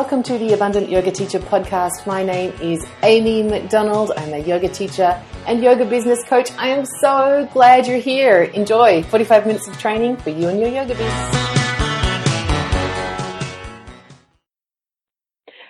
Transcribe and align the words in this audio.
welcome 0.00 0.22
to 0.22 0.38
the 0.38 0.54
Abundant 0.54 0.88
Yoga 0.88 1.10
Teacher 1.10 1.38
podcast. 1.38 2.06
My 2.06 2.22
name 2.22 2.54
is 2.62 2.82
Amy 3.02 3.42
McDonald. 3.42 4.12
I'm 4.16 4.32
a 4.32 4.38
yoga 4.38 4.70
teacher 4.70 5.22
and 5.46 5.62
yoga 5.62 5.84
business 5.84 6.24
coach. 6.24 6.50
I 6.52 6.68
am 6.68 6.86
so 7.02 7.46
glad 7.52 7.86
you're 7.86 7.98
here. 7.98 8.44
Enjoy 8.44 9.02
45 9.02 9.46
minutes 9.46 9.68
of 9.68 9.78
training 9.78 10.16
for 10.16 10.30
you 10.30 10.48
and 10.48 10.58
your 10.58 10.70
yoga 10.70 10.94
business. 10.94 11.34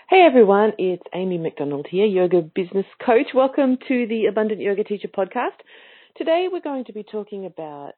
Hey 0.08 0.24
everyone, 0.24 0.74
it's 0.78 1.02
Amy 1.12 1.38
McDonald 1.38 1.88
here, 1.90 2.06
yoga 2.06 2.40
business 2.40 2.86
coach. 3.04 3.34
Welcome 3.34 3.78
to 3.88 4.06
the 4.06 4.26
Abundant 4.26 4.60
Yoga 4.60 4.84
Teacher 4.84 5.08
podcast. 5.08 5.58
Today 6.16 6.46
we're 6.52 6.60
going 6.60 6.84
to 6.84 6.92
be 6.92 7.02
talking 7.02 7.46
about 7.46 7.94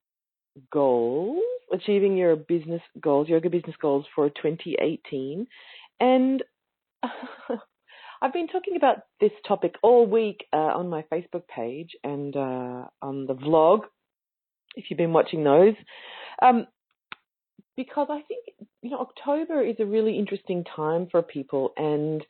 goals, 0.70 1.42
achieving 1.72 2.16
your 2.16 2.36
business 2.36 2.80
goals, 2.98 3.28
yoga 3.28 3.50
business 3.50 3.76
goals 3.80 4.06
for 4.14 4.30
2018. 4.30 5.46
And 6.02 6.42
I've 8.22 8.32
been 8.32 8.48
talking 8.48 8.76
about 8.76 8.98
this 9.20 9.30
topic 9.46 9.76
all 9.82 10.04
week 10.04 10.44
uh, 10.52 10.56
on 10.56 10.90
my 10.90 11.04
Facebook 11.12 11.46
page 11.46 11.90
and 12.02 12.36
uh, 12.36 12.86
on 13.00 13.26
the 13.26 13.34
vlog, 13.34 13.82
if 14.74 14.86
you've 14.90 14.98
been 14.98 15.12
watching 15.12 15.44
those. 15.44 15.74
Um, 16.42 16.66
because 17.76 18.08
I 18.10 18.20
think, 18.22 18.46
you 18.82 18.90
know, 18.90 18.98
October 18.98 19.64
is 19.64 19.76
a 19.78 19.86
really 19.86 20.18
interesting 20.18 20.64
time 20.64 21.06
for 21.08 21.22
people 21.22 21.72
and 21.76 22.26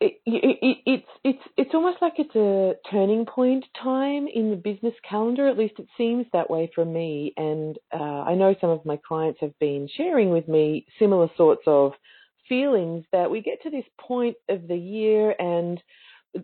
it, 0.00 0.14
it, 0.26 0.78
it's 0.86 1.08
it's 1.22 1.42
it's 1.56 1.74
almost 1.74 1.98
like 2.02 2.14
it's 2.18 2.34
a 2.34 2.74
turning 2.90 3.26
point 3.26 3.64
time 3.82 4.26
in 4.32 4.50
the 4.50 4.56
business 4.56 4.94
calendar. 5.08 5.48
At 5.48 5.58
least 5.58 5.74
it 5.78 5.86
seems 5.96 6.26
that 6.32 6.50
way 6.50 6.70
for 6.74 6.84
me. 6.84 7.32
And 7.36 7.78
uh, 7.92 8.22
I 8.22 8.34
know 8.34 8.54
some 8.60 8.70
of 8.70 8.84
my 8.84 8.98
clients 9.06 9.40
have 9.40 9.58
been 9.58 9.88
sharing 9.96 10.30
with 10.30 10.48
me 10.48 10.86
similar 10.98 11.28
sorts 11.36 11.62
of 11.66 11.92
feelings 12.48 13.04
that 13.12 13.30
we 13.30 13.40
get 13.40 13.62
to 13.62 13.70
this 13.70 13.84
point 13.98 14.36
of 14.48 14.66
the 14.68 14.76
year, 14.76 15.34
and 15.38 15.82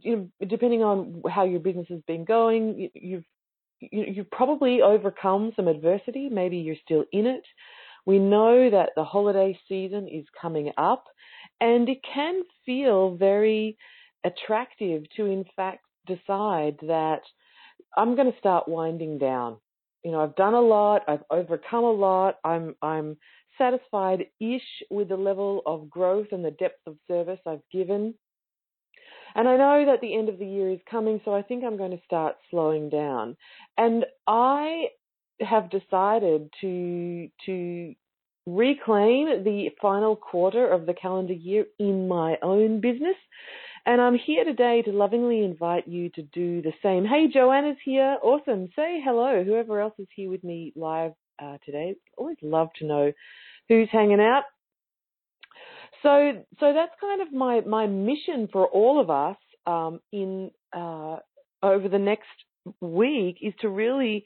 you 0.03 0.17
know, 0.41 0.47
depending 0.47 0.83
on 0.83 1.23
how 1.29 1.45
your 1.45 1.61
business 1.61 1.87
has 1.89 2.01
been 2.07 2.25
going, 2.25 2.91
you've 2.95 3.25
you've 3.81 4.31
probably 4.31 4.83
overcome 4.83 5.53
some 5.57 5.67
adversity. 5.67 6.29
Maybe 6.29 6.59
you're 6.59 6.77
still 6.85 7.05
in 7.13 7.27
it. 7.27 7.43
We 8.07 8.19
know 8.19 8.71
that 8.71 8.91
the 8.97 9.05
holiday 9.05 9.59
season 9.69 10.09
is 10.09 10.25
coming 10.41 10.73
up 10.79 11.05
and 11.61 11.89
it 11.89 11.99
can 12.03 12.43
feel 12.65 13.17
very 13.17 13.77
attractive 14.25 15.05
to, 15.17 15.27
in 15.27 15.45
fact, 15.57 15.85
decide 16.07 16.77
that 16.83 17.21
I'm 17.97 18.17
going 18.17 18.31
to 18.31 18.39
start 18.39 18.69
winding 18.69 19.19
down. 19.19 19.57
You 20.05 20.13
know, 20.13 20.21
I've 20.21 20.37
done 20.37 20.55
a 20.55 20.61
lot, 20.61 21.03
I've 21.09 21.25
overcome 21.31 21.85
a 21.85 21.93
lot, 21.93 22.37
I'm, 22.45 22.75
I'm 22.81 23.17
satisfied 23.59 24.27
ish 24.41 24.63
with 24.91 25.09
the 25.09 25.17
level 25.17 25.63
of 25.67 25.91
growth 25.91 26.29
and 26.33 26.45
the 26.45 26.53
depth 26.53 26.81
of 26.87 26.97
service 27.07 27.41
I've 27.47 27.63
given. 27.71 28.15
And 29.35 29.47
I 29.47 29.57
know 29.57 29.85
that 29.87 30.01
the 30.01 30.17
end 30.17 30.29
of 30.29 30.39
the 30.39 30.47
year 30.47 30.71
is 30.71 30.81
coming, 30.91 31.21
so 31.25 31.35
I 31.35 31.43
think 31.43 31.63
I'm 31.63 31.77
going 31.77 31.93
to 31.93 32.05
start 32.05 32.37
slowing 32.51 32.89
down. 32.89 33.37
And 33.77 34.05
I 34.27 34.87
have 35.41 35.71
decided 35.71 36.51
to 36.61 37.29
to 37.47 37.95
reclaim 38.57 39.45
the 39.45 39.71
final 39.81 40.17
quarter 40.17 40.69
of 40.69 40.87
the 40.87 40.95
calendar 40.95 41.33
year 41.33 41.67
in 41.79 42.09
my 42.09 42.37
own 42.43 42.81
business. 42.81 43.17
And 43.87 44.01
I'm 44.01 44.19
here 44.19 44.45
today 44.45 44.83
to 44.83 44.93
lovingly 44.93 45.43
invite 45.45 45.89
you 45.89 46.11
to 46.11 46.23
do 46.23 46.61
the 46.61 46.73
same. 46.83 47.05
Hey, 47.05 47.29
Joanna's 47.33 47.79
here. 47.85 48.19
Awesome. 48.23 48.69
Say 48.77 49.01
hello. 49.03 49.43
Whoever 49.43 49.81
else 49.81 49.95
is 49.99 50.09
here 50.15 50.31
with 50.31 50.45
me 50.45 50.73
live 50.77 51.13
uh, 51.43 51.57
today. 51.65 51.95
Always 52.17 52.37
love 52.43 52.69
to 52.79 52.87
know 52.87 53.13
who's 53.69 53.89
hanging 53.91 54.21
out. 54.21 54.43
So, 56.03 56.33
so 56.59 56.73
that's 56.73 56.93
kind 57.01 57.23
of 57.23 57.33
my 57.33 57.61
my 57.61 57.87
mission 57.87 58.49
for 58.53 58.67
all 58.67 59.01
of 59.01 59.11
us 59.11 59.37
um, 59.67 60.01
in 60.13 60.51
uh, 60.75 61.17
over 61.63 61.89
the 61.89 61.99
next 61.99 62.29
week 62.81 63.39
is 63.43 63.55
to 63.61 63.69
really 63.69 64.25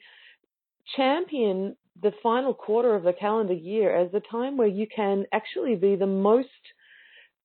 champion 0.95 1.75
the 2.01 2.11
final 2.21 2.53
quarter 2.53 2.95
of 2.95 3.03
the 3.03 3.13
calendar 3.13 3.53
year 3.53 3.95
as 3.95 4.11
the 4.11 4.21
time 4.31 4.57
where 4.57 4.67
you 4.67 4.87
can 4.93 5.25
actually 5.31 5.75
be 5.75 5.95
the 5.95 6.07
most 6.07 6.49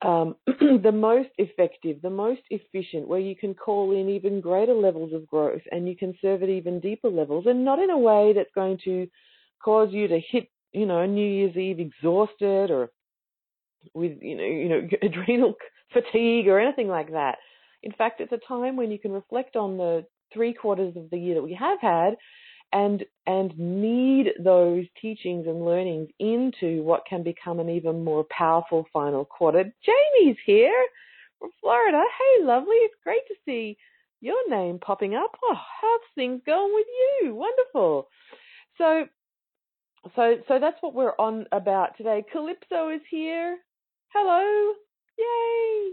um, 0.02 0.36
the 0.46 0.92
most 0.92 1.28
effective, 1.36 2.00
the 2.00 2.10
most 2.10 2.40
efficient, 2.48 3.06
where 3.06 3.20
you 3.20 3.36
can 3.36 3.54
call 3.54 3.92
in 3.92 4.08
even 4.08 4.40
greater 4.40 4.72
levels 4.72 5.12
of 5.12 5.26
growth 5.26 5.60
and 5.70 5.86
you 5.86 5.94
can 5.94 6.14
serve 6.22 6.42
at 6.42 6.48
even 6.48 6.80
deeper 6.80 7.10
levels, 7.10 7.44
and 7.46 7.64
not 7.64 7.78
in 7.78 7.90
a 7.90 7.98
way 7.98 8.32
that's 8.34 8.50
going 8.54 8.78
to 8.84 9.06
cause 9.62 9.88
you 9.92 10.08
to 10.08 10.18
hit, 10.18 10.48
you 10.72 10.86
know, 10.86 11.04
New 11.04 11.26
Year's 11.26 11.56
Eve 11.56 11.80
exhausted 11.80 12.70
or 12.70 12.90
with, 13.94 14.18
you 14.22 14.36
know, 14.36 14.44
you 14.44 14.68
know, 14.68 14.88
adrenal 15.02 15.54
fatigue 15.92 16.48
or 16.48 16.58
anything 16.58 16.88
like 16.88 17.12
that. 17.12 17.36
In 17.82 17.92
fact, 17.92 18.20
it's 18.20 18.32
a 18.32 18.40
time 18.48 18.76
when 18.76 18.90
you 18.90 18.98
can 18.98 19.12
reflect 19.12 19.56
on 19.56 19.76
the 19.76 20.06
three 20.32 20.54
quarters 20.54 20.96
of 20.96 21.10
the 21.10 21.18
year 21.18 21.34
that 21.34 21.42
we 21.42 21.54
have 21.54 21.80
had 21.80 22.16
and 22.72 23.04
and 23.26 23.56
knead 23.58 24.32
those 24.42 24.84
teachings 25.00 25.46
and 25.46 25.64
learnings 25.64 26.08
into 26.18 26.82
what 26.82 27.04
can 27.06 27.22
become 27.22 27.60
an 27.60 27.68
even 27.68 28.04
more 28.04 28.24
powerful 28.30 28.86
final 28.92 29.24
quarter. 29.24 29.64
Jamie's 29.84 30.36
here 30.44 30.86
from 31.38 31.50
Florida. 31.60 32.02
Hey, 32.18 32.44
lovely. 32.44 32.76
It's 32.76 32.94
great 33.02 33.26
to 33.28 33.34
see 33.44 33.76
your 34.20 34.48
name 34.48 34.78
popping 34.78 35.14
up. 35.14 35.36
Oh, 35.42 35.54
how's 35.54 36.00
things 36.14 36.42
going 36.46 36.72
with 36.74 36.86
you? 37.22 37.34
Wonderful. 37.34 38.08
So, 38.78 39.06
so, 40.14 40.36
so 40.48 40.58
that's 40.60 40.76
what 40.80 40.94
we're 40.94 41.14
on 41.18 41.46
about 41.52 41.96
today. 41.96 42.24
Calypso 42.32 42.90
is 42.90 43.00
here. 43.10 43.58
Hello. 44.12 44.74
Yay! 45.18 45.90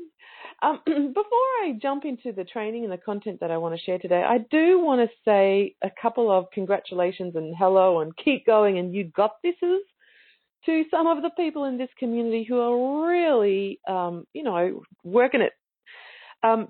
Um, 0.61 0.81
before 0.85 1.47
I 1.63 1.73
jump 1.81 2.05
into 2.05 2.31
the 2.31 2.43
training 2.43 2.83
and 2.83 2.91
the 2.91 2.97
content 2.97 3.39
that 3.41 3.51
I 3.51 3.57
want 3.57 3.75
to 3.75 3.83
share 3.83 3.99
today, 3.99 4.23
I 4.23 4.39
do 4.49 4.79
want 4.79 5.01
to 5.07 5.15
say 5.25 5.75
a 5.83 5.91
couple 6.01 6.31
of 6.31 6.45
congratulations 6.53 7.35
and 7.35 7.55
hello 7.57 7.99
and 8.01 8.15
keep 8.17 8.45
going 8.45 8.79
and 8.79 8.93
you 8.93 9.05
got 9.15 9.33
thises 9.45 9.79
to 10.65 10.83
some 10.91 11.07
of 11.07 11.21
the 11.21 11.29
people 11.31 11.65
in 11.65 11.77
this 11.77 11.89
community 11.99 12.45
who 12.47 12.59
are 12.59 13.07
really, 13.07 13.79
um, 13.87 14.25
you 14.33 14.43
know, 14.43 14.81
working 15.03 15.41
it. 15.41 15.53
Um, 16.43 16.69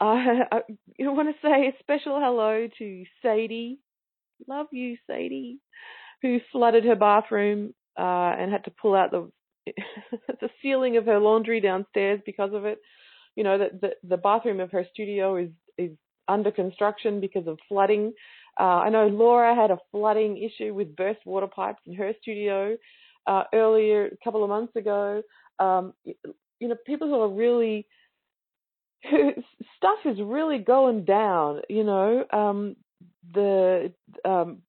I, 0.00 0.42
I 0.52 0.62
want 1.00 1.28
to 1.28 1.46
say 1.46 1.68
a 1.68 1.72
special 1.80 2.20
hello 2.20 2.68
to 2.78 3.04
Sadie. 3.22 3.80
Love 4.46 4.66
you, 4.72 4.96
Sadie, 5.06 5.58
who 6.22 6.38
flooded 6.52 6.84
her 6.84 6.94
bathroom 6.96 7.74
uh, 7.98 8.34
and 8.38 8.52
had 8.52 8.64
to 8.64 8.72
pull 8.80 8.94
out 8.94 9.10
the 9.10 9.30
the 10.40 10.50
ceiling 10.62 10.96
of 10.96 11.06
her 11.06 11.18
laundry 11.18 11.60
downstairs 11.60 12.20
because 12.24 12.52
of 12.52 12.64
it. 12.64 12.80
You 13.36 13.44
know, 13.44 13.58
the, 13.58 13.70
the, 13.80 13.90
the 14.08 14.16
bathroom 14.16 14.60
of 14.60 14.70
her 14.72 14.84
studio 14.92 15.36
is, 15.36 15.50
is 15.76 15.90
under 16.26 16.50
construction 16.50 17.20
because 17.20 17.46
of 17.46 17.58
flooding. 17.68 18.12
Uh, 18.58 18.80
I 18.84 18.90
know 18.90 19.06
Laura 19.06 19.54
had 19.54 19.70
a 19.70 19.78
flooding 19.92 20.38
issue 20.38 20.74
with 20.74 20.96
burst 20.96 21.24
water 21.24 21.46
pipes 21.46 21.82
in 21.86 21.94
her 21.94 22.12
studio 22.20 22.76
uh, 23.26 23.44
earlier, 23.54 24.06
a 24.06 24.24
couple 24.24 24.42
of 24.42 24.50
months 24.50 24.74
ago. 24.74 25.22
Um, 25.58 25.94
you 26.04 26.68
know, 26.68 26.76
people 26.86 27.08
who 27.08 27.20
are 27.20 27.28
really, 27.28 27.86
stuff 29.76 29.98
is 30.04 30.18
really 30.20 30.58
going 30.58 31.04
down, 31.04 31.60
you 31.68 31.84
know. 31.84 32.24
Um, 32.32 32.76
the 33.34 33.92
um, 34.24 34.62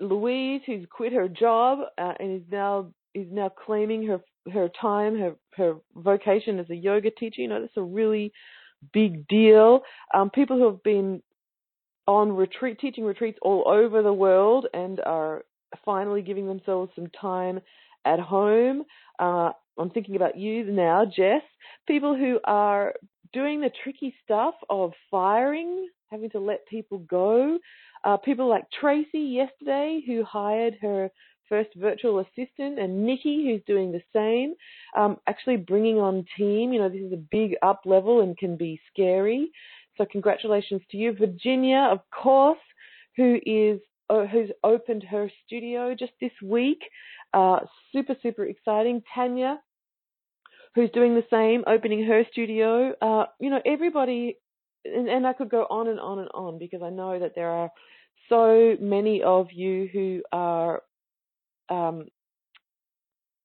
Louise, 0.00 0.62
who's 0.66 0.86
quit 0.90 1.12
her 1.12 1.28
job 1.28 1.80
uh, 1.98 2.12
and 2.20 2.36
is 2.36 2.46
now 2.50 2.92
is 3.16 3.26
now 3.32 3.48
claiming 3.48 4.06
her 4.06 4.20
her 4.52 4.68
time, 4.80 5.18
her 5.18 5.34
her 5.54 5.76
vocation 5.96 6.58
as 6.58 6.70
a 6.70 6.76
yoga 6.76 7.10
teacher. 7.10 7.40
You 7.40 7.48
know, 7.48 7.60
that's 7.60 7.76
a 7.76 7.82
really 7.82 8.32
big 8.92 9.26
deal. 9.26 9.80
Um, 10.14 10.30
people 10.30 10.56
who 10.56 10.66
have 10.66 10.82
been 10.82 11.22
on 12.06 12.30
retreat, 12.30 12.78
teaching 12.78 13.04
retreats 13.04 13.38
all 13.42 13.64
over 13.66 14.02
the 14.02 14.12
world, 14.12 14.66
and 14.74 15.00
are 15.04 15.44
finally 15.84 16.22
giving 16.22 16.46
themselves 16.46 16.92
some 16.94 17.08
time 17.20 17.60
at 18.04 18.20
home. 18.20 18.84
Uh, 19.18 19.50
I'm 19.78 19.90
thinking 19.90 20.16
about 20.16 20.36
you 20.38 20.64
now, 20.64 21.04
Jess. 21.04 21.42
People 21.88 22.16
who 22.16 22.38
are 22.44 22.94
doing 23.32 23.60
the 23.60 23.70
tricky 23.82 24.14
stuff 24.24 24.54
of 24.70 24.92
firing, 25.10 25.88
having 26.10 26.30
to 26.30 26.38
let 26.38 26.66
people 26.68 26.98
go. 26.98 27.58
Uh, 28.04 28.16
people 28.18 28.48
like 28.48 28.64
Tracy 28.80 29.18
yesterday, 29.18 30.00
who 30.06 30.22
hired 30.22 30.74
her 30.80 31.10
first 31.48 31.70
virtual 31.76 32.20
assistant, 32.20 32.78
and 32.78 33.04
Nikki, 33.04 33.46
who's 33.46 33.62
doing 33.66 33.92
the 33.92 34.02
same. 34.12 34.54
Um, 34.96 35.18
actually 35.26 35.56
bringing 35.56 35.98
on 35.98 36.24
team, 36.36 36.72
you 36.72 36.80
know, 36.80 36.88
this 36.88 37.02
is 37.02 37.12
a 37.12 37.16
big 37.30 37.54
up 37.62 37.82
level 37.84 38.20
and 38.20 38.36
can 38.36 38.56
be 38.56 38.80
scary. 38.92 39.50
So 39.96 40.06
congratulations 40.10 40.82
to 40.90 40.96
you, 40.96 41.12
Virginia, 41.12 41.88
of 41.90 42.00
course, 42.10 42.58
who 43.16 43.38
is 43.46 43.80
uh, 44.08 44.26
who's 44.26 44.50
opened 44.62 45.02
her 45.02 45.30
studio 45.44 45.94
just 45.98 46.12
this 46.20 46.32
week. 46.42 46.80
Uh, 47.34 47.60
super 47.92 48.14
super 48.22 48.44
exciting. 48.44 49.02
Tanya, 49.14 49.58
who's 50.74 50.90
doing 50.90 51.14
the 51.14 51.24
same, 51.30 51.64
opening 51.66 52.04
her 52.04 52.22
studio. 52.30 52.92
Uh, 53.00 53.26
you 53.40 53.50
know, 53.50 53.60
everybody, 53.64 54.36
and, 54.84 55.08
and 55.08 55.26
I 55.26 55.32
could 55.32 55.48
go 55.50 55.66
on 55.70 55.88
and 55.88 55.98
on 55.98 56.18
and 56.18 56.28
on 56.34 56.58
because 56.58 56.82
I 56.82 56.90
know 56.90 57.18
that 57.18 57.34
there 57.34 57.50
are 57.50 57.70
so 58.28 58.76
many 58.80 59.22
of 59.22 59.48
you 59.52 59.88
who 59.92 60.22
are 60.32 60.82
um, 61.68 62.06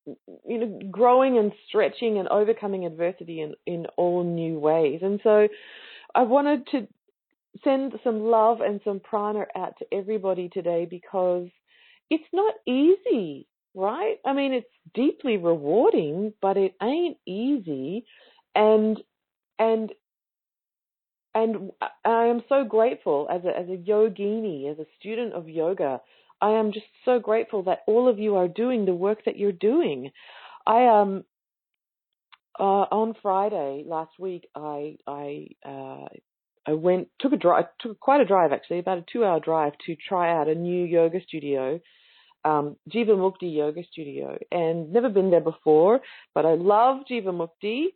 you 0.06 0.58
know, 0.58 0.80
growing 0.90 1.38
and 1.38 1.52
stretching 1.68 2.18
and 2.18 2.28
overcoming 2.30 2.86
adversity 2.86 3.42
in, 3.42 3.54
in 3.66 3.86
all 3.98 4.24
new 4.24 4.60
ways. 4.60 5.00
And 5.04 5.20
so 5.24 5.48
I 6.16 6.24
wanted 6.24 6.68
to 6.72 6.88
send 7.64 7.94
some 8.04 8.22
love 8.22 8.62
and 8.62 8.80
some 8.84 9.00
prana 9.00 9.46
out 9.56 9.74
to 9.80 9.86
everybody 9.92 10.50
today 10.50 10.88
because 10.90 11.48
it's 12.10 12.24
not 12.34 12.56
easy, 12.68 13.48
right? 13.76 14.16
I 14.26 14.34
mean, 14.34 14.54
it's 14.54 14.68
deeply 14.94 15.38
rewarding, 15.38 16.34
but 16.42 16.58
it 16.58 16.76
ain't 16.82 17.18
easy. 17.26 18.06
And, 18.56 19.00
and, 19.60 19.92
and 21.34 21.72
I 22.04 22.26
am 22.26 22.42
so 22.50 22.64
grateful 22.64 23.28
as 23.32 23.42
a, 23.46 23.58
as 23.58 23.70
a 23.70 23.78
yogini, 23.78 24.70
as 24.70 24.80
a 24.80 24.86
student 25.00 25.34
of 25.34 25.48
yoga, 25.48 26.02
I 26.42 26.52
am 26.52 26.72
just 26.72 26.88
so 27.06 27.20
grateful 27.20 27.64
that 27.64 27.84
all 27.88 28.08
of 28.08 28.20
you 28.20 28.36
are 28.36 28.48
doing 28.48 28.86
the 28.86 28.94
work 28.94 29.26
that 29.26 29.38
you're 29.38 29.52
doing. 29.52 30.12
I 30.66 30.88
um 30.88 31.24
uh, 32.60 32.86
on 32.92 33.16
Friday 33.22 33.84
last 33.88 34.12
week, 34.20 34.48
I 34.56 34.98
I 35.08 35.48
uh, 35.66 36.08
I 36.68 36.74
went 36.74 37.08
took 37.20 37.34
a 37.34 37.38
drive 37.38 37.66
took 37.80 38.00
quite 38.00 38.22
a 38.22 38.26
drive 38.26 38.52
actually 38.52 38.80
about 38.80 38.98
a 38.98 39.06
two 39.12 39.24
hour 39.24 39.40
drive 39.40 39.74
to 39.86 39.96
try 39.96 40.38
out 40.38 40.48
a 40.48 40.56
new 40.56 40.84
yoga 40.84 41.22
studio, 41.28 41.80
um, 42.44 42.76
Jiva 42.90 43.16
Mukti 43.16 43.56
Yoga 43.56 43.84
Studio, 43.92 44.38
and 44.52 44.92
never 44.92 45.10
been 45.10 45.32
there 45.32 45.42
before, 45.42 46.02
but 46.36 46.46
I 46.46 46.54
love 46.54 47.02
Jiva 47.10 47.32
Mukti. 47.34 47.88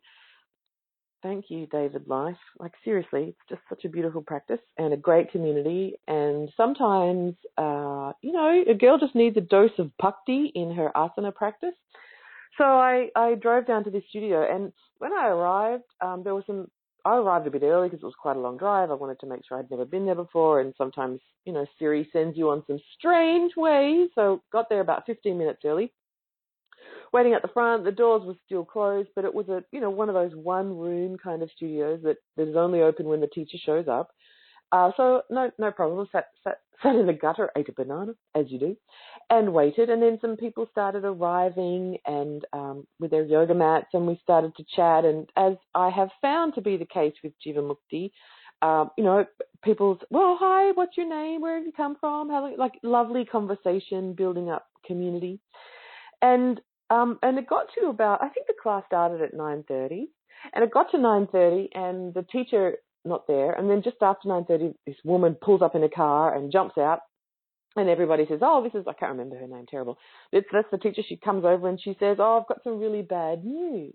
Thank 1.26 1.46
you, 1.50 1.66
David 1.72 2.08
Life. 2.08 2.38
Like 2.60 2.74
seriously, 2.84 3.30
it's 3.30 3.50
just 3.50 3.62
such 3.68 3.84
a 3.84 3.90
beautiful 3.90 4.22
practice 4.22 4.60
and 4.78 4.94
a 4.94 4.98
great 4.98 5.32
community. 5.32 5.96
And 6.08 6.50
sometimes, 6.56 7.34
uh, 7.58 8.12
you 8.22 8.32
know, 8.32 8.64
a 8.70 8.76
girl 8.76 9.00
just 9.00 9.16
needs 9.16 9.36
a 9.36 9.42
dose 9.42 9.72
of 9.80 9.90
bhakti 9.98 10.52
in 10.54 10.72
her 10.76 10.92
asana 10.96 11.34
practice. 11.34 11.74
So 12.60 12.64
I, 12.64 13.10
I 13.16 13.34
drove 13.42 13.66
down 13.66 13.84
to 13.86 13.90
this 13.90 14.04
studio, 14.08 14.46
and 14.48 14.72
when 15.00 15.14
I 15.14 15.30
arrived, 15.30 15.86
um, 16.00 16.22
there 16.24 16.36
was 16.36 16.44
some. 16.46 16.70
I 17.06 17.16
arrived 17.16 17.48
a 17.48 17.52
bit 17.52 17.64
early 17.64 17.88
because 17.88 18.04
it 18.04 18.06
was 18.06 18.14
quite 18.22 18.38
a 18.38 18.40
long 18.40 18.58
drive. 18.58 18.92
I 18.92 18.94
wanted 18.94 19.20
to 19.22 19.26
make 19.26 19.42
sure 19.48 19.58
I'd 19.58 19.72
never 19.72 19.86
been 19.86 20.06
there 20.06 20.14
before, 20.14 20.62
and 20.62 20.76
sometimes, 20.78 21.22
you 21.46 21.54
know, 21.54 21.66
Siri 21.80 22.08
sends 22.14 22.38
you 22.38 22.52
on 22.52 22.64
some 22.68 22.80
strange 23.00 23.54
ways. 23.58 24.10
So 24.14 24.44
got 24.52 24.70
there 24.70 24.82
about 24.82 25.08
15 25.08 25.36
minutes 25.36 25.62
early 25.66 25.92
waiting 27.16 27.34
at 27.34 27.42
the 27.42 27.48
front. 27.48 27.86
The 27.86 27.94
doors 27.94 28.24
were 28.26 28.36
still 28.46 28.66
closed, 28.66 29.08
but 29.16 29.24
it 29.24 29.34
was 29.34 29.48
a 29.48 29.64
you 29.72 29.80
know 29.80 29.90
one 29.90 30.10
of 30.10 30.16
those 30.16 30.36
one 30.36 30.78
room 30.78 31.18
kind 31.18 31.42
of 31.42 31.50
studios 31.56 32.02
that, 32.04 32.18
that 32.36 32.50
is 32.50 32.58
only 32.58 32.82
open 32.82 33.08
when 33.08 33.22
the 33.22 33.28
teacher 33.28 33.58
shows 33.66 33.88
up. 33.88 34.10
Uh, 34.74 34.92
so 34.98 35.22
no 35.30 35.50
no 35.58 35.72
problem. 35.72 36.06
Sat, 36.12 36.26
sat 36.44 36.58
sat 36.84 36.96
in 36.96 37.08
the 37.08 37.14
gutter, 37.14 37.50
ate 37.56 37.70
a 37.70 37.72
banana 37.72 38.14
as 38.36 38.46
you 38.50 38.60
do, 38.60 38.76
and 39.30 39.54
waited. 39.54 39.90
And 39.90 40.02
then 40.04 40.20
some 40.20 40.36
people 40.36 40.68
started 40.70 41.06
arriving 41.06 41.98
and 42.06 42.44
um, 42.52 42.86
with 43.00 43.12
their 43.12 43.24
yoga 43.24 43.54
mats, 43.54 43.88
and 43.94 44.06
we 44.06 44.20
started 44.22 44.54
to 44.58 44.66
chat. 44.76 45.06
And 45.06 45.30
as 45.38 45.54
I 45.74 45.90
have 45.90 46.10
found 46.22 46.54
to 46.56 46.62
be 46.62 46.76
the 46.76 46.86
case 46.86 47.14
with 47.24 47.32
Jiva 47.46 47.64
Mukti, 47.64 48.12
um, 48.62 48.92
you 48.98 49.06
know, 49.06 49.26
people's 49.64 50.00
well, 50.10 50.38
hi, 50.38 50.72
what's 50.74 50.98
your 50.98 51.08
name? 51.08 51.40
Where 51.40 51.56
have 51.56 51.66
you 51.66 51.72
come 51.72 51.96
from? 51.98 52.30
How 52.30 52.54
like 52.58 52.74
lovely 52.84 53.24
conversation, 53.24 54.12
building 54.14 54.50
up 54.50 54.66
community. 54.86 55.40
And 56.22 56.60
um, 56.90 57.20
and 57.22 57.38
it 57.38 57.48
got 57.48 57.68
to 57.80 57.88
about, 57.88 58.22
I 58.22 58.30
think 58.30 58.48
the 58.48 58.54
class 58.62 58.84
started 58.88 59.22
at 59.22 59.34
9.30 59.34 60.06
and 60.54 60.64
it 60.64 60.72
got 60.72 60.92
to 60.92 60.98
9.30 60.98 61.70
and 61.74 62.14
the 62.14 62.24
teacher 62.24 62.78
not 63.04 63.28
there. 63.28 63.54
And 63.54 63.70
then 63.70 63.82
just 63.84 63.98
after 64.02 64.28
9.30, 64.28 64.74
this 64.86 64.96
woman 65.04 65.36
pulls 65.40 65.62
up 65.62 65.76
in 65.76 65.84
a 65.84 65.90
car 65.90 66.36
and 66.36 66.52
jumps 66.52 66.78
out 66.78 67.00
and 67.76 67.90
everybody 67.90 68.26
says, 68.30 68.40
oh, 68.42 68.64
this 68.64 68.80
is, 68.80 68.88
I 68.88 68.94
can't 68.94 69.12
remember 69.12 69.38
her 69.38 69.48
name, 69.48 69.66
terrible. 69.70 69.98
It's, 70.32 70.48
that's 70.52 70.68
the 70.72 70.78
teacher. 70.78 71.02
She 71.08 71.18
comes 71.18 71.44
over 71.44 71.68
and 71.68 71.80
she 71.82 71.96
says, 72.00 72.18
oh, 72.20 72.40
I've 72.40 72.48
got 72.48 72.64
some 72.64 72.80
really 72.80 73.02
bad 73.02 73.44
news. 73.44 73.94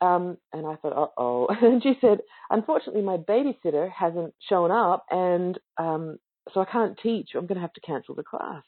Um, 0.00 0.38
and 0.52 0.66
I 0.66 0.76
thought, 0.76 0.96
uh 0.96 1.20
oh. 1.20 1.48
And 1.62 1.82
she 1.82 1.94
said, 2.00 2.18
unfortunately, 2.50 3.02
my 3.02 3.16
babysitter 3.16 3.90
hasn't 3.90 4.34
shown 4.48 4.70
up, 4.70 5.04
and 5.10 5.58
um, 5.76 6.18
so 6.54 6.60
I 6.60 6.64
can't 6.66 6.98
teach. 7.02 7.30
I'm 7.34 7.46
going 7.46 7.56
to 7.56 7.62
have 7.62 7.72
to 7.72 7.80
cancel 7.80 8.14
the 8.14 8.22
class. 8.22 8.62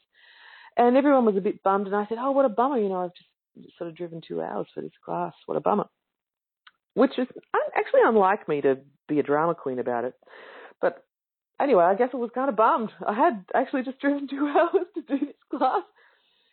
And 0.77 0.97
everyone 0.97 1.25
was 1.25 1.37
a 1.37 1.41
bit 1.41 1.63
bummed, 1.63 1.87
and 1.87 1.97
I 1.97 2.07
said, 2.09 2.19
oh, 2.21 2.33
what 2.33 2.45
a 2.45 2.49
bummer. 2.49 2.79
You 2.79 2.89
know, 2.89 3.05
I've 3.05 3.15
just 3.15 3.30
sort 3.79 3.91
of 3.91 3.97
driven 3.97 4.21
two 4.27 4.41
hours 4.41 4.67
for 4.75 4.81
this 4.81 4.93
class. 5.05 5.33
What 5.47 5.57
a 5.57 5.61
bummer. 5.61 5.87
Which 6.95 7.19
is 7.19 7.29
actually 7.77 8.01
unlike 8.05 8.49
me 8.49 8.61
to 8.63 8.79
be 9.09 9.21
a 9.21 9.23
drama 9.23 9.55
queen 9.55 9.79
about 9.79 10.05
it. 10.05 10.15
But 10.81 11.05
anyway, 11.61 11.85
I 11.85 11.95
guess 11.95 12.11
I 12.13 12.17
was 12.17 12.31
kind 12.35 12.49
of 12.49 12.57
bummed. 12.57 12.91
I 13.07 13.15
had 13.15 13.45
actually 13.55 13.83
just 13.85 13.99
driven 14.01 14.29
two 14.29 14.47
hours 14.49 14.87
to 14.95 15.03
do 15.03 15.27
this 15.27 15.37
class. 15.59 15.83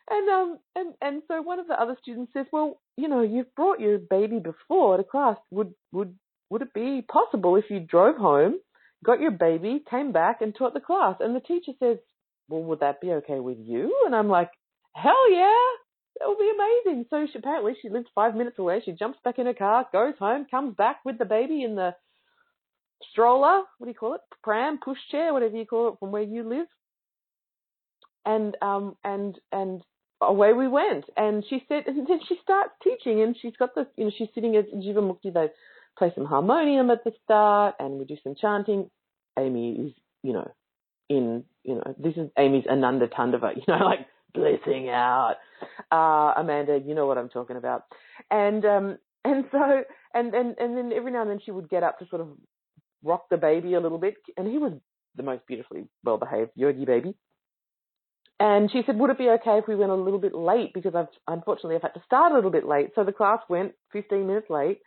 And 0.09 0.29
um 0.29 0.59
and 0.75 0.93
and 1.01 1.21
so 1.27 1.41
one 1.41 1.59
of 1.59 1.67
the 1.67 1.79
other 1.79 1.97
students 2.01 2.31
says, 2.33 2.45
"Well, 2.51 2.79
you 2.95 3.09
know, 3.09 3.21
you've 3.21 3.53
brought 3.55 3.81
your 3.81 3.97
baby 3.97 4.39
before 4.39 4.95
to 4.95 5.03
class. 5.03 5.35
Would 5.51 5.73
would 5.91 6.15
would 6.49 6.61
it 6.61 6.73
be 6.73 7.01
possible 7.01 7.57
if 7.57 7.65
you 7.69 7.81
drove 7.81 8.15
home, 8.15 8.55
got 9.03 9.19
your 9.19 9.31
baby, 9.31 9.83
came 9.89 10.13
back 10.13 10.41
and 10.41 10.55
taught 10.55 10.73
the 10.73 10.79
class?" 10.79 11.17
And 11.19 11.35
the 11.35 11.41
teacher 11.41 11.73
says, 11.79 11.97
"Well, 12.47 12.63
would 12.63 12.79
that 12.79 13.01
be 13.01 13.11
okay 13.11 13.41
with 13.41 13.57
you?" 13.59 14.03
And 14.05 14.15
I'm 14.15 14.29
like, 14.29 14.49
"Hell 14.95 15.29
yeah." 15.29 15.59
That 16.19 16.27
would 16.27 16.37
be 16.39 16.51
amazing. 16.53 17.05
So 17.09 17.27
she, 17.31 17.39
apparently 17.39 17.75
she 17.81 17.89
lived 17.89 18.09
five 18.15 18.35
minutes 18.35 18.59
away. 18.59 18.81
She 18.83 18.91
jumps 18.91 19.19
back 19.23 19.39
in 19.39 19.45
her 19.45 19.53
car, 19.53 19.85
goes 19.91 20.15
home, 20.19 20.45
comes 20.49 20.75
back 20.75 20.99
with 21.05 21.17
the 21.17 21.25
baby 21.25 21.63
in 21.63 21.75
the 21.75 21.95
stroller. 23.11 23.63
What 23.77 23.85
do 23.85 23.89
you 23.91 23.93
call 23.93 24.15
it? 24.15 24.21
Pram, 24.43 24.79
pushchair, 24.79 25.33
whatever 25.33 25.55
you 25.55 25.65
call 25.65 25.89
it, 25.89 25.99
from 25.99 26.11
where 26.11 26.23
you 26.23 26.47
live. 26.47 26.67
And 28.25 28.57
um 28.61 28.97
and 29.03 29.39
and 29.51 29.81
away 30.21 30.53
we 30.53 30.67
went. 30.67 31.05
And 31.15 31.43
she 31.49 31.63
said, 31.67 31.83
and 31.87 32.07
then 32.07 32.19
she 32.27 32.37
starts 32.41 32.71
teaching, 32.83 33.21
and 33.21 33.35
she's 33.41 33.55
got 33.57 33.75
the, 33.75 33.87
you 33.95 34.05
know, 34.05 34.11
she's 34.17 34.29
sitting 34.33 34.55
at 34.55 34.71
Jiva 34.73 34.97
Mukti. 34.97 35.33
They 35.33 35.47
play 35.97 36.11
some 36.15 36.25
harmonium 36.25 36.89
at 36.89 37.03
the 37.03 37.11
start, 37.23 37.75
and 37.79 37.99
we 37.99 38.05
do 38.05 38.17
some 38.23 38.35
chanting. 38.39 38.89
Amy 39.37 39.87
is, 39.87 39.93
you 40.23 40.33
know, 40.33 40.51
in, 41.09 41.43
you 41.63 41.75
know, 41.75 41.95
this 41.97 42.15
is 42.17 42.29
Amy's 42.37 42.65
Ananda 42.67 43.07
Tandava, 43.07 43.51
you 43.55 43.63
know, 43.67 43.83
like 43.85 44.07
blissing 44.33 44.89
out. 44.89 45.35
Uh, 45.91 46.33
Amanda, 46.37 46.79
you 46.85 46.95
know 46.95 47.07
what 47.07 47.17
I'm 47.17 47.29
talking 47.29 47.57
about. 47.57 47.83
And 48.31 48.65
um, 48.65 48.97
and 49.25 49.45
so 49.51 49.83
and, 50.13 50.33
and 50.33 50.55
and 50.59 50.77
then 50.77 50.91
every 50.95 51.11
now 51.11 51.21
and 51.21 51.31
then 51.31 51.39
she 51.43 51.51
would 51.51 51.69
get 51.69 51.83
up 51.83 51.99
to 51.99 52.07
sort 52.09 52.21
of 52.21 52.29
rock 53.03 53.25
the 53.29 53.37
baby 53.37 53.73
a 53.73 53.79
little 53.79 53.97
bit, 53.97 54.15
and 54.37 54.47
he 54.47 54.57
was 54.57 54.73
the 55.15 55.23
most 55.23 55.45
beautifully 55.47 55.85
well 56.03 56.17
behaved 56.17 56.51
yogi 56.55 56.85
baby. 56.85 57.15
And 58.39 58.71
she 58.71 58.83
said, 58.85 58.99
would 58.99 59.09
it 59.09 59.17
be 59.17 59.29
okay 59.29 59.57
if 59.57 59.67
we 59.67 59.75
went 59.75 59.91
a 59.91 59.95
little 59.95 60.19
bit 60.19 60.35
late? 60.35 60.71
Because 60.73 60.93
I've, 60.93 61.07
unfortunately, 61.27 61.75
I've 61.75 61.81
had 61.81 61.95
to 61.95 62.03
start 62.05 62.31
a 62.31 62.35
little 62.35 62.51
bit 62.51 62.67
late. 62.67 62.89
So 62.93 63.03
the 63.03 63.11
class 63.11 63.39
went 63.49 63.73
15 63.93 64.27
minutes 64.27 64.47
late. 64.49 64.79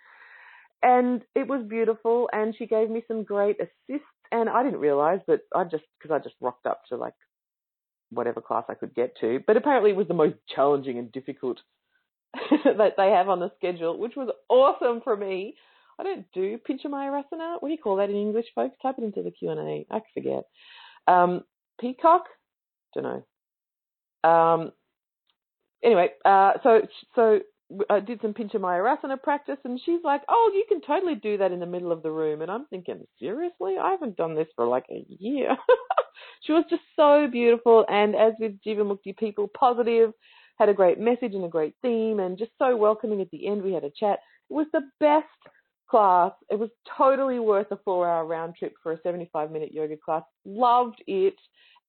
And 0.82 1.22
it 1.34 1.48
was 1.48 1.66
beautiful. 1.68 2.30
And 2.32 2.54
she 2.56 2.66
gave 2.66 2.90
me 2.90 3.02
some 3.08 3.24
great 3.24 3.56
assists. 3.60 4.06
And 4.30 4.48
I 4.48 4.62
didn't 4.62 4.78
realize 4.78 5.18
that 5.26 5.40
I 5.52 5.64
just, 5.64 5.82
because 5.98 6.14
I 6.14 6.22
just 6.22 6.36
rocked 6.40 6.66
up 6.66 6.82
to 6.90 6.96
like 6.96 7.14
whatever 8.10 8.40
class 8.40 8.64
I 8.68 8.74
could 8.74 8.94
get 8.94 9.14
to. 9.20 9.40
But 9.46 9.56
apparently 9.56 9.90
it 9.90 9.96
was 9.96 10.08
the 10.08 10.14
most 10.14 10.36
challenging 10.54 10.98
and 10.98 11.10
difficult 11.12 11.58
that 12.64 12.94
they 12.96 13.10
have 13.10 13.28
on 13.28 13.40
the 13.40 13.52
schedule, 13.56 13.98
which 13.98 14.16
was 14.16 14.28
awesome 14.48 15.00
for 15.02 15.16
me. 15.16 15.54
I 15.98 16.02
don't 16.02 16.26
do 16.32 16.58
Pinchamayurasana. 16.58 17.56
What 17.60 17.68
do 17.68 17.72
you 17.72 17.78
call 17.78 17.96
that 17.96 18.10
in 18.10 18.16
English, 18.16 18.46
folks? 18.54 18.76
Type 18.80 18.96
it 18.98 19.04
into 19.04 19.22
the 19.22 19.30
Q&A. 19.30 19.86
I 19.90 20.00
forget. 20.14 20.44
Um, 21.06 21.44
peacock? 21.78 22.24
Don't 22.94 23.04
know. 23.04 24.28
Um, 24.28 24.72
anyway, 25.82 26.10
uh, 26.24 26.52
so 26.62 26.82
so 27.14 27.40
I 27.88 28.00
did 28.00 28.20
some 28.20 28.34
Pinchamayurasana 28.34 29.22
practice, 29.22 29.58
and 29.64 29.80
she's 29.84 30.02
like, 30.02 30.22
"Oh, 30.28 30.50
you 30.54 30.64
can 30.68 30.80
totally 30.80 31.14
do 31.14 31.38
that 31.38 31.52
in 31.52 31.60
the 31.60 31.66
middle 31.66 31.92
of 31.92 32.02
the 32.02 32.10
room." 32.10 32.42
And 32.42 32.50
I'm 32.50 32.66
thinking, 32.66 33.06
seriously, 33.18 33.76
I 33.78 33.90
haven't 33.90 34.16
done 34.16 34.34
this 34.34 34.48
for 34.56 34.66
like 34.66 34.86
a 34.90 35.04
year. 35.08 35.56
she 36.42 36.52
was 36.52 36.64
just 36.68 36.82
so 36.96 37.28
beautiful, 37.30 37.84
and 37.88 38.16
as 38.16 38.34
with 38.40 38.60
Jiva 38.62 38.80
Mukti, 38.80 39.16
people 39.16 39.48
positive, 39.58 40.12
had 40.58 40.68
a 40.68 40.74
great 40.74 40.98
message 40.98 41.34
and 41.34 41.44
a 41.44 41.48
great 41.48 41.74
theme, 41.82 42.20
and 42.20 42.38
just 42.38 42.52
so 42.58 42.76
welcoming. 42.76 43.20
At 43.20 43.30
the 43.30 43.46
end, 43.46 43.62
we 43.62 43.72
had 43.72 43.84
a 43.84 43.90
chat. 43.90 44.18
It 44.50 44.54
was 44.54 44.66
the 44.72 44.88
best 44.98 45.26
class. 45.88 46.32
It 46.50 46.58
was 46.58 46.70
totally 46.96 47.38
worth 47.38 47.70
a 47.70 47.78
four-hour 47.84 48.26
round 48.26 48.56
trip 48.56 48.74
for 48.82 48.92
a 48.92 48.98
75-minute 48.98 49.72
yoga 49.72 49.96
class. 49.96 50.22
Loved 50.44 51.02
it, 51.06 51.36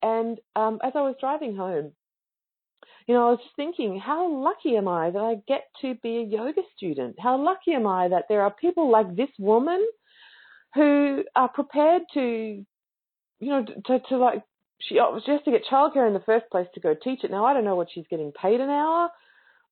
and 0.04 0.40
um, 0.56 0.80
as 0.84 0.94
I 0.96 1.02
was 1.02 1.16
driving 1.20 1.56
home 1.56 1.92
you 3.08 3.16
know, 3.16 3.28
I 3.28 3.32
was 3.32 3.40
just 3.40 3.56
thinking, 3.56 4.00
how 4.00 4.32
lucky 4.32 4.76
am 4.78 4.88
I 4.88 5.10
that 5.10 5.20
I 5.20 5.36
get 5.48 5.64
to 5.82 5.96
be 5.96 6.18
a 6.18 6.24
yoga 6.24 6.62
student? 6.76 7.16
How 7.20 7.42
lucky 7.42 7.74
am 7.74 7.88
I 7.88 8.08
that 8.10 8.26
there 8.30 8.42
are 8.42 8.52
people 8.52 8.92
like 8.92 9.16
this 9.16 9.30
woman 9.40 9.86
who 10.76 11.24
are 11.36 11.50
prepared 11.50 12.04
to, 12.14 12.22
you 13.40 13.50
know, 13.50 13.66
to, 13.88 14.00
to 14.10 14.18
like, 14.18 14.44
she, 14.80 14.96
she 15.26 15.32
has 15.32 15.42
to 15.46 15.52
get 15.52 15.66
childcare 15.70 16.08
in 16.08 16.14
the 16.14 16.24
first 16.26 16.46
place 16.52 16.68
to 16.74 16.80
go 16.80 16.96
teach 16.96 17.24
it. 17.24 17.32
Now, 17.32 17.46
I 17.46 17.54
don't 17.54 17.66
know 17.66 17.76
what 17.76 17.90
she's 17.94 18.06
getting 18.10 18.32
paid 18.32 18.62
an 18.62 18.70
hour, 18.70 19.10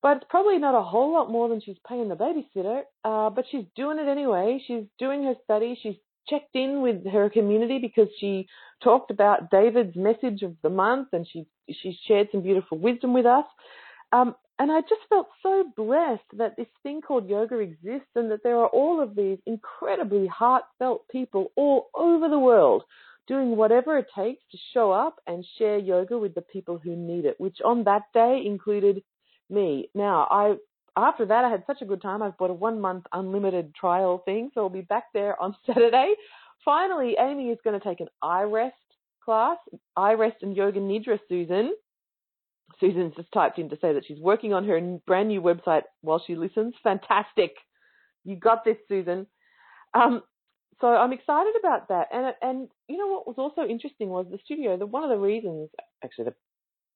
but 0.01 0.17
it's 0.17 0.25
probably 0.29 0.57
not 0.57 0.75
a 0.75 0.83
whole 0.83 1.12
lot 1.12 1.31
more 1.31 1.50
than 1.50 1.62
she's 1.62 1.77
paying 1.88 2.09
the 2.09 2.15
babysitter. 2.15 2.81
Uh, 3.03 3.29
but 3.29 3.45
she's 3.50 3.65
doing 3.75 4.00
it 4.00 4.07
anyway. 4.07 4.62
She's 4.65 4.83
doing 4.98 5.24
her 5.24 5.36
study. 5.43 5.79
She's 5.81 5.95
checked 6.27 6.55
in 6.55 6.81
with 6.81 7.05
her 7.07 7.29
community 7.29 7.79
because 7.79 8.07
she 8.19 8.47
talked 8.83 9.11
about 9.11 9.51
David's 9.51 9.95
message 9.95 10.41
of 10.41 10.55
the 10.61 10.69
month 10.69 11.09
and 11.13 11.27
she 11.31 11.45
she 11.69 11.97
shared 12.07 12.29
some 12.31 12.41
beautiful 12.41 12.77
wisdom 12.77 13.13
with 13.13 13.25
us. 13.25 13.45
Um, 14.11 14.35
and 14.57 14.71
I 14.71 14.81
just 14.81 15.01
felt 15.07 15.27
so 15.41 15.71
blessed 15.77 16.38
that 16.38 16.57
this 16.57 16.67
thing 16.83 17.01
called 17.01 17.29
yoga 17.29 17.59
exists 17.59 18.09
and 18.15 18.29
that 18.31 18.43
there 18.43 18.57
are 18.57 18.67
all 18.67 19.01
of 19.01 19.15
these 19.15 19.38
incredibly 19.45 20.27
heartfelt 20.27 21.07
people 21.09 21.51
all 21.55 21.89
over 21.95 22.27
the 22.27 22.39
world 22.39 22.83
doing 23.27 23.55
whatever 23.55 23.97
it 23.97 24.07
takes 24.13 24.41
to 24.51 24.57
show 24.73 24.91
up 24.91 25.21
and 25.27 25.45
share 25.57 25.77
yoga 25.77 26.17
with 26.17 26.33
the 26.33 26.41
people 26.41 26.77
who 26.77 26.95
need 26.95 27.25
it, 27.25 27.39
which 27.39 27.59
on 27.63 27.83
that 27.83 28.01
day 28.13 28.41
included 28.45 29.01
me. 29.49 29.89
Now, 29.93 30.27
I 30.29 30.55
after 30.96 31.25
that 31.25 31.46
I 31.46 31.50
had 31.50 31.63
such 31.67 31.81
a 31.81 31.86
good 31.86 32.01
time. 32.01 32.22
I've 32.22 32.38
bought 32.38 32.50
a 32.50 32.53
one 32.53 32.79
month 32.79 33.05
unlimited 33.13 33.74
trial 33.75 34.22
thing, 34.25 34.51
so 34.53 34.62
I'll 34.62 34.69
be 34.69 34.81
back 34.81 35.05
there 35.13 35.41
on 35.41 35.55
Saturday. 35.65 36.13
Finally, 36.65 37.15
Amy 37.19 37.50
is 37.50 37.58
going 37.63 37.79
to 37.79 37.86
take 37.86 38.00
an 38.00 38.10
iRest 38.24 38.72
class, 39.24 39.58
iRest 39.98 40.36
and 40.41 40.55
Yoga 40.55 40.79
Nidra, 40.79 41.19
Susan. 41.29 41.74
Susan's 42.79 43.15
just 43.15 43.31
typed 43.31 43.58
in 43.58 43.69
to 43.69 43.77
say 43.81 43.93
that 43.93 44.05
she's 44.05 44.19
working 44.19 44.53
on 44.53 44.65
her 44.67 44.79
brand 45.05 45.29
new 45.29 45.41
website 45.41 45.84
while 46.01 46.22
she 46.25 46.36
listens. 46.36 46.74
Fantastic. 46.84 47.51
You 48.25 48.36
got 48.36 48.63
this, 48.63 48.77
Susan. 48.88 49.25
Um, 49.93 50.22
so 50.81 50.88
I'm 50.88 51.13
excited 51.13 51.53
about 51.60 51.89
that. 51.89 52.08
And 52.12 52.34
and 52.41 52.69
you 52.88 52.98
know 52.98 53.08
what 53.08 53.27
was 53.27 53.36
also 53.38 53.67
interesting 53.67 54.10
was 54.10 54.27
the 54.29 54.39
studio. 54.43 54.77
The 54.77 54.86
one 54.86 55.03
of 55.03 55.10
the 55.10 55.17
reasons, 55.17 55.69
actually, 56.03 56.25
the, 56.25 56.34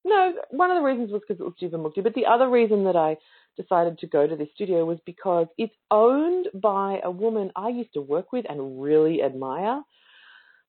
no, 0.04 0.34
one 0.50 0.70
of 0.70 0.76
the 0.76 0.82
reasons 0.82 1.10
was 1.10 1.22
because 1.26 1.40
it 1.40 1.44
was 1.44 1.54
Jivamukti. 1.60 2.02
But 2.02 2.14
the 2.14 2.26
other 2.26 2.48
reason 2.48 2.84
that 2.84 2.96
I 2.96 3.16
decided 3.56 3.98
to 3.98 4.06
go 4.06 4.26
to 4.26 4.36
this 4.36 4.48
studio 4.54 4.84
was 4.84 4.98
because 5.06 5.46
it's 5.56 5.74
owned 5.90 6.48
by 6.54 7.00
a 7.02 7.10
woman 7.10 7.52
I 7.56 7.68
used 7.68 7.94
to 7.94 8.00
work 8.00 8.32
with 8.32 8.44
and 8.48 8.82
really 8.82 9.22
admire 9.22 9.82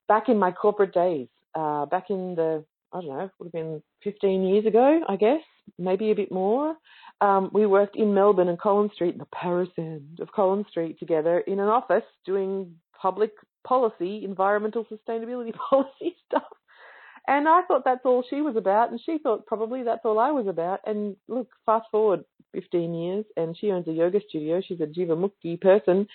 back 0.07 0.29
in 0.29 0.37
my 0.37 0.51
corporate 0.51 0.93
days. 0.93 1.27
Uh, 1.53 1.85
back 1.85 2.09
in 2.09 2.35
the 2.35 2.65
I 2.95 3.01
don't 3.01 3.09
know, 3.09 3.29
would 3.39 3.47
have 3.47 3.51
been 3.51 3.83
15 4.03 4.43
years 4.43 4.65
ago, 4.65 5.01
I 5.09 5.17
guess, 5.17 5.41
maybe 5.77 6.11
a 6.11 6.15
bit 6.15 6.31
more. 6.31 6.75
Um, 7.19 7.49
we 7.51 7.65
worked 7.65 7.97
in 7.97 8.13
Melbourne 8.13 8.47
and 8.47 8.59
Collins 8.59 8.93
Street, 8.93 9.17
the 9.17 9.25
Paris 9.25 9.69
end 9.77 10.19
of 10.21 10.31
Collins 10.31 10.67
Street, 10.69 10.97
together 10.97 11.39
in 11.39 11.59
an 11.59 11.67
office 11.67 12.03
doing 12.25 12.75
public 13.01 13.31
policy, 13.67 14.23
environmental 14.23 14.85
sustainability 14.85 15.53
policy 15.69 16.15
stuff. 16.25 16.43
And 17.27 17.47
I 17.47 17.61
thought 17.67 17.83
that's 17.85 18.05
all 18.05 18.23
she 18.29 18.41
was 18.41 18.55
about, 18.55 18.91
and 18.91 18.99
she 19.03 19.17
thought 19.17 19.45
probably 19.45 19.83
that's 19.83 20.05
all 20.05 20.19
I 20.19 20.31
was 20.31 20.47
about. 20.47 20.81
And 20.85 21.15
look, 21.27 21.49
fast 21.65 21.87
forward 21.91 22.23
15 22.53 22.93
years, 22.93 23.25
and 23.35 23.57
she 23.57 23.71
owns 23.71 23.87
a 23.87 23.91
yoga 23.91 24.19
studio. 24.29 24.61
She's 24.65 24.79
a 24.79 24.85
Jiva 24.85 25.17
Mukti 25.17 25.59
person, 25.59 26.07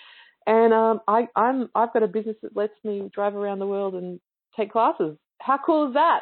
and 0.47 0.73
um, 0.73 1.01
I, 1.07 1.27
I'm 1.35 1.69
I've 1.75 1.93
got 1.93 2.03
a 2.03 2.07
business 2.07 2.37
that 2.43 2.55
lets 2.55 2.73
me 2.83 3.09
drive 3.13 3.35
around 3.35 3.59
the 3.59 3.67
world 3.67 3.95
and 3.95 4.19
take 4.55 4.71
classes. 4.71 5.17
How 5.39 5.59
cool 5.65 5.89
is 5.89 5.93
that? 5.95 6.21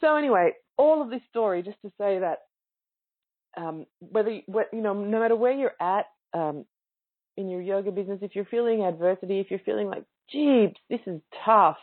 So 0.00 0.16
anyway, 0.16 0.52
all 0.76 1.02
of 1.02 1.10
this 1.10 1.22
story 1.30 1.62
just 1.62 1.80
to 1.82 1.88
say 1.98 2.18
that 2.20 2.38
um, 3.56 3.86
whether 4.00 4.30
you 4.30 4.42
know, 4.72 4.94
no 4.94 5.20
matter 5.20 5.36
where 5.36 5.52
you're 5.52 5.72
at 5.80 6.06
um, 6.34 6.64
in 7.36 7.48
your 7.48 7.62
yoga 7.62 7.90
business, 7.90 8.18
if 8.22 8.34
you're 8.34 8.44
feeling 8.44 8.82
adversity, 8.82 9.40
if 9.40 9.50
you're 9.50 9.60
feeling 9.60 9.88
like, 9.88 10.04
gee, 10.30 10.68
this 10.90 11.00
is 11.06 11.20
tough, 11.44 11.78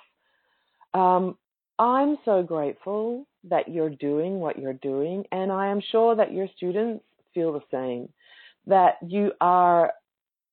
um, 0.94 1.38
I'm 1.80 2.18
so 2.26 2.44
grateful 2.44 3.26
that 3.50 3.70
you're 3.70 3.90
doing 3.90 4.40
what 4.40 4.60
you're 4.60 4.74
doing, 4.74 5.26
and 5.32 5.52
I 5.52 5.68
am 5.68 5.82
sure 5.92 6.16
that 6.16 6.32
your 6.32 6.48
students 6.56 7.04
feel 7.34 7.54
the 7.54 7.62
same. 7.72 8.10
That 8.68 8.98
you 9.06 9.32
are 9.42 9.94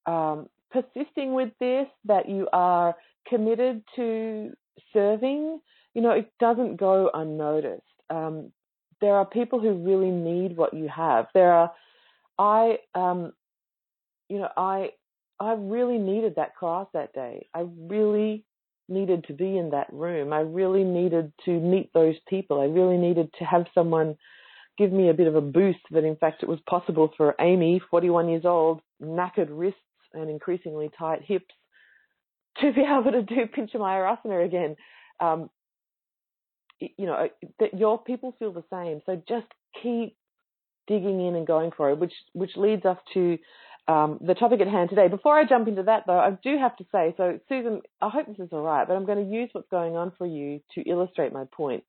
um, 0.07 0.49
persisting 0.71 1.35
with 1.35 1.51
this, 1.61 1.87
that 2.05 2.29
you 2.29 2.49
are 2.53 2.97
committed 3.29 3.83
to 3.97 4.53
serving. 4.93 5.61
You 5.95 6.03
know, 6.03 6.11
it 6.11 6.33
doesn't 6.41 6.77
go 6.77 7.11
unnoticed. 7.13 7.83
Um, 8.09 8.51
there 9.01 9.15
are 9.15 9.25
people 9.25 9.61
who 9.61 9.75
really 9.75 10.11
need 10.11 10.57
what 10.57 10.75
you 10.75 10.89
have. 10.89 11.27
There 11.35 11.53
are, 11.53 11.73
I, 12.39 12.79
um, 12.95 13.33
you 14.29 14.39
know, 14.39 14.49
I, 14.57 14.91
I 15.39 15.55
really 15.55 15.99
needed 15.99 16.35
that 16.37 16.57
class 16.57 16.87
that 16.93 17.13
day. 17.13 17.47
I 17.55 17.67
really 17.79 18.45
needed 18.91 19.25
to 19.29 19.33
be 19.33 19.57
in 19.57 19.71
that 19.71 19.93
room. 19.93 20.33
I 20.33 20.41
really 20.41 20.85
needed 20.85 21.33
to 21.45 21.51
meet 21.51 21.93
those 21.93 22.17
people. 22.29 22.61
I 22.61 22.65
really 22.65 22.97
needed 22.97 23.33
to 23.39 23.45
have 23.45 23.67
someone 23.75 24.17
give 24.79 24.93
me 24.93 25.11
a 25.11 25.15
bit 25.15 25.27
of 25.27 25.37
a 25.37 25.41
boost 25.41 25.79
that 25.91 26.05
in 26.05 26.17
fact 26.17 26.43
it 26.43 26.49
was 26.49 26.59
possible 26.69 27.13
for 27.17 27.35
Amy, 27.41 27.81
41 27.91 28.29
years 28.29 28.45
old, 28.45 28.81
knackered 29.03 29.49
wrists 29.51 29.79
and 30.15 30.31
increasingly 30.31 30.91
tight 30.99 31.23
hips, 31.23 31.55
to 32.61 32.73
be 32.73 32.81
able 33.01 33.13
to 33.13 33.23
do 33.23 33.47
Pincha 33.47 33.77
Mayurasana 33.77 34.45
again. 34.45 34.77
Um, 35.21 35.51
you 36.81 37.05
know, 37.05 37.29
that 37.59 37.79
your 37.79 38.03
people 38.03 38.35
feel 38.39 38.53
the 38.53 38.65
same. 38.73 39.03
So 39.05 39.21
just 39.29 39.47
keep 39.83 40.17
digging 40.87 41.27
in 41.27 41.37
and 41.37 41.47
going 41.47 41.73
for 41.77 41.91
it, 41.91 41.99
which, 41.99 42.15
which 42.33 42.57
leads 42.57 42.87
us 42.87 42.97
to 43.13 43.37
um, 43.89 44.19
the 44.21 44.35
topic 44.35 44.61
at 44.61 44.69
hand 44.69 44.91
today. 44.91 45.09
Before 45.09 45.39
I 45.39 45.45
jump 45.45 45.69
into 45.69 45.83
that, 45.85 46.05
though, 46.07 46.19
I 46.19 46.31
do 46.43 46.57
have 46.59 46.77
to 46.77 46.85
say, 46.93 47.15
so 47.17 47.39
Susan, 47.49 47.81
I 48.01 48.09
hope 48.09 48.27
this 48.27 48.39
is 48.39 48.53
all 48.53 48.63
right, 48.63 48.87
but 48.87 48.95
I'm 48.95 49.07
going 49.07 49.25
to 49.25 49.35
use 49.35 49.51
what's 49.53 49.69
going 49.71 49.97
on 49.97 50.13
for 50.17 50.27
you 50.27 50.61
to 50.75 50.83
illustrate 50.83 51.33
my 51.33 51.45
point. 51.53 51.85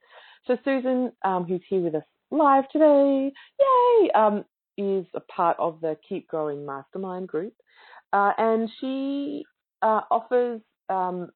So 0.48 0.58
Susan, 0.66 1.12
um, 1.24 1.46
who's 1.46 1.62
here 1.70 1.82
with 1.82 1.96
us 1.96 2.04
live 2.32 2.68
today, 2.70 3.32
yay, 3.60 4.12
um, 4.16 4.46
is 4.78 5.06
a 5.14 5.20
part 5.20 5.58
of 5.60 5.80
the 5.82 5.98
Keep 6.08 6.28
Growing 6.28 6.66
Mastermind 6.66 7.28
group, 7.28 7.54
uh, 8.14 8.32
and 8.38 8.70
she 8.80 9.44
uh, 9.82 10.02
offers 10.10 10.62
um, 10.90 11.30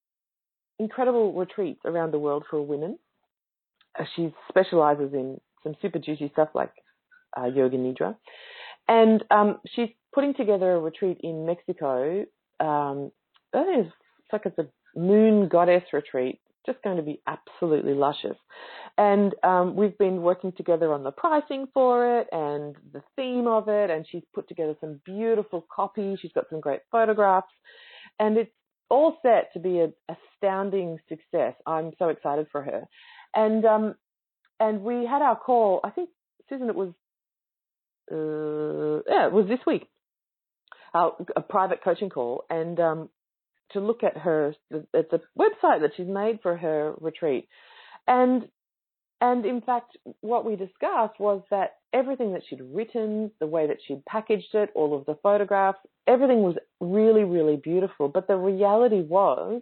incredible 0.79 1.33
retreats 1.33 1.81
around 1.85 2.11
the 2.11 2.19
world 2.19 2.43
for 2.49 2.61
women. 2.61 2.97
Uh, 3.99 4.03
she 4.15 4.33
specializes 4.49 5.13
in 5.13 5.39
some 5.63 5.75
super 5.81 5.99
juicy 5.99 6.29
stuff 6.33 6.49
like 6.53 6.71
uh, 7.39 7.45
yoga 7.45 7.77
nidra. 7.77 8.15
And 8.87 9.23
um, 9.31 9.59
she's 9.75 9.89
putting 10.15 10.33
together 10.33 10.71
a 10.71 10.79
retreat 10.79 11.19
in 11.21 11.45
Mexico. 11.45 12.25
Um, 12.61 13.11
I 13.53 13.63
think 13.65 13.87
it's 13.87 13.93
like 14.31 14.45
it's 14.45 14.57
a 14.57 14.99
moon 14.99 15.49
goddess 15.49 15.83
retreat, 15.91 16.39
just 16.65 16.81
going 16.83 16.95
to 16.95 17.03
be 17.03 17.21
absolutely 17.27 17.93
luscious. 17.93 18.37
And 18.97 19.35
um, 19.43 19.75
we've 19.75 19.97
been 19.97 20.21
working 20.21 20.53
together 20.53 20.93
on 20.93 21.03
the 21.03 21.11
pricing 21.11 21.67
for 21.73 22.19
it 22.19 22.27
and 22.31 22.75
the 22.93 23.03
theme 23.17 23.45
of 23.45 23.67
it. 23.67 23.89
And 23.89 24.05
she's 24.09 24.23
put 24.33 24.47
together 24.47 24.75
some 24.79 25.01
beautiful 25.05 25.67
copy. 25.69 26.17
She's 26.21 26.31
got 26.31 26.45
some 26.49 26.61
great 26.61 26.79
photographs. 26.89 27.51
And 28.17 28.37
it's 28.37 28.51
all 28.89 29.17
set 29.21 29.51
to 29.53 29.59
be 29.59 29.79
an 29.79 29.93
astounding 30.09 30.97
success. 31.09 31.55
I'm 31.67 31.91
so 31.99 32.07
excited 32.07 32.47
for 32.53 32.63
her. 32.63 32.83
And 33.35 33.65
um, 33.65 33.95
and 34.61 34.81
we 34.81 35.05
had 35.05 35.21
our 35.21 35.37
call. 35.37 35.81
I 35.83 35.89
think 35.89 36.09
Susan, 36.47 36.69
it 36.69 36.75
was 36.75 36.93
uh, 38.09 39.03
yeah, 39.11 39.25
it 39.25 39.33
was 39.33 39.47
this 39.49 39.59
week. 39.67 39.89
Uh, 40.95 41.09
a 41.35 41.41
private 41.41 41.83
coaching 41.83 42.09
call, 42.09 42.45
and 42.49 42.79
um, 42.79 43.09
to 43.71 43.81
look 43.81 44.01
at 44.01 44.15
her 44.15 44.55
at 44.73 45.09
the 45.09 45.19
website 45.37 45.81
that 45.81 45.91
she's 45.97 46.07
made 46.07 46.39
for 46.41 46.55
her 46.55 46.93
retreat, 47.01 47.49
and 48.07 48.47
and 49.19 49.45
in 49.45 49.59
fact, 49.59 49.97
what 50.21 50.45
we 50.45 50.55
discussed 50.55 51.19
was 51.19 51.41
that 51.51 51.75
everything 51.91 52.31
that 52.31 52.43
she'd 52.47 52.61
written, 52.61 53.29
the 53.41 53.45
way 53.47 53.67
that 53.67 53.79
she'd 53.85 54.05
packaged 54.05 54.53
it, 54.53 54.69
all 54.73 54.97
of 54.97 55.05
the 55.05 55.17
photographs, 55.21 55.79
everything 56.07 56.43
was 56.43 56.55
really, 56.79 57.25
really 57.25 57.57
beautiful. 57.57 58.07
But 58.07 58.27
the 58.27 58.37
reality 58.37 59.01
was 59.01 59.61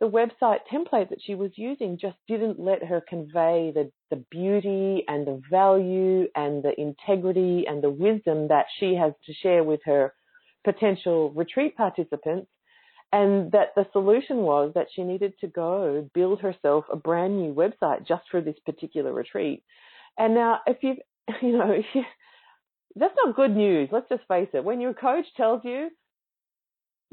the 0.00 0.08
website 0.08 0.58
template 0.72 1.10
that 1.10 1.22
she 1.24 1.36
was 1.36 1.52
using 1.54 1.96
just 2.00 2.16
didn't 2.26 2.58
let 2.58 2.84
her 2.84 3.02
convey 3.08 3.72
the, 3.72 3.90
the 4.10 4.24
beauty 4.30 5.04
and 5.06 5.26
the 5.26 5.40
value 5.50 6.26
and 6.34 6.62
the 6.62 6.72
integrity 6.76 7.66
and 7.68 7.82
the 7.82 7.90
wisdom 7.90 8.48
that 8.48 8.66
she 8.80 8.94
has 8.94 9.12
to 9.26 9.32
share 9.32 9.62
with 9.62 9.80
her 9.84 10.12
potential 10.66 11.30
retreat 11.30 11.76
participants. 11.76 12.48
And 13.12 13.52
that 13.52 13.68
the 13.76 13.86
solution 13.92 14.38
was 14.38 14.72
that 14.74 14.88
she 14.92 15.04
needed 15.04 15.32
to 15.40 15.46
go 15.46 16.10
build 16.12 16.40
herself 16.40 16.84
a 16.92 16.96
brand 16.96 17.40
new 17.40 17.54
website 17.54 18.06
just 18.06 18.24
for 18.30 18.40
this 18.40 18.56
particular 18.66 19.12
retreat. 19.12 19.62
And 20.18 20.34
now, 20.34 20.60
if 20.66 20.78
you, 20.82 20.96
you 21.40 21.52
know, 21.56 21.70
if 21.70 21.86
you, 21.94 22.02
that's 22.96 23.14
not 23.24 23.36
good 23.36 23.54
news. 23.54 23.88
Let's 23.92 24.08
just 24.08 24.26
face 24.26 24.48
it. 24.54 24.64
When 24.64 24.80
your 24.80 24.92
coach 24.92 25.26
tells 25.36 25.60
you 25.64 25.90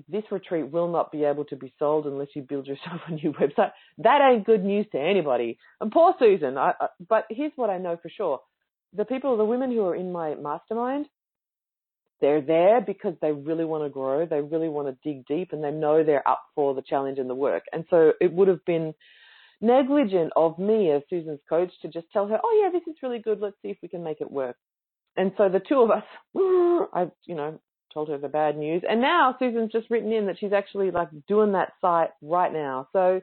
this 0.09 0.23
retreat 0.31 0.71
will 0.71 0.91
not 0.91 1.11
be 1.11 1.23
able 1.23 1.45
to 1.45 1.55
be 1.55 1.73
sold 1.77 2.07
unless 2.07 2.29
you 2.35 2.41
build 2.41 2.67
yourself 2.67 3.01
a 3.07 3.11
new 3.11 3.31
website. 3.33 3.71
That 3.99 4.27
ain't 4.27 4.45
good 4.45 4.63
news 4.63 4.87
to 4.91 4.99
anybody. 4.99 5.57
And 5.79 5.91
poor 5.91 6.15
Susan. 6.19 6.57
I, 6.57 6.73
I, 6.79 6.87
but 7.07 7.25
here's 7.29 7.51
what 7.55 7.69
I 7.69 7.77
know 7.77 7.97
for 8.01 8.09
sure: 8.09 8.39
the 8.93 9.05
people, 9.05 9.37
the 9.37 9.45
women 9.45 9.71
who 9.71 9.85
are 9.85 9.95
in 9.95 10.11
my 10.11 10.35
mastermind, 10.35 11.05
they're 12.23 12.41
there 12.41 12.79
because 12.79 13.15
they 13.21 13.33
really 13.33 13.65
want 13.65 13.83
to 13.83 13.89
grow. 13.89 14.25
They 14.25 14.39
really 14.39 14.69
want 14.69 14.87
to 14.87 14.97
dig 15.03 15.27
deep, 15.27 15.51
and 15.51 15.61
they 15.61 15.71
know 15.71 16.03
they're 16.03 16.27
up 16.27 16.41
for 16.55 16.73
the 16.73 16.81
challenge 16.81 17.19
and 17.19 17.29
the 17.29 17.35
work. 17.35 17.63
And 17.73 17.83
so 17.89 18.13
it 18.21 18.31
would 18.31 18.47
have 18.47 18.63
been 18.65 18.93
negligent 19.59 20.31
of 20.37 20.57
me 20.57 20.89
as 20.91 21.01
Susan's 21.09 21.41
coach 21.49 21.71
to 21.81 21.89
just 21.89 22.09
tell 22.13 22.25
her, 22.27 22.39
"Oh 22.41 22.61
yeah, 22.63 22.71
this 22.71 22.87
is 22.87 23.03
really 23.03 23.19
good. 23.19 23.41
Let's 23.41 23.57
see 23.61 23.71
if 23.71 23.77
we 23.81 23.89
can 23.89 24.05
make 24.05 24.21
it 24.21 24.31
work." 24.31 24.55
And 25.17 25.33
so 25.37 25.49
the 25.49 25.59
two 25.59 25.81
of 25.81 25.91
us, 25.91 26.05
I, 26.93 27.11
you 27.25 27.35
know, 27.35 27.59
told 27.93 28.07
her 28.07 28.17
the 28.17 28.29
bad 28.29 28.57
news. 28.57 28.83
And 28.89 29.01
now 29.01 29.35
Susan's 29.37 29.73
just 29.73 29.89
written 29.89 30.13
in 30.13 30.27
that 30.27 30.39
she's 30.39 30.53
actually 30.53 30.91
like 30.91 31.09
doing 31.27 31.51
that 31.51 31.73
site 31.81 32.11
right 32.21 32.53
now. 32.53 32.87
So 32.93 33.19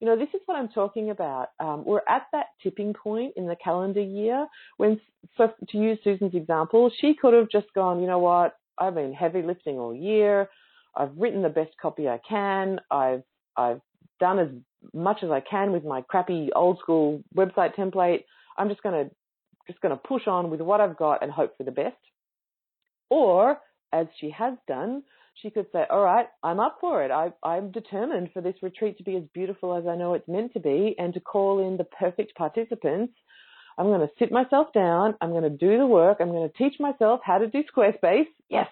You 0.00 0.06
know, 0.06 0.16
this 0.16 0.28
is 0.32 0.40
what 0.46 0.56
I'm 0.56 0.68
talking 0.68 1.10
about. 1.10 1.48
Um, 1.60 1.84
we're 1.84 2.00
at 2.08 2.26
that 2.32 2.46
tipping 2.62 2.94
point 2.94 3.34
in 3.36 3.46
the 3.46 3.56
calendar 3.56 4.00
year 4.00 4.46
when, 4.78 4.98
so 5.36 5.52
to 5.68 5.78
use 5.78 5.98
Susan's 6.02 6.34
example, 6.34 6.90
she 7.00 7.14
could 7.14 7.34
have 7.34 7.50
just 7.50 7.66
gone, 7.74 8.00
you 8.00 8.06
know 8.06 8.18
what, 8.18 8.56
I've 8.78 8.94
been 8.94 9.12
heavy 9.12 9.42
lifting 9.42 9.78
all 9.78 9.94
year. 9.94 10.48
I've 10.96 11.10
written 11.16 11.42
the 11.42 11.50
best 11.50 11.72
copy 11.80 12.08
I 12.08 12.18
can. 12.26 12.80
I've, 12.90 13.22
I've 13.56 13.82
done 14.18 14.38
as 14.38 14.48
much 14.94 15.18
as 15.22 15.30
I 15.30 15.40
can 15.40 15.70
with 15.70 15.84
my 15.84 16.00
crappy 16.00 16.50
old 16.56 16.78
school 16.78 17.22
website 17.36 17.74
template. 17.74 18.24
I'm 18.56 18.70
just 18.70 18.82
going 18.82 19.04
to, 19.04 19.14
just 19.66 19.82
going 19.82 19.94
to 19.94 20.00
push 20.08 20.26
on 20.26 20.50
with 20.50 20.60
what 20.62 20.80
I've 20.80 20.96
got 20.96 21.22
and 21.22 21.30
hope 21.30 21.56
for 21.58 21.64
the 21.64 21.70
best. 21.70 21.96
Or, 23.10 23.58
as 23.92 24.06
she 24.18 24.30
has 24.30 24.54
done, 24.66 25.02
she 25.42 25.50
could 25.50 25.66
say, 25.72 25.84
all 25.90 26.02
right, 26.02 26.26
I'm 26.42 26.60
up 26.60 26.78
for 26.80 27.02
it. 27.04 27.10
I, 27.10 27.32
I'm 27.42 27.70
determined 27.70 28.30
for 28.32 28.40
this 28.40 28.54
retreat 28.62 28.98
to 28.98 29.04
be 29.04 29.16
as 29.16 29.24
beautiful 29.34 29.76
as 29.76 29.86
I 29.86 29.96
know 29.96 30.14
it's 30.14 30.28
meant 30.28 30.52
to 30.54 30.60
be 30.60 30.94
and 30.98 31.14
to 31.14 31.20
call 31.20 31.66
in 31.66 31.76
the 31.76 31.84
perfect 31.84 32.34
participants. 32.34 33.14
I'm 33.78 33.86
going 33.86 34.00
to 34.00 34.12
sit 34.18 34.30
myself 34.30 34.68
down. 34.74 35.14
I'm 35.20 35.30
going 35.30 35.44
to 35.44 35.50
do 35.50 35.78
the 35.78 35.86
work. 35.86 36.18
I'm 36.20 36.30
going 36.30 36.48
to 36.48 36.58
teach 36.58 36.78
myself 36.78 37.20
how 37.24 37.38
to 37.38 37.48
do 37.48 37.62
Squarespace. 37.74 38.26
Yes. 38.48 38.68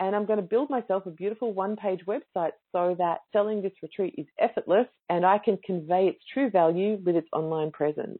And 0.00 0.16
I'm 0.16 0.24
going 0.24 0.38
to 0.38 0.42
build 0.42 0.70
myself 0.70 1.04
a 1.04 1.10
beautiful 1.10 1.52
one 1.52 1.76
page 1.76 2.00
website 2.06 2.52
so 2.72 2.96
that 2.98 3.18
selling 3.32 3.60
this 3.60 3.72
retreat 3.82 4.14
is 4.16 4.26
effortless 4.40 4.86
and 5.10 5.26
I 5.26 5.38
can 5.38 5.58
convey 5.64 6.06
its 6.06 6.24
true 6.32 6.50
value 6.50 6.98
with 7.04 7.16
its 7.16 7.28
online 7.34 7.70
presence. 7.70 8.18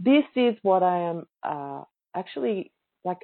This 0.00 0.24
is 0.34 0.56
what 0.62 0.82
I 0.82 0.98
am 0.98 1.26
uh, 1.44 1.82
actually 2.16 2.72
like 3.04 3.18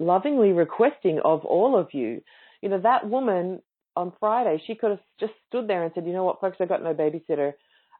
lovingly 0.00 0.52
requesting 0.52 1.20
of 1.24 1.44
all 1.44 1.78
of 1.78 1.94
you 1.94 2.20
you 2.66 2.70
know, 2.70 2.80
that 2.80 3.08
woman 3.08 3.62
on 3.94 4.12
Friday, 4.18 4.60
she 4.66 4.74
could 4.74 4.90
have 4.90 5.00
just 5.20 5.34
stood 5.46 5.68
there 5.68 5.84
and 5.84 5.92
said, 5.94 6.04
you 6.04 6.12
know 6.12 6.24
what, 6.24 6.40
folks, 6.40 6.56
I've 6.58 6.68
got 6.68 6.82
no 6.82 6.92
babysitter, 6.94 7.52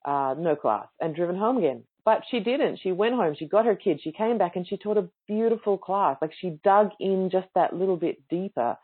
uh, 0.05 0.35
no 0.37 0.57
class, 0.57 0.89
and 1.01 1.15
driven 1.15 1.37
home 1.37 1.59
again. 1.59 1.85
But 2.05 2.23
she 2.33 2.41
didn't. 2.41 2.81
She 2.83 2.91
went 2.91 3.15
home, 3.15 3.37
she 3.39 3.47
got 3.47 3.65
her 3.65 3.77
kids, 3.77 4.01
she 4.03 4.11
came 4.11 4.39
back 4.39 4.57
and 4.57 4.67
she 4.67 4.77
taught 4.77 4.97
a 4.97 5.09
beautiful 5.29 5.79
class. 5.79 6.17
Like 6.21 6.33
she 6.41 6.59
dug 6.65 6.91
in 6.99 7.31
just 7.31 7.47
that 7.55 7.77
little 7.77 7.97
bit 7.97 8.17
deeper. 8.29 8.77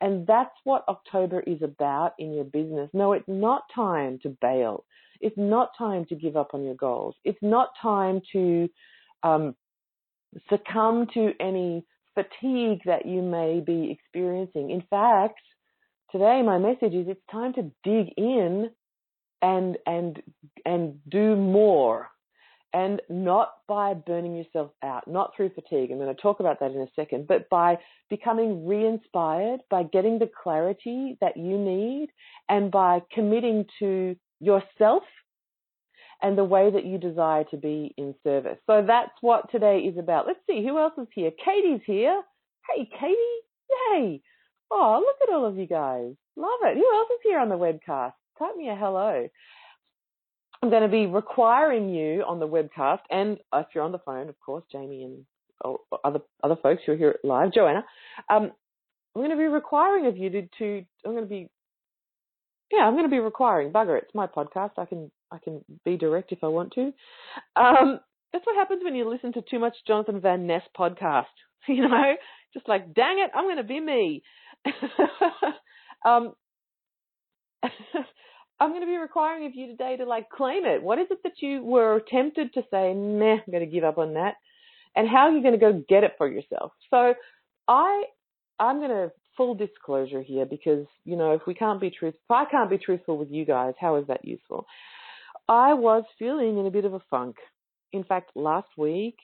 And 0.00 0.26
that's 0.26 0.54
what 0.64 0.88
October 0.88 1.40
is 1.40 1.60
about 1.60 2.14
in 2.18 2.32
your 2.32 2.44
business. 2.44 2.88
No, 2.94 3.12
it's 3.12 3.28
not 3.28 3.64
time 3.74 4.18
to 4.22 4.34
bail. 4.40 4.84
It's 5.20 5.36
not 5.36 5.72
time 5.76 6.06
to 6.06 6.14
give 6.14 6.34
up 6.38 6.54
on 6.54 6.64
your 6.64 6.76
goals. 6.76 7.14
It's 7.24 7.42
not 7.42 7.72
time 7.82 8.22
to 8.32 8.70
um, 9.22 9.54
succumb 10.48 11.08
to 11.12 11.32
any 11.40 11.84
fatigue 12.16 12.80
that 12.86 13.06
you 13.06 13.22
may 13.22 13.62
be 13.64 13.90
experiencing. 13.92 14.70
In 14.70 14.82
fact, 14.88 15.40
today 16.10 16.42
my 16.42 16.58
message 16.58 16.94
is 16.94 17.06
it's 17.08 17.20
time 17.30 17.52
to 17.54 17.70
dig 17.84 18.08
in 18.16 18.70
and 19.42 19.76
and 19.86 20.22
and 20.64 20.98
do 21.08 21.36
more 21.36 22.08
and 22.72 23.00
not 23.08 23.52
by 23.68 23.94
burning 23.94 24.36
yourself 24.36 24.70
out, 24.82 25.08
not 25.08 25.32
through 25.34 25.50
fatigue. 25.50 25.90
I'm 25.90 25.98
going 25.98 26.14
to 26.14 26.20
talk 26.20 26.40
about 26.40 26.60
that 26.60 26.72
in 26.72 26.80
a 26.80 26.88
second, 26.94 27.26
but 27.26 27.48
by 27.48 27.78
becoming 28.10 28.66
re-inspired, 28.66 29.60
by 29.70 29.84
getting 29.84 30.18
the 30.18 30.28
clarity 30.42 31.16
that 31.22 31.38
you 31.38 31.56
need 31.56 32.08
and 32.50 32.70
by 32.70 33.00
committing 33.14 33.64
to 33.78 34.16
yourself 34.40 35.04
and 36.22 36.36
the 36.36 36.44
way 36.44 36.70
that 36.70 36.84
you 36.84 36.98
desire 36.98 37.44
to 37.44 37.56
be 37.56 37.94
in 37.96 38.14
service. 38.22 38.58
So 38.66 38.84
that's 38.86 39.12
what 39.20 39.50
today 39.50 39.80
is 39.80 39.98
about. 39.98 40.26
Let's 40.26 40.40
see 40.46 40.64
who 40.64 40.78
else 40.78 40.94
is 40.98 41.08
here. 41.14 41.30
Katie's 41.44 41.80
here. 41.86 42.22
Hey, 42.74 42.88
Katie. 42.98 43.14
Yay. 43.92 44.22
Oh, 44.70 45.02
look 45.04 45.28
at 45.28 45.34
all 45.34 45.46
of 45.46 45.56
you 45.56 45.66
guys. 45.66 46.12
Love 46.36 46.60
it. 46.64 46.76
Who 46.76 46.96
else 46.96 47.08
is 47.10 47.20
here 47.22 47.38
on 47.38 47.48
the 47.48 47.56
webcast? 47.56 48.12
Type 48.38 48.56
me 48.56 48.68
a 48.68 48.76
hello. 48.76 49.28
I'm 50.62 50.70
going 50.70 50.82
to 50.82 50.88
be 50.88 51.06
requiring 51.06 51.88
you 51.90 52.22
on 52.26 52.40
the 52.40 52.48
webcast, 52.48 53.00
and 53.10 53.38
if 53.54 53.66
you're 53.74 53.84
on 53.84 53.92
the 53.92 53.98
phone, 53.98 54.28
of 54.28 54.40
course, 54.40 54.64
Jamie 54.72 55.04
and 55.04 55.24
oh, 55.64 55.80
other 56.02 56.20
other 56.42 56.56
folks 56.56 56.82
who 56.84 56.92
are 56.92 56.96
here 56.96 57.18
live, 57.22 57.52
Joanna. 57.52 57.84
Um, 58.30 58.50
I'm 59.14 59.22
going 59.22 59.30
to 59.30 59.36
be 59.36 59.44
requiring 59.44 60.06
of 60.06 60.16
you 60.16 60.28
to, 60.30 60.48
to 60.58 60.84
I'm 61.04 61.12
going 61.12 61.24
to 61.24 61.28
be 61.28 61.48
yeah, 62.70 62.80
I'm 62.80 62.94
going 62.94 63.04
to 63.04 63.10
be 63.10 63.18
requiring 63.18 63.72
bugger. 63.72 63.98
It's 63.98 64.14
my 64.14 64.26
podcast. 64.26 64.72
I 64.78 64.86
can 64.86 65.10
I 65.30 65.38
can 65.38 65.64
be 65.84 65.96
direct 65.96 66.32
if 66.32 66.42
I 66.42 66.48
want 66.48 66.72
to. 66.74 66.92
Um, 67.54 68.00
that's 68.32 68.44
what 68.46 68.56
happens 68.56 68.82
when 68.84 68.94
you 68.94 69.08
listen 69.08 69.32
to 69.34 69.42
too 69.42 69.58
much 69.58 69.74
Jonathan 69.86 70.20
Van 70.20 70.46
Ness 70.46 70.62
podcast. 70.78 71.24
You 71.68 71.88
know, 71.88 72.14
just 72.54 72.68
like 72.68 72.94
dang 72.94 73.18
it, 73.18 73.32
I'm 73.34 73.42
going 73.42 73.56
to 73.56 73.64
be 73.64 73.80
me. 73.80 74.22
um, 76.06 76.32
I'm 78.60 78.70
going 78.70 78.82
to 78.82 78.86
be 78.86 78.96
requiring 78.96 79.46
of 79.46 79.52
you 79.56 79.66
today 79.66 79.96
to 79.96 80.04
like 80.04 80.30
claim 80.30 80.64
it. 80.64 80.80
What 80.80 81.00
is 81.00 81.08
it 81.10 81.18
that 81.24 81.42
you 81.42 81.64
were 81.64 82.02
tempted 82.08 82.54
to 82.54 82.62
say, 82.70 82.94
nah, 82.94 83.32
I'm 83.32 83.50
going 83.50 83.64
to 83.64 83.66
give 83.66 83.82
up 83.82 83.98
on 83.98 84.14
that, 84.14 84.34
and 84.94 85.08
how 85.08 85.26
are 85.26 85.32
you 85.32 85.42
going 85.42 85.58
to 85.58 85.58
go 85.58 85.82
get 85.88 86.04
it 86.04 86.12
for 86.16 86.28
yourself? 86.28 86.70
So, 86.88 87.14
I 87.66 88.04
I'm 88.60 88.78
going 88.78 88.90
to 88.90 89.10
full 89.36 89.54
disclosure 89.54 90.22
here 90.22 90.46
because, 90.46 90.86
you 91.04 91.16
know, 91.16 91.32
if 91.32 91.42
we 91.46 91.54
can't 91.54 91.80
be 91.80 91.90
truthful, 91.90 92.20
if 92.24 92.30
I 92.30 92.50
can't 92.50 92.70
be 92.70 92.78
truthful 92.78 93.18
with 93.18 93.30
you 93.30 93.44
guys, 93.44 93.74
how 93.80 93.96
is 93.96 94.06
that 94.08 94.24
useful? 94.24 94.66
I 95.48 95.74
was 95.74 96.04
feeling 96.18 96.58
in 96.58 96.66
a 96.66 96.70
bit 96.70 96.84
of 96.84 96.94
a 96.94 97.02
funk. 97.10 97.36
In 97.92 98.04
fact, 98.04 98.30
last 98.34 98.68
week, 98.76 99.16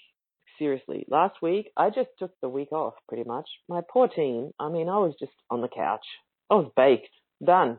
seriously, 0.59 1.05
last 1.09 1.43
week, 1.43 1.71
I 1.77 1.89
just 1.91 2.11
took 2.19 2.33
the 2.41 2.49
week 2.49 2.73
off 2.73 2.95
pretty 3.09 3.25
much. 3.25 3.49
My 3.69 3.81
poor 3.93 4.09
team, 4.09 4.53
I 4.61 4.69
mean, 4.69 4.89
I 4.89 4.99
was 4.99 5.15
just 5.19 5.33
on 5.51 5.61
the 5.61 5.69
couch. 5.69 6.05
I 6.51 6.55
was 6.55 6.71
baked, 6.77 7.11
done, 7.45 7.79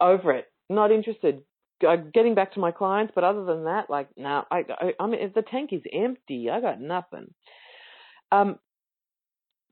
over 0.00 0.32
it, 0.32 0.46
not 0.68 0.90
interested, 0.90 1.42
getting 1.80 2.34
back 2.34 2.54
to 2.54 2.60
my 2.60 2.72
clients. 2.72 3.12
But 3.14 3.24
other 3.24 3.44
than 3.44 3.64
that, 3.64 3.88
like, 3.88 4.08
no, 4.16 4.28
nah, 4.28 4.44
I, 4.50 4.64
I, 4.68 4.92
I 4.98 5.06
mean, 5.06 5.32
the 5.34 5.42
tank 5.42 5.70
is 5.72 5.82
empty. 5.92 6.50
I 6.50 6.60
got 6.60 6.80
nothing. 6.80 7.32
Um, 8.32 8.58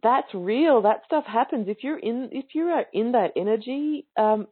that's 0.03 0.33
real. 0.35 0.83
That 0.83 1.03
stuff 1.07 1.25
happens. 1.27 1.69
If 1.69 1.79
you're 1.83 1.99
in, 1.99 2.31
if 2.33 2.47
you're 2.55 2.85
in 2.93 3.13
that 3.13 3.33
energy, 3.37 4.07
um, 4.17 4.47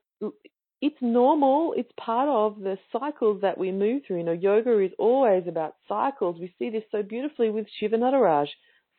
it's 0.80 0.96
normal. 1.00 1.74
It's 1.76 1.90
part 1.98 2.28
of 2.28 2.62
the 2.62 2.78
cycles 2.92 3.40
that 3.42 3.58
we 3.58 3.72
move 3.72 4.02
through. 4.06 4.18
You 4.18 4.24
know, 4.24 4.32
yoga 4.32 4.78
is 4.78 4.92
always 4.98 5.44
about 5.48 5.74
cycles. 5.88 6.38
We 6.38 6.54
see 6.58 6.70
this 6.70 6.84
so 6.90 7.02
beautifully 7.02 7.50
with 7.50 7.66
Shiva 7.78 7.96
Nataraj. 7.96 8.46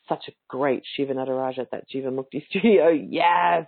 Such 0.07 0.25
a 0.27 0.31
great 0.47 0.83
Shiva 0.95 1.13
Nataraj 1.13 1.59
at 1.59 1.71
that 1.71 1.85
Jiva 1.89 2.07
Mukti 2.07 2.45
studio. 2.49 2.89
Yes. 2.89 3.67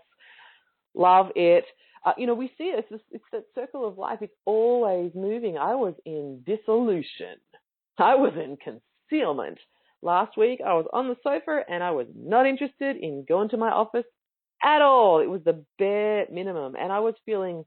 Love 0.93 1.27
it. 1.35 1.65
Uh, 2.03 2.13
you 2.17 2.25
know, 2.25 2.33
we 2.33 2.47
see 2.57 2.65
it. 2.65 2.85
It's, 2.89 3.03
it's 3.11 3.23
that 3.31 3.45
circle 3.53 3.87
of 3.87 3.97
life. 3.97 4.19
It's 4.21 4.33
always 4.45 5.11
moving. 5.13 5.57
I 5.57 5.75
was 5.75 5.93
in 6.05 6.41
dissolution. 6.45 7.37
I 7.97 8.15
was 8.15 8.33
in 8.35 8.57
concealment. 8.57 9.59
Last 10.01 10.37
week 10.37 10.61
I 10.65 10.73
was 10.73 10.87
on 10.93 11.07
the 11.07 11.17
sofa 11.23 11.61
and 11.69 11.83
I 11.83 11.91
was 11.91 12.07
not 12.15 12.47
interested 12.47 12.97
in 12.97 13.25
going 13.27 13.49
to 13.49 13.57
my 13.57 13.69
office 13.69 14.05
at 14.63 14.81
all. 14.81 15.19
It 15.19 15.29
was 15.29 15.41
the 15.43 15.63
bare 15.77 16.25
minimum 16.31 16.75
and 16.79 16.91
I 16.91 16.99
was 16.99 17.15
feeling 17.25 17.65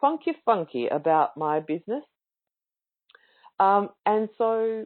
funky 0.00 0.32
funky 0.44 0.88
about 0.88 1.36
my 1.36 1.60
business. 1.60 2.04
Um, 3.60 3.90
and 4.06 4.28
so, 4.38 4.84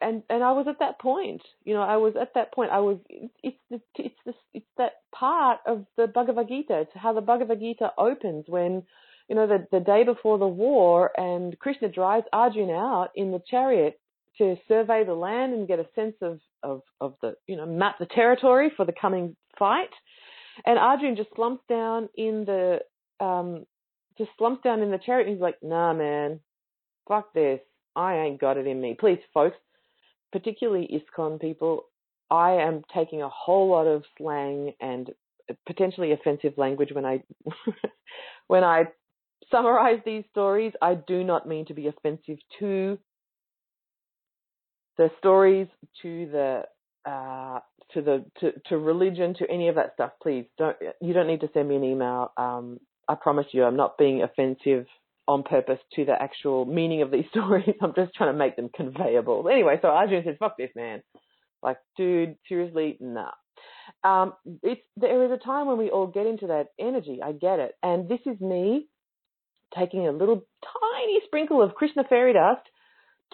and, 0.00 0.22
and 0.28 0.42
I 0.42 0.52
was 0.52 0.66
at 0.68 0.80
that 0.80 1.00
point, 1.00 1.40
you 1.64 1.74
know, 1.74 1.82
I 1.82 1.96
was 1.96 2.14
at 2.20 2.34
that 2.34 2.52
point, 2.52 2.70
I 2.70 2.80
was, 2.80 2.98
it's 3.08 3.56
the, 3.70 3.80
it's 3.96 4.14
the, 4.26 4.34
it's 4.52 4.66
that 4.76 4.92
part 5.14 5.60
of 5.66 5.86
the 5.96 6.06
Bhagavad 6.06 6.48
Gita. 6.48 6.80
It's 6.80 6.90
how 6.94 7.14
the 7.14 7.22
Bhagavad 7.22 7.60
Gita 7.60 7.92
opens 7.96 8.44
when, 8.48 8.82
you 9.28 9.36
know, 9.36 9.46
the, 9.46 9.66
the 9.72 9.80
day 9.80 10.04
before 10.04 10.38
the 10.38 10.46
war 10.46 11.12
and 11.16 11.58
Krishna 11.58 11.88
drives 11.88 12.26
Arjuna 12.32 12.74
out 12.74 13.10
in 13.14 13.32
the 13.32 13.42
chariot 13.50 13.98
to 14.38 14.56
survey 14.68 15.04
the 15.04 15.14
land 15.14 15.54
and 15.54 15.68
get 15.68 15.78
a 15.78 15.86
sense 15.94 16.16
of, 16.22 16.40
of, 16.62 16.82
of 17.00 17.14
the, 17.22 17.34
you 17.46 17.56
know, 17.56 17.66
map 17.66 17.96
the 17.98 18.06
territory 18.06 18.70
for 18.76 18.84
the 18.84 18.94
coming 19.00 19.36
fight. 19.58 19.90
And 20.64 20.78
Arjun 20.78 21.16
just 21.16 21.30
slumps 21.34 21.62
down 21.68 22.08
in 22.16 22.44
the, 22.44 22.80
um, 23.24 23.64
just 24.18 24.30
slumps 24.38 24.62
down 24.62 24.80
in 24.82 24.90
the 24.90 24.98
chariot 24.98 25.26
and 25.26 25.36
he's 25.36 25.42
like, 25.42 25.56
nah, 25.62 25.92
man, 25.92 26.40
fuck 27.08 27.32
this. 27.34 27.60
I 27.94 28.16
ain't 28.16 28.40
got 28.40 28.56
it 28.56 28.66
in 28.66 28.80
me. 28.80 28.96
Please, 28.98 29.18
folks, 29.32 29.56
particularly 30.32 30.88
ISKCON 30.92 31.40
people, 31.40 31.84
I 32.30 32.52
am 32.52 32.82
taking 32.94 33.22
a 33.22 33.28
whole 33.28 33.68
lot 33.70 33.86
of 33.86 34.04
slang 34.18 34.72
and 34.80 35.10
potentially 35.66 36.12
offensive 36.12 36.54
language 36.56 36.90
when 36.92 37.04
I, 37.04 37.22
when 38.48 38.64
I 38.64 38.84
summarize 39.50 40.00
these 40.04 40.24
stories. 40.30 40.72
I 40.82 40.94
do 40.94 41.22
not 41.24 41.46
mean 41.46 41.66
to 41.66 41.74
be 41.74 41.86
offensive 41.86 42.38
to 42.58 42.98
the 44.98 45.10
stories 45.18 45.68
to 46.02 46.28
the 46.30 46.62
uh, 47.08 47.60
to 47.94 48.02
the 48.02 48.24
to, 48.40 48.52
to 48.68 48.78
religion 48.78 49.34
to 49.38 49.50
any 49.50 49.68
of 49.68 49.76
that 49.76 49.94
stuff, 49.94 50.12
please 50.22 50.46
don't 50.58 50.76
you 51.00 51.12
don't 51.12 51.26
need 51.26 51.40
to 51.40 51.50
send 51.52 51.68
me 51.68 51.76
an 51.76 51.84
email. 51.84 52.32
Um, 52.36 52.78
I 53.08 53.14
promise 53.14 53.46
you, 53.52 53.64
I'm 53.64 53.76
not 53.76 53.98
being 53.98 54.22
offensive 54.22 54.86
on 55.28 55.42
purpose 55.42 55.78
to 55.94 56.04
the 56.04 56.20
actual 56.20 56.64
meaning 56.64 57.02
of 57.02 57.10
these 57.10 57.24
stories. 57.30 57.74
I'm 57.80 57.94
just 57.94 58.14
trying 58.14 58.32
to 58.32 58.38
make 58.38 58.56
them 58.56 58.70
conveyable. 58.76 59.50
Anyway, 59.50 59.78
so 59.82 59.88
Arjun 59.88 60.22
says, 60.24 60.36
"Fuck 60.38 60.56
this, 60.56 60.70
man." 60.74 61.02
Like, 61.62 61.78
dude, 61.96 62.36
seriously, 62.48 62.96
nah. 63.00 63.30
Um, 64.04 64.34
it's 64.62 64.82
there 64.96 65.24
is 65.24 65.32
a 65.32 65.44
time 65.44 65.66
when 65.66 65.78
we 65.78 65.90
all 65.90 66.06
get 66.06 66.26
into 66.26 66.48
that 66.48 66.68
energy. 66.78 67.20
I 67.24 67.32
get 67.32 67.58
it, 67.60 67.72
and 67.82 68.08
this 68.08 68.20
is 68.26 68.40
me 68.40 68.88
taking 69.76 70.06
a 70.06 70.12
little 70.12 70.42
tiny 70.62 71.20
sprinkle 71.26 71.62
of 71.62 71.74
Krishna 71.74 72.04
fairy 72.08 72.32
dust 72.32 72.66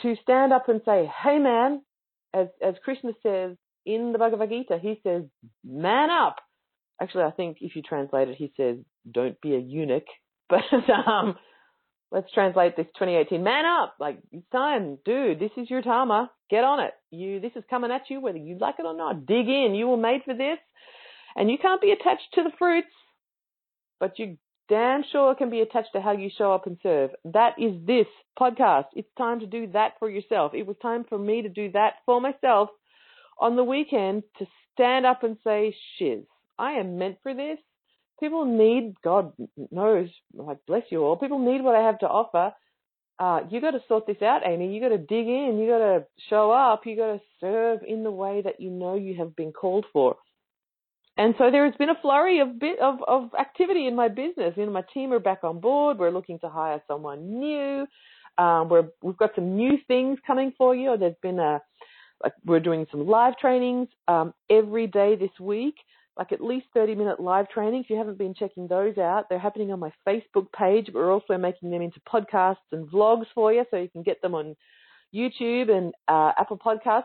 to 0.01 0.15
stand 0.23 0.53
up 0.53 0.69
and 0.69 0.81
say, 0.85 1.11
hey 1.23 1.39
man, 1.39 1.83
as, 2.35 2.49
as 2.63 2.75
Krishna 2.85 3.13
says 3.23 3.57
in 3.85 4.13
the 4.13 4.19
Bhagavad 4.19 4.49
Gita, 4.49 4.79
he 4.81 5.01
says, 5.03 5.23
man 5.65 6.11
up. 6.11 6.37
Actually, 7.01 7.25
I 7.25 7.31
think 7.33 7.59
if 7.61 7.77
you 7.77 7.83
translate 7.83 8.29
it, 8.29 8.37
he 8.37 8.53
says, 8.57 8.77
don't 9.11 9.41
be 9.41 9.55
a 9.55 9.59
eunuch. 9.59 10.07
But, 10.49 10.65
um, 10.93 11.37
let's 12.11 12.31
translate 12.31 12.77
this 12.77 12.87
2018. 12.99 13.43
Man 13.43 13.65
up. 13.65 13.95
Like, 13.99 14.19
it's 14.33 14.47
time. 14.53 14.99
Dude, 15.03 15.41
this 15.41 15.51
is 15.57 15.71
your 15.71 15.81
Dharma. 15.81 16.31
Get 16.51 16.63
on 16.63 16.81
it. 16.81 16.93
You, 17.11 17.41
this 17.41 17.53
is 17.57 17.65
coming 17.71 17.91
at 17.91 18.03
you 18.11 18.21
whether 18.21 18.37
you 18.37 18.59
like 18.61 18.75
it 18.79 18.85
or 18.85 18.95
not. 18.95 19.25
Dig 19.25 19.49
in. 19.49 19.75
You 19.75 19.89
were 19.89 19.97
made 19.97 20.21
for 20.27 20.35
this. 20.35 20.59
And 21.35 21.51
you 21.51 21.57
can't 21.57 21.81
be 21.81 21.93
attached 21.93 22.29
to 22.35 22.43
the 22.43 22.53
fruits, 22.59 22.93
but 23.99 24.19
you 24.19 24.37
damn 24.73 25.05
sure 25.13 25.35
can 25.35 25.51
be 25.51 25.61
attached 25.61 25.93
to 25.93 26.01
how 26.01 26.13
you 26.13 26.31
show 26.39 26.51
up 26.51 26.67
and 26.67 26.79
serve. 26.83 27.11
That 27.27 27.57
is 27.59 27.75
this 27.87 28.07
podcast. 28.41 28.87
It's 28.95 29.09
time 29.19 29.41
to 29.41 29.47
do 29.47 29.67
that 29.75 29.99
for 29.99 30.09
yourself. 30.09 30.53
It 30.55 30.67
was 30.67 30.77
time 30.81 31.05
for 31.07 31.19
me 31.19 31.43
to 31.43 31.51
do 31.51 31.71
that 31.73 31.97
for 32.07 32.23
myself 32.23 32.71
on 33.39 33.57
the 33.57 33.65
weekend 33.65 34.23
to 34.39 34.47
stand 34.73 35.05
up 35.05 35.25
and 35.25 35.37
say, 35.45 35.77
shiz, 35.99 36.21
I 36.59 36.73
am 36.73 36.97
meant 36.97 37.19
for 37.23 37.35
this. 37.35 37.59
People 38.19 38.47
need, 38.47 38.95
God 39.05 39.35
knows, 39.71 40.09
like 40.33 40.65
bless 40.67 40.85
you 40.89 41.05
all, 41.05 41.17
people 41.19 41.39
need 41.39 41.63
what 41.63 41.75
I 41.75 41.85
have 41.85 41.99
to 41.99 42.09
offer. 42.09 42.55
Uh, 43.19 43.41
you 43.51 43.61
got 43.61 43.73
to 43.73 43.83
sort 43.89 44.07
this 44.07 44.23
out, 44.23 44.41
Amy. 44.47 44.75
You 44.75 44.81
got 44.81 44.89
to 44.89 44.97
dig 44.97 45.27
in. 45.27 45.59
You 45.61 45.69
got 45.69 45.79
to 45.79 46.07
show 46.31 46.51
up. 46.51 46.87
You 46.87 46.97
got 46.97 47.13
to 47.13 47.21
serve 47.41 47.81
in 47.87 48.05
the 48.05 48.11
way 48.11 48.41
that 48.43 48.59
you 48.59 48.71
know 48.71 48.95
you 48.95 49.17
have 49.19 49.37
been 49.37 49.53
called 49.53 49.85
for. 49.93 50.17
And 51.19 51.35
so 51.37 51.51
there 51.51 51.67
has 51.67 51.75
been 51.77 51.91
a 51.91 52.01
flurry 52.01 52.41
of 52.41 52.59
bit 52.59 52.79
of, 52.81 52.97
of 53.07 53.31
activity 53.39 53.87
in 53.87 53.95
my 53.95 54.09
business. 54.09 54.55
You 54.57 54.67
know, 54.67 54.73
my 54.73 54.85
team 54.95 55.13
are 55.13 55.19
back 55.19 55.45
on 55.45 55.61
board. 55.61 55.99
We're 55.99 56.11
looking 56.11 56.39
to 56.41 56.49
hire 56.49 56.83
someone 56.89 57.39
new. 57.39 57.87
Um, 58.39 58.71
we're, 58.71 58.89
we've 59.03 59.17
got 59.17 59.35
some 59.35 59.57
new 59.57 59.77
things 59.87 60.19
coming 60.27 60.53
for 60.57 60.75
you. 60.75 60.97
There's 60.99 61.15
been 61.23 61.39
a, 61.39 61.61
like 62.23 62.33
we're 62.47 62.61
doing 62.61 62.87
some 62.91 63.07
live 63.07 63.37
trainings 63.37 63.89
um, 64.09 64.33
every 64.49 64.87
day 64.87 65.17
this 65.17 65.39
week, 65.39 65.75
like 66.17 66.33
at 66.33 66.41
least 66.41 66.67
30 66.73 66.95
minute 66.95 67.21
live 67.21 67.49
trainings. 67.51 67.85
If 67.85 67.91
you 67.91 67.97
haven't 67.97 68.17
been 68.17 68.35
checking 68.35 68.67
those 68.67 68.97
out, 68.97 69.27
they're 69.29 69.39
happening 69.39 69.71
on 69.71 69.81
my 69.81 69.93
Facebook 70.09 70.47
page. 70.57 70.89
We're 70.95 71.13
also 71.13 71.37
making 71.37 71.71
them 71.71 71.83
into 71.83 72.01
podcasts 72.01 72.57
and 72.71 72.89
vlogs 72.89 73.27
for 73.35 73.53
you, 73.53 73.65
so 73.71 73.77
you 73.77 73.91
can 73.91 74.03
get 74.03 74.23
them 74.23 74.35
on 74.35 74.57
YouTube 75.15 75.71
and 75.71 75.93
uh, 76.09 76.33
Apple 76.39 76.59
Podcasts. 76.59 77.05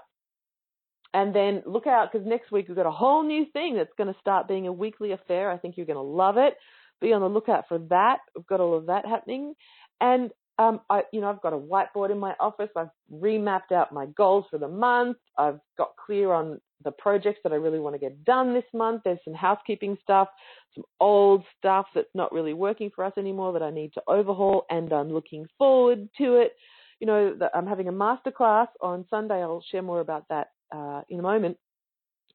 And 1.13 1.33
then 1.33 1.63
look 1.65 1.87
out 1.87 2.11
because 2.11 2.27
next 2.27 2.51
week 2.51 2.67
we've 2.67 2.77
got 2.77 2.85
a 2.85 2.91
whole 2.91 3.23
new 3.23 3.45
thing 3.53 3.75
that's 3.75 3.93
going 3.97 4.13
to 4.13 4.19
start 4.19 4.47
being 4.47 4.67
a 4.67 4.73
weekly 4.73 5.11
affair. 5.11 5.49
I 5.49 5.57
think 5.57 5.77
you're 5.77 5.85
going 5.85 5.95
to 5.95 6.01
love 6.01 6.37
it. 6.37 6.55
Be 6.99 7.13
on 7.13 7.21
the 7.21 7.29
lookout 7.29 7.65
for 7.67 7.79
that. 7.89 8.17
We've 8.35 8.47
got 8.47 8.59
all 8.59 8.75
of 8.75 8.87
that 8.87 9.05
happening. 9.05 9.53
And 10.01 10.31
um, 10.59 10.81
I, 10.89 11.03
you 11.13 11.21
know, 11.21 11.29
I've 11.29 11.41
got 11.41 11.53
a 11.53 11.57
whiteboard 11.57 12.11
in 12.11 12.17
my 12.17 12.33
office. 12.39 12.69
I've 12.75 12.89
remapped 13.13 13.71
out 13.71 13.93
my 13.93 14.07
goals 14.07 14.45
for 14.49 14.57
the 14.57 14.67
month. 14.67 15.17
I've 15.37 15.59
got 15.77 15.91
clear 16.03 16.33
on 16.33 16.59
the 16.83 16.91
projects 16.91 17.39
that 17.43 17.51
I 17.51 17.57
really 17.57 17.79
want 17.79 17.95
to 17.95 17.99
get 17.99 18.23
done 18.23 18.53
this 18.53 18.63
month. 18.73 19.01
There's 19.03 19.19
some 19.23 19.33
housekeeping 19.33 19.97
stuff, 20.01 20.29
some 20.75 20.83
old 20.99 21.43
stuff 21.57 21.85
that's 21.93 22.13
not 22.13 22.31
really 22.31 22.53
working 22.53 22.91
for 22.95 23.03
us 23.03 23.13
anymore 23.17 23.53
that 23.53 23.63
I 23.63 23.71
need 23.71 23.93
to 23.93 24.01
overhaul, 24.07 24.65
and 24.69 24.91
I'm 24.91 25.09
looking 25.09 25.45
forward 25.57 26.09
to 26.17 26.35
it. 26.37 26.53
You 26.99 27.07
know, 27.07 27.37
I'm 27.53 27.67
having 27.67 27.87
a 27.87 27.93
masterclass 27.93 28.67
on 28.81 29.05
Sunday. 29.09 29.35
I'll 29.35 29.63
share 29.71 29.83
more 29.83 30.01
about 30.01 30.25
that 30.29 30.47
uh, 30.73 31.01
in 31.09 31.19
a 31.19 31.23
moment. 31.23 31.57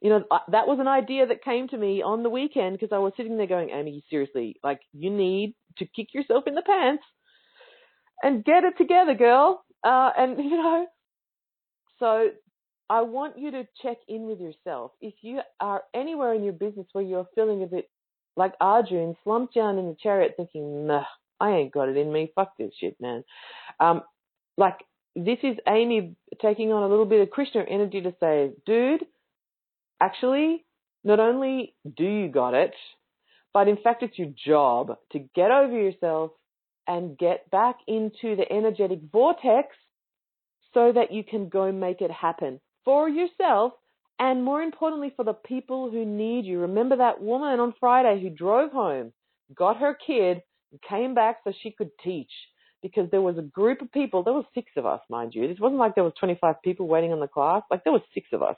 You 0.01 0.11
know, 0.11 0.25
that 0.51 0.67
was 0.67 0.79
an 0.81 0.89
idea 0.89 1.27
that 1.27 1.45
came 1.45 1.69
to 1.69 1.79
me 1.79 2.03
on 2.03 2.25
the 2.25 2.31
weekend 2.31 2.79
because 2.79 2.93
I 2.93 2.99
was 2.99 3.13
sitting 3.17 3.37
there 3.37 3.47
going, 3.47 3.71
Amy, 3.71 4.05
seriously, 4.11 4.57
like 4.65 4.81
you 4.93 5.11
need 5.11 5.55
to 5.79 5.87
kick 5.87 6.13
yourself 6.13 6.45
in 6.49 6.55
the 6.55 6.63
pants 6.63 7.05
and 8.23 8.45
get 8.45 8.65
it 8.65 8.75
together, 8.79 9.15
girl. 9.15 9.65
Uh, 9.85 10.11
and 10.17 10.39
you 10.45 10.57
know, 10.57 10.87
so 11.99 12.31
I 12.91 13.03
want 13.03 13.39
you 13.39 13.51
to 13.53 13.67
check 13.81 13.99
in 14.09 14.27
with 14.27 14.41
yourself. 14.41 14.93
If 15.01 15.15
you 15.23 15.41
are 15.61 15.83
anywhere 15.95 16.35
in 16.35 16.45
your 16.45 16.53
business 16.53 16.87
where 16.93 17.05
you're 17.05 17.29
feeling 17.35 17.63
a 17.63 17.67
bit 17.67 17.89
like 18.37 18.55
Arjun, 18.61 19.17
slumped 19.25 19.55
down 19.55 19.79
in 19.79 19.87
the 19.87 19.97
chariot 20.03 20.35
thinking, 20.37 20.87
nah, 20.87 21.05
I 21.41 21.51
ain't 21.51 21.73
got 21.73 21.89
it 21.89 21.97
in 21.97 22.13
me. 22.13 22.33
Fuck 22.35 22.53
this 22.59 22.73
shit, 22.79 22.97
man. 23.01 23.25
Um, 23.81 24.03
like 24.57 24.79
this 25.15 25.39
is 25.43 25.57
Amy 25.69 26.17
taking 26.41 26.73
on 26.73 26.83
a 26.83 26.89
little 26.89 27.05
bit 27.05 27.21
of 27.21 27.31
Krishna 27.31 27.63
energy 27.69 28.01
to 28.03 28.15
say, 28.21 28.53
dude, 28.67 29.05
actually, 30.01 30.65
not 31.05 31.21
only 31.21 31.75
do 31.97 32.05
you 32.05 32.29
got 32.29 32.55
it, 32.55 32.73
but 33.53 33.69
in 33.69 33.77
fact, 33.77 34.03
it's 34.03 34.19
your 34.19 34.33
job 34.47 34.97
to 35.13 35.19
get 35.35 35.51
over 35.51 35.79
yourself 35.79 36.31
and 36.87 37.19
get 37.19 37.51
back 37.51 37.77
into 37.87 38.37
the 38.37 38.51
energetic 38.51 39.01
vortex 39.11 39.77
so 40.75 40.93
that 40.93 41.13
you 41.13 41.23
can 41.23 41.49
go 41.49 41.71
make 41.71 42.01
it 42.01 42.11
happen 42.11 42.61
for 42.85 43.09
yourself 43.09 43.73
and 44.19 44.45
more 44.45 44.63
importantly 44.63 45.13
for 45.15 45.25
the 45.25 45.35
people 45.35 45.91
who 45.91 46.05
need 46.05 46.45
you. 46.45 46.61
Remember 46.61 46.97
that 46.97 47.21
woman 47.21 47.61
on 47.61 47.75
Friday 47.79 48.21
who 48.21 48.31
drove 48.31 48.73
home, 48.73 49.13
got 49.55 49.79
her 49.79 49.95
kid, 49.95 50.43
and 50.71 50.81
came 50.89 51.15
back 51.15 51.39
so 51.45 51.53
she 51.63 51.71
could 51.71 51.91
teach 52.03 52.31
because 52.83 53.11
there 53.11 53.21
was 53.21 53.39
a 53.39 53.43
group 53.43 53.81
of 53.81 53.93
people. 53.93 54.23
There 54.23 54.35
was 54.35 54.45
six 54.55 54.71
of 54.77 54.87
us, 54.87 55.01
mind 55.09 55.35
you. 55.35 55.45
It 55.45 55.61
wasn't 55.61 55.79
like 55.79 55.95
there 55.95 56.05
was 56.05 56.13
25 56.19 56.57
people 56.63 56.89
waiting 56.89 57.13
on 57.13 57.21
the 57.21 57.29
class. 57.29 57.63
Like 57.71 57.85
there 57.85 57.93
was 57.93 58.03
six 58.13 58.29
of 58.33 58.43
us. 58.43 58.57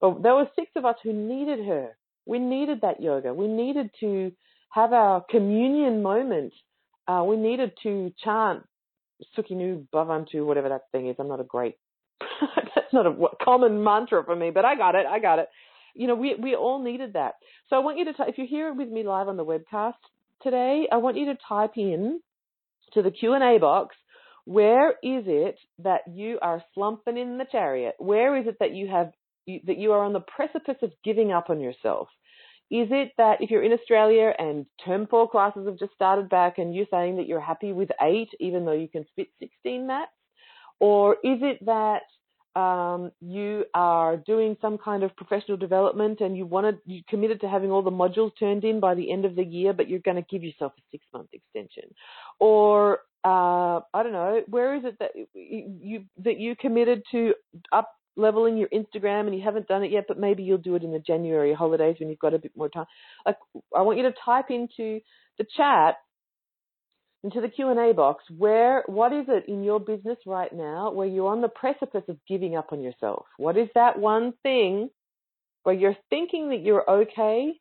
But 0.00 0.22
there 0.22 0.34
were 0.34 0.48
six 0.56 0.70
of 0.74 0.84
us 0.84 0.96
who 1.02 1.12
needed 1.12 1.64
her. 1.66 1.96
We 2.26 2.38
needed 2.38 2.80
that 2.82 3.00
yoga. 3.00 3.32
We 3.32 3.46
needed 3.48 3.90
to 4.00 4.32
have 4.70 4.92
our 4.92 5.24
communion 5.30 6.02
moment. 6.02 6.52
Uh, 7.06 7.24
we 7.26 7.36
needed 7.36 7.72
to 7.82 8.12
chant 8.22 8.62
Sukhino 9.36 9.86
Bhavantu, 9.92 10.44
whatever 10.46 10.68
that 10.70 10.90
thing 10.90 11.08
is. 11.08 11.16
I'm 11.18 11.28
not 11.28 11.40
a 11.40 11.44
great, 11.44 11.76
that's 12.74 12.92
not 12.92 13.06
a 13.06 13.14
common 13.42 13.82
mantra 13.82 14.24
for 14.24 14.34
me, 14.34 14.50
but 14.50 14.64
I 14.64 14.76
got 14.76 14.94
it. 14.94 15.06
I 15.06 15.18
got 15.18 15.38
it. 15.38 15.48
You 15.94 16.06
know, 16.06 16.14
we, 16.14 16.34
we 16.36 16.56
all 16.56 16.82
needed 16.82 17.12
that. 17.12 17.34
So 17.68 17.76
I 17.76 17.80
want 17.80 17.98
you 17.98 18.06
to, 18.06 18.12
t- 18.12 18.24
if 18.26 18.38
you're 18.38 18.46
here 18.46 18.72
with 18.72 18.88
me 18.88 19.02
live 19.02 19.28
on 19.28 19.36
the 19.36 19.44
webcast 19.44 19.94
today, 20.42 20.88
I 20.90 20.96
want 20.96 21.16
you 21.16 21.26
to 21.26 21.38
type 21.46 21.76
in 21.76 22.20
to 22.94 23.02
the 23.02 23.10
Q&A 23.10 23.58
box, 23.58 23.96
where 24.44 24.90
is 24.90 25.24
it 25.26 25.56
that 25.78 26.02
you 26.10 26.38
are 26.42 26.62
slumping 26.74 27.16
in 27.16 27.38
the 27.38 27.46
chariot? 27.50 27.94
Where 27.98 28.36
is 28.36 28.46
it 28.46 28.56
that 28.60 28.74
you 28.74 28.88
have 28.88 29.12
that 29.46 29.78
you 29.78 29.92
are 29.92 30.04
on 30.04 30.12
the 30.12 30.20
precipice 30.20 30.76
of 30.82 30.92
giving 31.04 31.32
up 31.32 31.50
on 31.50 31.60
yourself? 31.60 32.08
Is 32.70 32.88
it 32.90 33.12
that 33.18 33.40
if 33.40 33.50
you're 33.50 33.62
in 33.62 33.72
Australia 33.72 34.32
and 34.38 34.66
term 34.84 35.06
four 35.06 35.28
classes 35.28 35.66
have 35.66 35.78
just 35.78 35.92
started 35.94 36.28
back 36.28 36.58
and 36.58 36.74
you're 36.74 36.86
saying 36.90 37.16
that 37.16 37.26
you're 37.26 37.40
happy 37.40 37.72
with 37.72 37.90
eight 38.00 38.30
even 38.40 38.64
though 38.64 38.72
you 38.72 38.88
can 38.88 39.04
fit 39.14 39.28
16 39.40 39.86
mats? 39.86 40.10
Or 40.80 41.14
is 41.22 41.38
it 41.42 41.64
that 41.66 42.02
um, 42.54 43.12
you 43.20 43.64
are 43.74 44.16
doing 44.16 44.56
some 44.60 44.78
kind 44.78 45.02
of 45.02 45.16
professional 45.16 45.56
development 45.56 46.20
and 46.20 46.36
you 46.36 46.44
wanted 46.44 46.78
you 46.84 47.02
committed 47.08 47.40
to 47.40 47.48
having 47.48 47.70
all 47.70 47.82
the 47.82 47.90
modules 47.90 48.32
turned 48.38 48.64
in 48.64 48.80
by 48.80 48.94
the 48.94 49.10
end 49.10 49.24
of 49.24 49.36
the 49.36 49.44
year, 49.44 49.72
but 49.72 49.88
you're 49.88 50.00
going 50.00 50.16
to 50.16 50.26
give 50.30 50.42
yourself 50.42 50.72
a 50.78 50.82
six 50.90 51.04
month 51.12 51.28
extension, 51.32 51.84
or 52.38 53.00
uh, 53.24 53.80
I 53.94 54.02
don't 54.02 54.12
know, 54.12 54.42
where 54.48 54.74
is 54.74 54.82
it 54.84 54.98
that 54.98 55.12
you 55.34 56.04
that 56.24 56.38
you 56.38 56.54
committed 56.56 57.02
to 57.12 57.34
up 57.72 57.90
leveling 58.16 58.58
your 58.58 58.68
Instagram 58.68 59.26
and 59.26 59.34
you 59.34 59.42
haven't 59.42 59.68
done 59.68 59.82
it 59.82 59.90
yet, 59.90 60.04
but 60.06 60.18
maybe 60.18 60.42
you'll 60.42 60.58
do 60.58 60.74
it 60.74 60.82
in 60.82 60.92
the 60.92 60.98
January 60.98 61.54
holidays 61.54 61.96
when 61.98 62.10
you've 62.10 62.18
got 62.18 62.34
a 62.34 62.38
bit 62.38 62.52
more 62.56 62.68
time. 62.68 62.86
Like 63.24 63.38
I 63.74 63.82
want 63.82 63.98
you 63.98 64.04
to 64.04 64.14
type 64.24 64.50
into 64.50 65.00
the 65.38 65.46
chat 65.56 65.96
into 67.24 67.40
the 67.40 67.48
Q&A 67.48 67.92
box 67.94 68.24
where 68.36 68.82
what 68.86 69.12
is 69.12 69.26
it 69.28 69.44
in 69.48 69.62
your 69.62 69.78
business 69.78 70.18
right 70.26 70.52
now 70.52 70.90
where 70.90 71.06
you're 71.06 71.30
on 71.30 71.40
the 71.40 71.48
precipice 71.48 72.02
of 72.08 72.16
giving 72.28 72.56
up 72.56 72.72
on 72.72 72.82
yourself? 72.82 73.26
What 73.36 73.56
is 73.56 73.68
that 73.74 73.98
one 73.98 74.34
thing 74.42 74.90
where 75.62 75.74
you're 75.74 75.96
thinking 76.10 76.50
that 76.50 76.62
you're 76.62 76.88
okay 76.88 77.52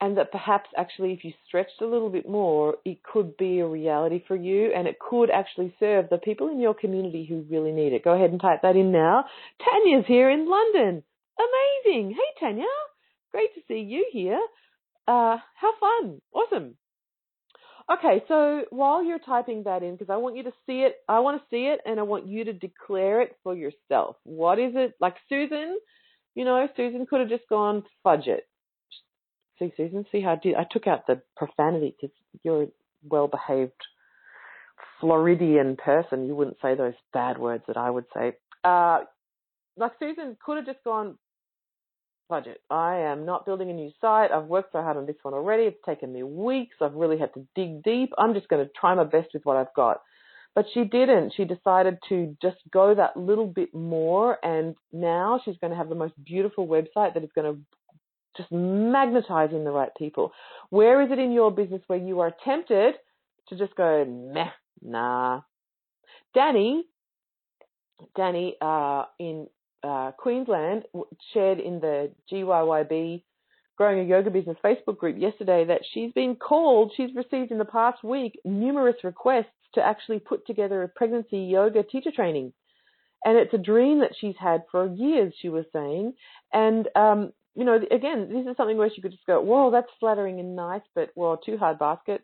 and 0.00 0.16
that 0.16 0.32
perhaps 0.32 0.70
actually 0.76 1.12
if 1.12 1.22
you 1.22 1.32
stretched 1.46 1.80
a 1.80 1.86
little 1.86 2.08
bit 2.08 2.28
more 2.28 2.76
it 2.84 3.02
could 3.02 3.36
be 3.36 3.60
a 3.60 3.66
reality 3.66 4.24
for 4.26 4.34
you 4.34 4.72
and 4.74 4.88
it 4.88 4.98
could 4.98 5.30
actually 5.30 5.74
serve 5.78 6.06
the 6.10 6.18
people 6.18 6.48
in 6.48 6.60
your 6.60 6.74
community 6.74 7.26
who 7.28 7.44
really 7.50 7.72
need 7.72 7.92
it. 7.92 8.04
Go 8.04 8.14
ahead 8.14 8.30
and 8.30 8.40
type 8.40 8.62
that 8.62 8.76
in 8.76 8.90
now. 8.90 9.26
Tanya's 9.60 10.06
here 10.06 10.30
in 10.30 10.48
London. 10.48 11.02
Amazing. 11.38 12.10
Hey 12.10 12.40
Tanya. 12.40 12.64
Great 13.30 13.54
to 13.54 13.60
see 13.68 13.80
you 13.80 14.06
here. 14.12 14.40
Uh, 15.06 15.36
how 15.54 15.72
fun. 15.80 16.20
Awesome. 16.32 16.74
Okay, 17.90 18.22
so 18.28 18.62
while 18.70 19.04
you're 19.04 19.18
typing 19.18 19.64
that 19.64 19.82
in, 19.82 19.92
because 19.92 20.10
I 20.10 20.16
want 20.16 20.36
you 20.36 20.44
to 20.44 20.52
see 20.66 20.80
it, 20.80 20.96
I 21.08 21.20
want 21.20 21.40
to 21.40 21.46
see 21.50 21.66
it 21.66 21.80
and 21.84 21.98
I 21.98 22.04
want 22.04 22.26
you 22.26 22.44
to 22.44 22.52
declare 22.52 23.22
it 23.22 23.36
for 23.42 23.54
yourself. 23.54 24.16
What 24.24 24.58
is 24.58 24.72
it? 24.74 24.94
Like 25.00 25.16
Susan, 25.28 25.78
you 26.34 26.44
know, 26.44 26.66
Susan 26.76 27.06
could 27.06 27.20
have 27.20 27.28
just 27.28 27.48
gone 27.48 27.82
fudge 28.02 28.26
it. 28.26 28.46
See, 29.58 29.72
Susan, 29.76 30.04
see 30.12 30.20
how 30.20 30.32
I 30.32 30.38
did. 30.42 30.54
I 30.54 30.66
took 30.70 30.86
out 30.86 31.06
the 31.06 31.22
profanity 31.36 31.94
because 32.00 32.14
you're 32.42 32.64
a 32.64 32.68
well 33.08 33.28
behaved 33.28 33.72
Floridian 35.00 35.76
person. 35.76 36.26
You 36.26 36.34
wouldn't 36.34 36.58
say 36.62 36.74
those 36.74 36.94
bad 37.12 37.38
words 37.38 37.64
that 37.66 37.76
I 37.76 37.90
would 37.90 38.06
say. 38.14 38.34
Uh, 38.64 39.00
like 39.76 39.92
Susan 39.98 40.36
could 40.44 40.58
have 40.58 40.66
just 40.66 40.84
gone 40.84 41.18
budget. 42.32 42.62
I 42.70 42.96
am 42.96 43.26
not 43.26 43.44
building 43.44 43.68
a 43.68 43.74
new 43.74 43.90
site. 44.00 44.30
I've 44.30 44.46
worked 44.46 44.72
so 44.72 44.80
hard 44.80 44.96
on 44.96 45.04
this 45.04 45.16
one 45.20 45.34
already. 45.34 45.64
It's 45.64 45.84
taken 45.84 46.10
me 46.10 46.22
weeks. 46.22 46.76
I've 46.80 46.94
really 46.94 47.18
had 47.18 47.34
to 47.34 47.46
dig 47.54 47.82
deep. 47.82 48.08
I'm 48.16 48.32
just 48.32 48.48
going 48.48 48.64
to 48.64 48.72
try 48.74 48.94
my 48.94 49.04
best 49.04 49.28
with 49.34 49.44
what 49.44 49.58
I've 49.58 49.74
got. 49.76 50.00
But 50.54 50.64
she 50.72 50.84
didn't. 50.84 51.34
She 51.36 51.44
decided 51.44 51.98
to 52.08 52.34
just 52.40 52.56
go 52.72 52.94
that 52.94 53.18
little 53.18 53.46
bit 53.46 53.74
more. 53.74 54.38
And 54.42 54.76
now 54.94 55.42
she's 55.44 55.58
going 55.60 55.72
to 55.72 55.76
have 55.76 55.90
the 55.90 55.94
most 55.94 56.14
beautiful 56.24 56.66
website 56.66 57.12
that 57.12 57.22
is 57.22 57.28
going 57.34 57.54
to 57.54 57.60
just 58.38 58.50
magnetize 58.50 59.50
in 59.52 59.64
the 59.64 59.70
right 59.70 59.90
people. 59.98 60.32
Where 60.70 61.02
is 61.02 61.12
it 61.12 61.18
in 61.18 61.32
your 61.32 61.50
business 61.50 61.82
where 61.86 61.98
you 61.98 62.20
are 62.20 62.32
tempted 62.46 62.94
to 63.50 63.58
just 63.58 63.74
go, 63.76 64.06
meh, 64.06 64.48
nah. 64.80 65.42
Danny, 66.32 66.84
Danny, 68.16 68.56
uh, 68.58 69.04
in 69.18 69.48
uh, 69.82 70.12
Queensland 70.12 70.84
shared 71.32 71.58
in 71.58 71.80
the 71.80 72.10
GYYB 72.30 73.22
Grow 73.76 73.90
Your 73.90 74.04
Yoga 74.04 74.30
Business 74.30 74.56
Facebook 74.64 74.98
group 74.98 75.16
yesterday 75.18 75.64
that 75.64 75.80
she's 75.92 76.12
been 76.12 76.36
called, 76.36 76.92
she's 76.96 77.14
received 77.14 77.50
in 77.50 77.58
the 77.58 77.64
past 77.64 78.04
week 78.04 78.38
numerous 78.44 78.96
requests 79.02 79.46
to 79.74 79.82
actually 79.82 80.18
put 80.18 80.46
together 80.46 80.82
a 80.82 80.88
pregnancy 80.88 81.38
yoga 81.38 81.82
teacher 81.82 82.10
training. 82.14 82.52
And 83.24 83.38
it's 83.38 83.54
a 83.54 83.58
dream 83.58 84.00
that 84.00 84.12
she's 84.20 84.34
had 84.38 84.64
for 84.70 84.86
years, 84.86 85.32
she 85.40 85.48
was 85.48 85.64
saying. 85.72 86.14
And, 86.52 86.88
um, 86.96 87.32
you 87.54 87.64
know, 87.64 87.80
again, 87.90 88.28
this 88.32 88.46
is 88.46 88.56
something 88.56 88.76
where 88.76 88.90
she 88.94 89.00
could 89.00 89.12
just 89.12 89.26
go, 89.26 89.40
whoa, 89.40 89.70
that's 89.70 89.90
flattering 90.00 90.40
and 90.40 90.56
nice, 90.56 90.82
but, 90.94 91.10
well, 91.14 91.36
too 91.36 91.56
hard 91.56 91.78
basket. 91.78 92.22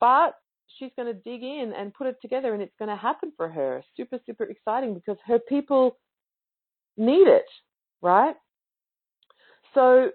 But 0.00 0.34
she's 0.78 0.90
going 0.96 1.12
to 1.12 1.20
dig 1.20 1.42
in 1.42 1.72
and 1.76 1.94
put 1.94 2.06
it 2.06 2.16
together 2.20 2.54
and 2.54 2.62
it's 2.62 2.74
going 2.78 2.88
to 2.88 2.96
happen 2.96 3.32
for 3.36 3.48
her. 3.48 3.82
Super, 3.96 4.18
super 4.26 4.44
exciting 4.44 4.94
because 4.94 5.16
her 5.26 5.38
people 5.38 5.96
need 6.98 7.28
it, 7.28 7.46
right? 8.02 8.34
So 9.74 10.10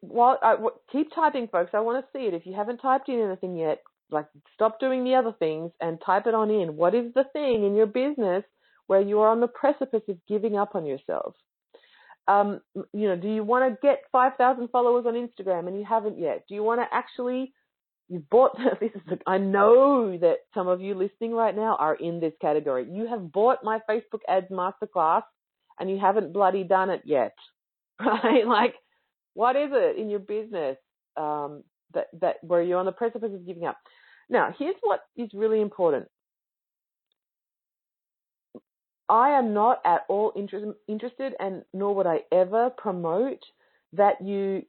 while 0.00 0.38
I, 0.42 0.56
keep 0.92 1.14
typing, 1.14 1.48
folks, 1.48 1.70
I 1.74 1.80
want 1.80 2.04
to 2.04 2.18
see 2.18 2.26
it. 2.26 2.34
If 2.34 2.46
you 2.46 2.54
haven't 2.54 2.78
typed 2.78 3.08
in 3.08 3.20
anything 3.20 3.56
yet, 3.56 3.78
like 4.10 4.26
stop 4.54 4.80
doing 4.80 5.04
the 5.04 5.14
other 5.14 5.32
things 5.38 5.70
and 5.80 5.98
type 6.04 6.26
it 6.26 6.34
on 6.34 6.50
in. 6.50 6.76
What 6.76 6.94
is 6.94 7.12
the 7.14 7.24
thing 7.32 7.64
in 7.64 7.74
your 7.74 7.86
business 7.86 8.44
where 8.86 9.00
you 9.00 9.20
are 9.20 9.30
on 9.30 9.40
the 9.40 9.48
precipice 9.48 10.02
of 10.08 10.18
giving 10.28 10.56
up 10.56 10.74
on 10.74 10.84
yourself? 10.84 11.34
Um, 12.28 12.60
you 12.92 13.08
know, 13.08 13.16
do 13.16 13.28
you 13.28 13.42
want 13.42 13.72
to 13.72 13.78
get 13.86 14.02
5,000 14.12 14.68
followers 14.68 15.04
on 15.06 15.14
Instagram 15.14 15.68
and 15.68 15.78
you 15.78 15.84
haven't 15.88 16.18
yet? 16.18 16.44
Do 16.48 16.54
you 16.54 16.62
want 16.62 16.80
to 16.80 16.86
actually 16.92 17.52
You've 18.10 18.28
bought 18.28 18.58
this 18.80 18.90
is 18.94 19.18
I 19.26 19.38
know 19.38 20.18
that 20.18 20.38
some 20.52 20.66
of 20.66 20.82
you 20.82 20.94
listening 20.94 21.32
right 21.32 21.54
now 21.54 21.76
are 21.76 21.94
in 21.94 22.20
this 22.20 22.32
category. 22.40 22.86
You 22.90 23.06
have 23.06 23.32
bought 23.32 23.58
my 23.62 23.78
Facebook 23.88 24.20
ads 24.28 24.48
masterclass 24.50 25.22
and 25.80 25.90
you 25.90 25.98
haven't 25.98 26.32
bloody 26.32 26.64
done 26.64 26.90
it 26.90 27.02
yet. 27.04 27.34
Right? 28.02 28.46
Like 28.46 28.74
what 29.34 29.56
is 29.56 29.70
it 29.72 29.98
in 29.98 30.10
your 30.10 30.20
business 30.20 30.76
um, 31.16 31.62
that 31.94 32.06
that 32.20 32.36
where 32.42 32.62
you're 32.62 32.78
on 32.78 32.86
the 32.86 32.92
precipice 32.92 33.32
of 33.32 33.46
giving 33.46 33.66
up? 33.66 33.76
Now, 34.28 34.54
here's 34.58 34.76
what 34.82 35.00
is 35.16 35.28
really 35.34 35.60
important. 35.60 36.08
I 39.08 39.30
am 39.30 39.52
not 39.52 39.80
at 39.84 40.02
all 40.08 40.32
interest, 40.36 40.66
interested, 40.86 41.34
and 41.40 41.62
nor 41.74 41.94
would 41.96 42.06
I 42.06 42.20
ever 42.30 42.70
promote 42.70 43.42
that 43.92 44.24
you 44.24 44.62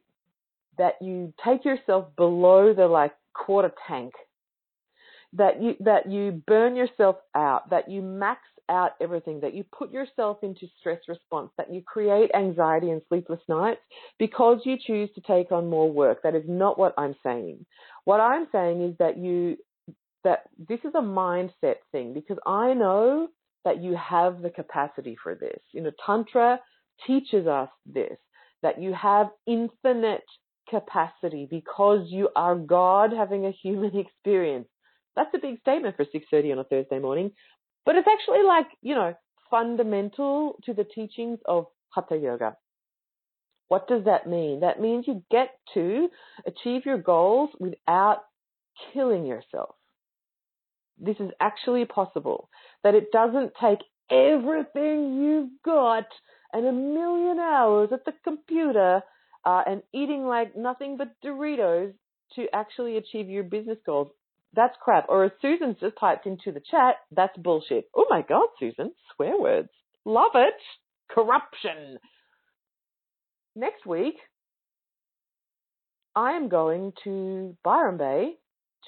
that 0.78 0.94
you 1.00 1.32
take 1.44 1.64
yourself 1.64 2.06
below 2.16 2.74
the 2.74 2.86
like 2.86 3.12
quarter 3.34 3.72
tank 3.86 4.14
that 5.34 5.62
you 5.62 5.76
that 5.80 6.10
you 6.10 6.42
burn 6.46 6.76
yourself 6.76 7.16
out 7.34 7.70
that 7.70 7.90
you 7.90 8.02
max 8.02 8.40
out 8.72 8.92
everything 9.00 9.40
that 9.40 9.54
you 9.54 9.64
put 9.64 9.92
yourself 9.92 10.38
into 10.42 10.66
stress 10.80 10.98
response 11.08 11.50
that 11.58 11.72
you 11.72 11.82
create 11.82 12.30
anxiety 12.34 12.90
and 12.90 13.02
sleepless 13.08 13.40
nights 13.48 13.80
because 14.18 14.60
you 14.64 14.76
choose 14.84 15.10
to 15.14 15.20
take 15.20 15.52
on 15.52 15.70
more 15.70 15.90
work. 15.90 16.22
That 16.22 16.34
is 16.34 16.44
not 16.48 16.78
what 16.78 16.94
i'm 16.98 17.14
saying. 17.22 17.64
What 18.04 18.20
i'm 18.20 18.48
saying 18.50 18.82
is 18.82 18.96
that 18.98 19.18
you 19.18 19.58
that 20.24 20.44
this 20.68 20.80
is 20.84 20.94
a 20.94 21.00
mindset 21.00 21.76
thing 21.92 22.14
because 22.14 22.38
i 22.46 22.72
know 22.72 23.28
that 23.64 23.80
you 23.82 23.96
have 23.96 24.42
the 24.42 24.50
capacity 24.50 25.16
for 25.22 25.34
this. 25.36 25.60
You 25.72 25.82
know 25.82 25.92
tantra 26.04 26.58
teaches 27.06 27.46
us 27.46 27.68
this 27.86 28.18
that 28.62 28.80
you 28.80 28.94
have 28.94 29.28
infinite 29.46 30.24
capacity 30.68 31.46
because 31.50 32.06
you 32.08 32.28
are 32.34 32.54
God 32.56 33.12
having 33.12 33.46
a 33.46 33.50
human 33.50 33.96
experience. 34.04 34.68
That's 35.14 35.34
a 35.34 35.38
big 35.38 35.60
statement 35.60 35.96
for 35.96 36.06
6:30 36.06 36.52
on 36.52 36.58
a 36.58 36.64
Thursday 36.64 36.98
morning, 36.98 37.32
but 37.84 37.96
it's 37.96 38.08
actually 38.08 38.44
like, 38.44 38.66
you 38.82 38.94
know, 38.94 39.14
fundamental 39.50 40.58
to 40.64 40.72
the 40.74 40.84
teachings 40.84 41.38
of 41.46 41.66
Hatha 41.90 42.16
Yoga. 42.16 42.56
What 43.68 43.88
does 43.88 44.04
that 44.04 44.26
mean? 44.26 44.60
That 44.60 44.80
means 44.80 45.06
you 45.06 45.22
get 45.30 45.50
to 45.74 46.08
achieve 46.46 46.84
your 46.84 46.98
goals 46.98 47.50
without 47.58 48.24
killing 48.92 49.26
yourself. 49.26 49.74
This 50.98 51.16
is 51.20 51.30
actually 51.40 51.84
possible. 51.86 52.48
That 52.84 52.94
it 52.94 53.10
doesn't 53.12 53.52
take 53.60 53.78
everything 54.10 55.22
you've 55.22 55.50
got 55.64 56.04
and 56.52 56.66
a 56.66 56.72
million 56.72 57.38
hours 57.38 57.88
at 57.92 58.04
the 58.04 58.12
computer 58.24 59.02
uh, 59.44 59.62
and 59.66 59.82
eating 59.92 60.26
like 60.26 60.56
nothing 60.56 60.96
but 60.96 61.08
Doritos 61.24 61.92
to 62.36 62.46
actually 62.52 62.96
achieve 62.98 63.28
your 63.28 63.42
business 63.42 63.78
goals. 63.84 64.08
That's 64.54 64.76
crap. 64.80 65.06
Or 65.08 65.24
as 65.24 65.32
Susan's 65.40 65.76
just 65.80 65.96
typed 65.98 66.26
into 66.26 66.52
the 66.52 66.62
chat, 66.70 66.96
that's 67.10 67.36
bullshit. 67.36 67.88
Oh 67.94 68.06
my 68.10 68.22
God, 68.28 68.46
Susan, 68.58 68.92
swear 69.14 69.38
words. 69.40 69.68
Love 70.04 70.32
it. 70.34 70.54
Corruption. 71.10 71.98
Next 73.54 73.86
week, 73.86 74.16
I 76.14 76.32
am 76.32 76.48
going 76.48 76.92
to 77.04 77.56
Byron 77.64 77.96
Bay 77.96 78.34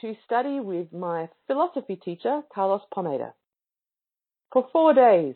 to 0.00 0.14
study 0.24 0.60
with 0.60 0.92
my 0.92 1.28
philosophy 1.46 1.96
teacher, 1.96 2.42
Carlos 2.54 2.82
Pomeda. 2.94 3.32
For 4.52 4.68
four 4.72 4.92
days, 4.92 5.34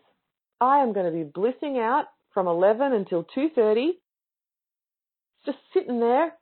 I 0.61 0.79
am 0.81 0.93
going 0.93 1.07
to 1.07 1.13
be 1.13 1.25
blissing 1.25 1.79
out 1.79 2.07
from 2.35 2.47
11 2.47 2.93
until 2.93 3.25
2.30 3.37 3.93
just 5.47 5.59
sitting 5.73 6.01
there 6.01 6.33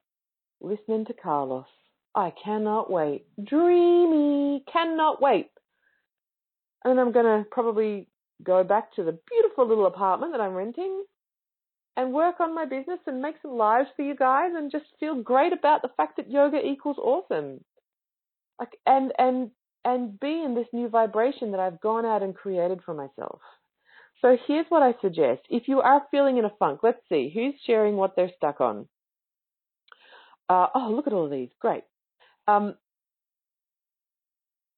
listening 0.60 1.04
to 1.06 1.14
Carlos. 1.14 1.66
I 2.16 2.32
cannot 2.42 2.90
wait. 2.90 3.26
Dreamy. 3.44 4.64
Cannot 4.72 5.20
wait. 5.20 5.50
And 6.84 6.98
I'm 6.98 7.12
going 7.12 7.26
to 7.26 7.48
probably 7.50 8.08
go 8.42 8.64
back 8.64 8.94
to 8.94 9.04
the 9.04 9.18
beautiful 9.30 9.68
little 9.68 9.86
apartment 9.86 10.32
that 10.32 10.40
I'm 10.40 10.54
renting 10.54 11.04
and 11.96 12.12
work 12.12 12.40
on 12.40 12.54
my 12.54 12.64
business 12.64 13.00
and 13.06 13.20
make 13.20 13.36
some 13.42 13.52
lives 13.52 13.88
for 13.96 14.02
you 14.02 14.14
guys 14.16 14.52
and 14.54 14.72
just 14.72 14.84
feel 14.98 15.22
great 15.22 15.52
about 15.52 15.82
the 15.82 15.90
fact 15.96 16.16
that 16.16 16.30
yoga 16.30 16.58
equals 16.58 16.98
awesome. 16.98 17.60
Like 18.58 18.76
and 18.86 19.12
and 19.18 19.50
and 19.84 20.18
be 20.18 20.42
in 20.42 20.54
this 20.54 20.66
new 20.72 20.88
vibration 20.88 21.52
that 21.52 21.60
I've 21.60 21.80
gone 21.80 22.04
out 22.06 22.22
and 22.22 22.34
created 22.34 22.80
for 22.84 22.94
myself. 22.94 23.40
So 24.22 24.36
here's 24.46 24.66
what 24.68 24.82
I 24.82 24.94
suggest. 25.02 25.42
If 25.50 25.68
you 25.68 25.80
are 25.80 26.02
feeling 26.10 26.38
in 26.38 26.44
a 26.46 26.52
funk, 26.58 26.80
let's 26.82 27.00
see 27.08 27.30
who's 27.32 27.54
sharing 27.66 27.96
what 27.96 28.16
they're 28.16 28.32
stuck 28.36 28.60
on. 28.60 28.88
Uh, 30.48 30.68
oh, 30.74 30.92
look 30.94 31.06
at 31.06 31.12
all 31.12 31.28
these. 31.28 31.50
Great. 31.60 31.84
Um, 32.48 32.74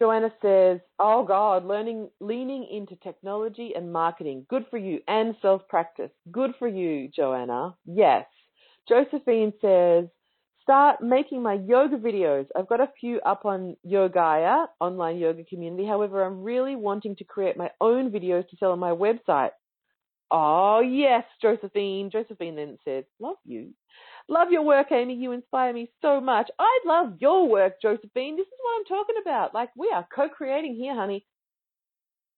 Joanna 0.01 0.33
says, 0.43 0.81
"Oh 0.99 1.25
God, 1.25 1.65
learning, 1.65 2.11
leaning 2.21 2.65
into 2.67 2.97
technology 2.97 3.75
and 3.75 3.93
marketing, 3.93 4.47
good 4.49 4.67
for 4.71 4.79
you, 4.79 5.01
and 5.09 5.37
self 5.43 5.67
practice, 5.69 6.11
good 6.31 6.55
for 6.59 6.69
you, 6.69 7.09
Joanna. 7.09 7.77
Yes." 7.85 8.27
Josephine 8.89 9.53
says, 9.61 10.09
"Start 10.63 11.01
making 11.01 11.43
my 11.43 11.55
yoga 11.55 11.97
videos. 11.99 12.47
I've 12.57 12.69
got 12.69 12.81
a 12.81 12.93
few 13.01 13.21
up 13.23 13.45
on 13.45 13.77
Yogaia, 13.87 14.69
online 14.81 15.19
yoga 15.19 15.45
community. 15.45 15.85
However, 15.87 16.25
I'm 16.25 16.43
really 16.43 16.77
wanting 16.77 17.17
to 17.17 17.25
create 17.25 17.57
my 17.57 17.71
own 17.81 18.11
videos 18.11 18.49
to 18.51 18.57
sell 18.57 18.73
on 18.73 18.79
my 18.79 18.93
website." 18.93 19.53
Oh 20.31 20.81
yes, 20.81 21.25
Josephine. 21.43 22.11
Josephine 22.11 22.57
then 22.57 22.79
says, 22.85 23.05
"Love 23.21 23.39
you." 23.45 23.75
Love 24.29 24.51
your 24.51 24.63
work, 24.63 24.93
Amy. 24.93 25.15
You 25.15 25.33
inspire 25.33 25.73
me 25.73 25.91
so 26.03 26.21
much. 26.21 26.51
I 26.59 26.81
love 26.85 27.15
your 27.19 27.49
work, 27.49 27.81
Josephine. 27.81 28.37
This 28.37 28.47
is 28.47 28.53
what 28.61 28.79
I'm 28.79 28.85
talking 28.85 29.17
about. 29.23 29.55
Like, 29.55 29.71
we 29.77 29.91
are 29.95 30.07
co 30.15 30.29
creating 30.29 30.75
here, 30.75 30.95
honey. 30.95 31.25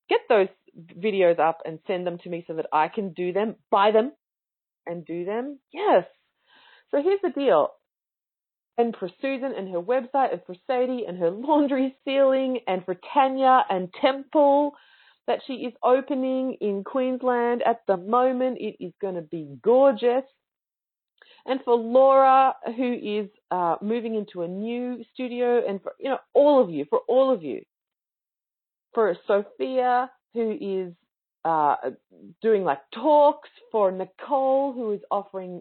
Get 0.08 0.20
those 0.28 0.48
videos 0.96 1.38
up 1.40 1.58
and 1.64 1.80
send 1.86 2.06
them 2.06 2.18
to 2.18 2.28
me 2.28 2.44
so 2.46 2.54
that 2.54 2.66
I 2.72 2.88
can 2.88 3.12
do 3.12 3.32
them, 3.32 3.56
buy 3.70 3.90
them, 3.90 4.12
and 4.86 5.04
do 5.04 5.24
them. 5.24 5.58
Yes. 5.72 6.04
So 6.90 7.02
here's 7.02 7.20
the 7.22 7.30
deal. 7.30 7.70
And 8.78 8.96
for 8.98 9.10
Susan 9.20 9.52
and 9.56 9.68
her 9.72 9.80
website, 9.80 10.32
and 10.32 10.40
for 10.46 10.54
Sadie 10.66 11.04
and 11.06 11.18
her 11.18 11.30
laundry 11.30 11.96
ceiling, 12.04 12.60
and 12.66 12.84
for 12.84 12.96
Tanya 13.12 13.64
and 13.68 13.92
Temple 14.00 14.72
that 15.26 15.40
she 15.46 15.54
is 15.54 15.74
opening 15.82 16.56
in 16.60 16.82
Queensland 16.84 17.62
at 17.66 17.80
the 17.86 17.96
moment. 17.96 18.58
It 18.60 18.76
is 18.82 18.92
going 19.00 19.16
to 19.16 19.22
be 19.22 19.56
gorgeous. 19.62 20.24
And 21.50 21.58
for 21.64 21.74
Laura, 21.74 22.54
who 22.76 22.92
is 22.92 23.28
uh, 23.50 23.74
moving 23.82 24.14
into 24.14 24.42
a 24.42 24.48
new 24.48 25.02
studio, 25.12 25.60
and 25.68 25.82
for 25.82 25.94
you 25.98 26.08
know 26.08 26.18
all 26.32 26.62
of 26.62 26.70
you, 26.70 26.86
for 26.88 27.00
all 27.08 27.34
of 27.34 27.42
you, 27.42 27.62
for 28.94 29.16
Sophia, 29.26 30.08
who 30.32 30.56
is 30.60 30.94
uh, 31.44 31.74
doing 32.40 32.62
like 32.62 32.78
talks, 32.94 33.48
for 33.72 33.90
Nicole, 33.90 34.72
who 34.72 34.92
is 34.92 35.00
offering 35.10 35.60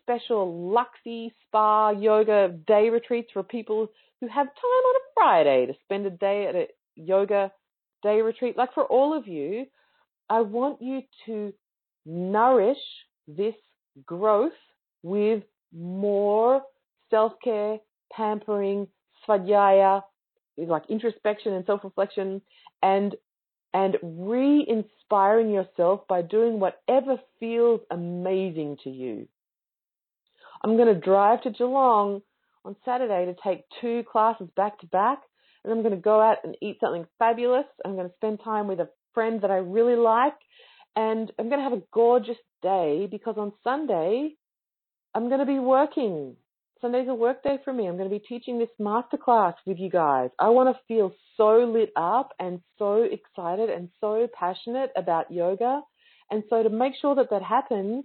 special 0.00 0.72
luxy 0.72 1.32
spa 1.48 1.90
yoga 1.90 2.56
day 2.68 2.88
retreats 2.90 3.30
for 3.32 3.42
people 3.42 3.88
who 4.20 4.28
have 4.28 4.46
time 4.46 4.84
on 4.88 4.94
a 4.94 5.04
Friday 5.14 5.66
to 5.66 5.74
spend 5.82 6.06
a 6.06 6.10
day 6.10 6.46
at 6.46 6.54
a 6.54 6.68
yoga 6.94 7.50
day 8.04 8.20
retreat. 8.20 8.56
Like 8.56 8.72
for 8.72 8.84
all 8.84 9.18
of 9.18 9.26
you, 9.26 9.66
I 10.30 10.42
want 10.42 10.80
you 10.80 11.00
to 11.26 11.52
nourish 12.06 12.78
this 13.26 13.56
growth 14.06 14.52
with 15.04 15.44
more 15.72 16.62
self 17.10 17.34
care, 17.44 17.78
pampering, 18.10 18.88
svadhyaya, 19.28 20.02
like 20.56 20.82
introspection 20.88 21.52
and 21.52 21.64
self 21.66 21.84
reflection, 21.84 22.42
and 22.82 23.14
and 23.72 23.96
re 24.02 24.64
inspiring 24.66 25.50
yourself 25.50 26.00
by 26.08 26.22
doing 26.22 26.58
whatever 26.58 27.18
feels 27.38 27.80
amazing 27.90 28.78
to 28.82 28.90
you. 28.90 29.28
I'm 30.62 30.76
going 30.76 30.92
to 30.92 31.00
drive 31.00 31.42
to 31.42 31.50
Geelong 31.50 32.22
on 32.64 32.74
Saturday 32.84 33.26
to 33.26 33.34
take 33.44 33.64
two 33.80 34.04
classes 34.10 34.48
back 34.56 34.78
to 34.80 34.86
back, 34.86 35.18
and 35.62 35.72
I'm 35.72 35.82
going 35.82 35.94
to 35.94 36.00
go 36.00 36.20
out 36.20 36.38
and 36.44 36.56
eat 36.62 36.78
something 36.80 37.06
fabulous. 37.18 37.66
I'm 37.84 37.94
going 37.94 38.08
to 38.08 38.14
spend 38.14 38.40
time 38.42 38.68
with 38.68 38.80
a 38.80 38.88
friend 39.12 39.42
that 39.42 39.50
I 39.50 39.56
really 39.56 39.96
like, 39.96 40.34
and 40.96 41.30
I'm 41.38 41.50
going 41.50 41.58
to 41.58 41.68
have 41.68 41.78
a 41.78 41.82
gorgeous 41.92 42.38
day 42.62 43.06
because 43.10 43.34
on 43.36 43.52
Sunday 43.62 44.36
I'm 45.14 45.28
going 45.28 45.40
to 45.40 45.46
be 45.46 45.58
working. 45.58 46.36
Sunday's 46.80 47.08
a 47.08 47.14
work 47.14 47.42
day 47.42 47.58
for 47.64 47.72
me. 47.72 47.86
I'm 47.86 47.96
going 47.96 48.10
to 48.10 48.14
be 48.14 48.24
teaching 48.26 48.58
this 48.58 48.68
masterclass 48.80 49.54
with 49.64 49.78
you 49.78 49.88
guys. 49.88 50.30
I 50.38 50.48
want 50.50 50.74
to 50.74 50.82
feel 50.86 51.14
so 51.36 51.58
lit 51.60 51.92
up 51.96 52.32
and 52.38 52.60
so 52.78 53.02
excited 53.02 53.70
and 53.70 53.88
so 54.00 54.28
passionate 54.38 54.90
about 54.96 55.30
yoga. 55.30 55.80
And 56.30 56.42
so 56.50 56.62
to 56.62 56.68
make 56.68 56.94
sure 57.00 57.14
that 57.14 57.30
that 57.30 57.42
happens, 57.42 58.04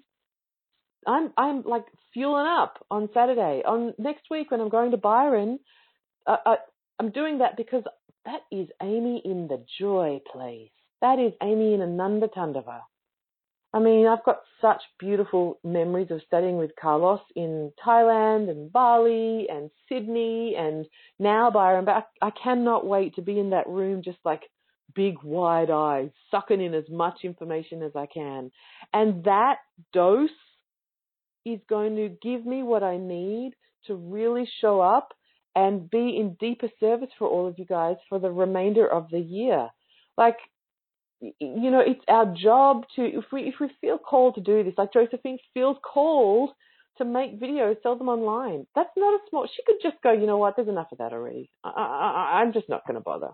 I'm 1.07 1.31
I'm 1.37 1.63
like 1.63 1.85
fueling 2.13 2.45
up 2.45 2.85
on 2.91 3.09
Saturday. 3.13 3.63
On 3.65 3.93
next 3.97 4.23
week 4.29 4.51
when 4.51 4.61
I'm 4.61 4.69
going 4.69 4.91
to 4.91 4.97
Byron, 4.97 5.59
I, 6.27 6.57
I'm 6.99 7.11
doing 7.11 7.39
that 7.39 7.57
because 7.57 7.83
that 8.25 8.41
is 8.51 8.67
Amy 8.81 9.21
in 9.23 9.47
the 9.47 9.63
joy 9.79 10.19
place. 10.31 10.69
That 11.01 11.17
is 11.19 11.33
Amy 11.41 11.73
in 11.73 11.81
Ananda 11.81 12.27
Tandava. 12.27 12.81
I 13.71 13.79
mean, 13.79 14.07
I've 14.07 14.23
got 14.23 14.39
such 14.61 14.81
beautiful 14.97 15.59
memories 15.63 16.09
of 16.09 16.21
studying 16.25 16.57
with 16.57 16.71
Carlos 16.81 17.19
in 17.35 17.71
Thailand 17.85 18.49
and 18.49 18.71
Bali 18.71 19.47
and 19.49 19.69
Sydney 19.87 20.55
and 20.57 20.87
now 21.19 21.51
Byron, 21.51 21.85
but 21.85 22.07
I, 22.21 22.27
I 22.27 22.31
cannot 22.31 22.87
wait 22.87 23.15
to 23.15 23.21
be 23.21 23.37
in 23.37 23.51
that 23.51 23.67
room 23.67 24.01
just 24.03 24.17
like 24.25 24.41
big 24.95 25.21
wide 25.23 25.69
eyes, 25.69 26.09
sucking 26.31 26.61
in 26.61 26.73
as 26.73 26.89
much 26.89 27.19
information 27.23 27.83
as 27.83 27.91
I 27.95 28.07
can. 28.07 28.51
And 28.91 29.23
that 29.25 29.57
dose 29.93 30.29
is 31.45 31.59
going 31.69 31.95
to 31.95 32.09
give 32.23 32.45
me 32.45 32.63
what 32.63 32.81
I 32.81 32.97
need 32.97 33.51
to 33.85 33.95
really 33.95 34.49
show 34.61 34.81
up 34.81 35.13
and 35.55 35.89
be 35.89 36.17
in 36.17 36.35
deeper 36.39 36.69
service 36.79 37.09
for 37.19 37.27
all 37.27 37.47
of 37.47 37.59
you 37.59 37.65
guys 37.65 37.97
for 38.07 38.19
the 38.19 38.31
remainder 38.31 38.87
of 38.91 39.09
the 39.11 39.19
year. 39.19 39.69
Like 40.17 40.37
you 41.21 41.71
know, 41.71 41.81
it's 41.85 42.03
our 42.07 42.33
job 42.33 42.85
to 42.95 43.03
if 43.03 43.25
we 43.31 43.43
if 43.43 43.55
we 43.59 43.69
feel 43.81 43.97
called 43.97 44.35
to 44.35 44.41
do 44.41 44.63
this, 44.63 44.73
like 44.77 44.93
Josephine 44.93 45.37
feels 45.53 45.77
called 45.83 46.51
to 46.97 47.05
make 47.05 47.39
videos, 47.39 47.81
sell 47.81 47.97
them 47.97 48.09
online. 48.09 48.65
That's 48.75 48.89
not 48.95 49.13
a 49.13 49.19
small. 49.29 49.47
She 49.47 49.63
could 49.65 49.77
just 49.81 50.01
go, 50.01 50.11
you 50.11 50.27
know 50.27 50.37
what? 50.37 50.55
There's 50.55 50.67
enough 50.67 50.91
of 50.91 50.97
that 50.99 51.13
already. 51.13 51.49
I, 51.63 51.69
I, 51.69 52.41
I'm 52.41 52.53
just 52.53 52.69
not 52.69 52.85
going 52.85 52.95
to 52.95 53.01
bother. 53.01 53.29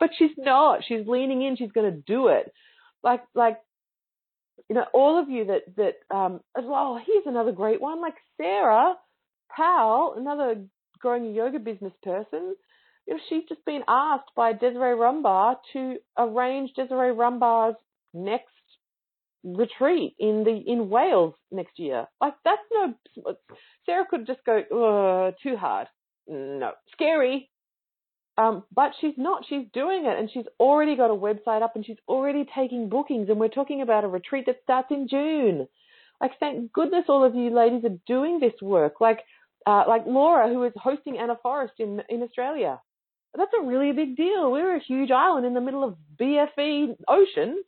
But 0.00 0.10
she's 0.18 0.30
not. 0.36 0.80
She's 0.86 1.06
leaning 1.06 1.42
in. 1.42 1.56
She's 1.56 1.72
going 1.72 1.92
to 1.92 2.02
do 2.06 2.28
it. 2.28 2.52
Like 3.02 3.22
like 3.34 3.58
you 4.68 4.74
know, 4.74 4.86
all 4.92 5.20
of 5.20 5.28
you 5.28 5.46
that 5.46 5.76
that 5.76 6.16
um. 6.16 6.40
Oh, 6.56 7.00
here's 7.04 7.26
another 7.26 7.52
great 7.52 7.80
one. 7.80 8.00
Like 8.00 8.14
Sarah 8.36 8.94
Powell, 9.54 10.14
another 10.16 10.64
growing 11.00 11.26
a 11.26 11.32
yoga 11.32 11.58
business 11.58 11.92
person 12.02 12.54
know, 13.14 13.20
she's 13.28 13.44
just 13.48 13.64
been 13.64 13.82
asked 13.88 14.30
by 14.36 14.52
Desiree 14.52 14.96
Rumbaugh 14.96 15.56
to 15.72 15.96
arrange 16.16 16.72
Desiree 16.74 17.14
Rumbaugh's 17.14 17.76
next 18.12 18.52
retreat 19.44 20.14
in 20.18 20.44
the 20.44 20.62
in 20.66 20.88
Wales 20.90 21.34
next 21.50 21.78
year. 21.78 22.06
Like 22.20 22.34
that's 22.44 22.62
no 22.72 22.94
Sarah 23.86 24.04
could 24.08 24.26
just 24.26 24.40
go 24.44 25.32
too 25.42 25.56
hard. 25.56 25.86
No, 26.26 26.72
scary. 26.92 27.50
Um, 28.36 28.62
but 28.72 28.92
she's 29.00 29.14
not. 29.16 29.44
She's 29.48 29.66
doing 29.72 30.04
it, 30.04 30.16
and 30.16 30.30
she's 30.32 30.44
already 30.60 30.96
got 30.96 31.10
a 31.10 31.14
website 31.14 31.62
up, 31.62 31.74
and 31.74 31.84
she's 31.84 31.96
already 32.06 32.46
taking 32.54 32.88
bookings. 32.88 33.28
And 33.28 33.40
we're 33.40 33.48
talking 33.48 33.82
about 33.82 34.04
a 34.04 34.08
retreat 34.08 34.46
that 34.46 34.60
starts 34.62 34.88
in 34.90 35.08
June. 35.08 35.66
Like, 36.20 36.32
thank 36.38 36.72
goodness 36.72 37.04
all 37.08 37.24
of 37.24 37.34
you 37.34 37.50
ladies 37.50 37.84
are 37.84 37.98
doing 38.06 38.38
this 38.38 38.52
work. 38.62 39.00
Like, 39.00 39.20
uh, 39.66 39.84
like 39.88 40.02
Laura, 40.06 40.48
who 40.48 40.62
is 40.64 40.72
hosting 40.76 41.18
Anna 41.18 41.36
Forrest 41.42 41.74
in 41.78 42.00
in 42.08 42.22
Australia 42.22 42.78
that's 43.34 43.52
a 43.60 43.66
really 43.66 43.92
big 43.92 44.16
deal. 44.16 44.50
We're 44.50 44.76
a 44.76 44.82
huge 44.82 45.10
island 45.10 45.46
in 45.46 45.54
the 45.54 45.60
middle 45.60 45.84
of 45.84 45.96
BFE 46.20 46.96
ocean. 47.06 47.62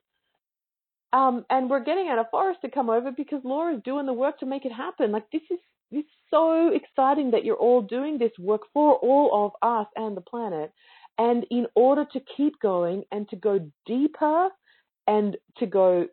Um, 1.12 1.44
and 1.50 1.68
we're 1.68 1.84
getting 1.84 2.08
Anna 2.08 2.24
Forrest 2.30 2.60
to 2.62 2.70
come 2.70 2.88
over 2.88 3.10
because 3.10 3.40
Laura's 3.44 3.82
doing 3.84 4.06
the 4.06 4.12
work 4.12 4.38
to 4.40 4.46
make 4.46 4.64
it 4.64 4.72
happen. 4.72 5.10
Like 5.10 5.30
this 5.32 5.42
is 5.50 5.58
this 5.90 6.04
so 6.30 6.70
exciting 6.72 7.32
that 7.32 7.44
you're 7.44 7.56
all 7.56 7.82
doing 7.82 8.16
this 8.16 8.30
work 8.38 8.62
for 8.72 8.94
all 8.96 9.46
of 9.46 9.68
us 9.68 9.88
and 9.96 10.16
the 10.16 10.20
planet. 10.20 10.72
And 11.18 11.44
in 11.50 11.66
order 11.74 12.06
to 12.12 12.20
keep 12.36 12.60
going 12.60 13.02
and 13.10 13.28
to 13.30 13.36
go 13.36 13.70
deeper 13.86 14.48
and 15.08 15.36
to 15.58 15.66
go 15.66 16.06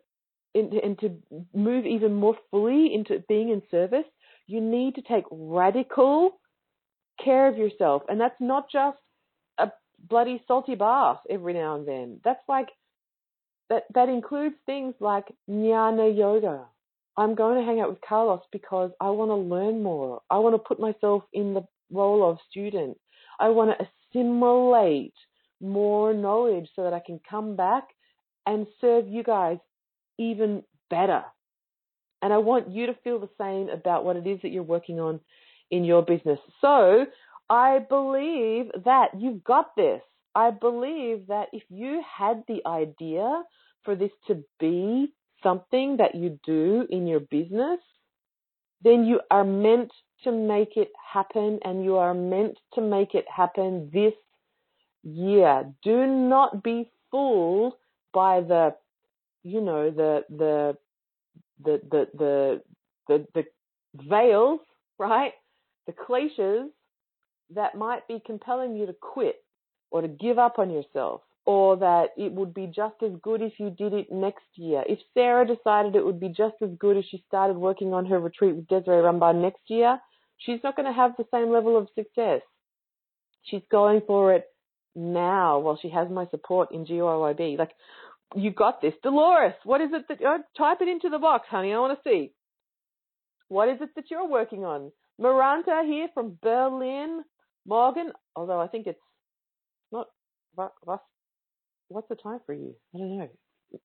in, 0.54 0.70
and 0.82 0.98
to 0.98 1.16
move 1.54 1.86
even 1.86 2.12
more 2.12 2.36
fully 2.50 2.92
into 2.92 3.22
being 3.28 3.50
in 3.50 3.62
service, 3.70 4.04
you 4.48 4.60
need 4.60 4.96
to 4.96 5.02
take 5.02 5.24
radical 5.30 6.40
care 7.22 7.46
of 7.48 7.56
yourself. 7.56 8.02
And 8.08 8.20
that's 8.20 8.40
not 8.40 8.66
just 8.70 8.98
bloody 10.08 10.42
salty 10.46 10.74
bath 10.74 11.18
every 11.28 11.54
now 11.54 11.76
and 11.76 11.86
then. 11.86 12.20
That's 12.24 12.42
like 12.48 12.68
that 13.68 13.84
that 13.94 14.08
includes 14.08 14.54
things 14.66 14.94
like 15.00 15.26
jnana 15.48 16.16
yoga. 16.16 16.64
I'm 17.16 17.34
going 17.34 17.58
to 17.58 17.66
hang 17.66 17.80
out 17.80 17.90
with 17.90 18.00
Carlos 18.00 18.42
because 18.52 18.92
I 19.00 19.10
want 19.10 19.30
to 19.30 19.34
learn 19.34 19.82
more. 19.82 20.22
I 20.30 20.38
want 20.38 20.54
to 20.54 20.58
put 20.58 20.78
myself 20.78 21.24
in 21.32 21.52
the 21.52 21.66
role 21.90 22.28
of 22.28 22.38
student. 22.48 22.96
I 23.40 23.48
want 23.48 23.76
to 23.76 23.86
assimilate 24.14 25.14
more 25.60 26.14
knowledge 26.14 26.68
so 26.76 26.84
that 26.84 26.92
I 26.92 27.00
can 27.00 27.20
come 27.28 27.56
back 27.56 27.88
and 28.46 28.66
serve 28.80 29.08
you 29.08 29.24
guys 29.24 29.58
even 30.18 30.62
better. 30.90 31.24
And 32.22 32.32
I 32.32 32.38
want 32.38 32.70
you 32.70 32.86
to 32.86 32.94
feel 33.04 33.18
the 33.18 33.28
same 33.38 33.68
about 33.68 34.04
what 34.04 34.16
it 34.16 34.26
is 34.26 34.40
that 34.42 34.50
you're 34.50 34.62
working 34.62 35.00
on 35.00 35.20
in 35.70 35.84
your 35.84 36.02
business. 36.02 36.38
So 36.60 37.06
I 37.50 37.78
believe 37.78 38.70
that 38.84 39.10
you've 39.18 39.42
got 39.44 39.74
this. 39.76 40.02
I 40.34 40.50
believe 40.50 41.26
that 41.28 41.48
if 41.52 41.62
you 41.68 42.02
had 42.18 42.44
the 42.46 42.60
idea 42.66 43.42
for 43.84 43.96
this 43.96 44.10
to 44.26 44.44
be 44.60 45.12
something 45.42 45.96
that 45.96 46.14
you 46.14 46.38
do 46.44 46.86
in 46.90 47.06
your 47.06 47.20
business, 47.20 47.80
then 48.82 49.04
you 49.04 49.20
are 49.30 49.44
meant 49.44 49.90
to 50.24 50.32
make 50.32 50.76
it 50.76 50.90
happen 51.12 51.58
and 51.64 51.84
you 51.84 51.96
are 51.96 52.14
meant 52.14 52.56
to 52.74 52.80
make 52.80 53.14
it 53.14 53.24
happen 53.34 53.90
this 53.92 54.14
year. 55.02 55.72
Do 55.82 56.06
not 56.06 56.62
be 56.62 56.90
fooled 57.10 57.74
by 58.12 58.40
the, 58.40 58.74
you 59.42 59.60
know, 59.60 59.90
the, 59.90 60.24
the, 60.28 60.76
the, 61.64 61.80
the, 61.90 62.08
the, 62.18 62.62
the, 63.08 63.26
the 63.34 63.44
veils, 64.08 64.60
right? 64.98 65.32
The 65.86 65.92
cliches 65.92 66.70
that 67.54 67.76
might 67.76 68.06
be 68.08 68.22
compelling 68.24 68.76
you 68.76 68.86
to 68.86 68.92
quit 68.92 69.36
or 69.90 70.02
to 70.02 70.08
give 70.08 70.38
up 70.38 70.58
on 70.58 70.70
yourself 70.70 71.22
or 71.48 71.78
that 71.78 72.08
it 72.18 72.30
would 72.30 72.52
be 72.52 72.66
just 72.66 72.96
as 73.02 73.12
good 73.22 73.40
if 73.40 73.54
you 73.58 73.70
did 73.70 73.94
it 73.94 74.12
next 74.12 74.44
year. 74.56 74.84
If 74.86 74.98
Sarah 75.14 75.46
decided 75.46 75.96
it 75.96 76.04
would 76.04 76.20
be 76.20 76.28
just 76.28 76.56
as 76.60 76.68
good 76.78 76.98
if 76.98 77.06
she 77.10 77.24
started 77.26 77.56
working 77.56 77.94
on 77.94 78.04
her 78.04 78.20
retreat 78.20 78.54
with 78.54 78.68
Desiree 78.68 79.02
Rumbaugh 79.02 79.34
next 79.34 79.62
year, 79.68 79.98
she's 80.36 80.60
not 80.62 80.76
going 80.76 80.84
to 80.84 80.92
have 80.92 81.12
the 81.16 81.24
same 81.32 81.50
level 81.50 81.78
of 81.78 81.88
success. 81.94 82.42
She's 83.44 83.62
going 83.70 84.02
for 84.06 84.34
it 84.34 84.44
now 84.94 85.58
while 85.60 85.78
she 85.80 85.88
has 85.88 86.10
my 86.10 86.26
support 86.26 86.70
in 86.70 86.84
GYYB. 86.84 87.58
Like, 87.58 87.72
you 88.34 88.50
got 88.50 88.82
this. 88.82 88.92
Dolores, 89.02 89.54
what 89.64 89.80
is 89.80 89.88
it 89.92 90.04
that, 90.08 90.18
oh, 90.22 90.42
type 90.56 90.82
it 90.82 90.88
into 90.88 91.08
the 91.08 91.18
box, 91.18 91.46
honey. 91.48 91.72
I 91.72 91.78
want 91.78 91.98
to 91.98 92.10
see. 92.10 92.32
What 93.48 93.70
is 93.70 93.78
it 93.80 93.94
that 93.96 94.10
you're 94.10 94.28
working 94.28 94.66
on? 94.66 94.92
Maranta 95.18 95.86
here 95.86 96.08
from 96.12 96.38
Berlin. 96.42 97.24
Morgan, 97.68 98.12
although 98.34 98.60
I 98.60 98.66
think 98.66 98.86
it's 98.86 98.98
not, 99.92 100.08
what's 101.88 102.08
the 102.08 102.16
time 102.16 102.40
for 102.46 102.54
you? 102.54 102.74
I 102.94 102.98
don't 102.98 103.18
know. 103.18 103.28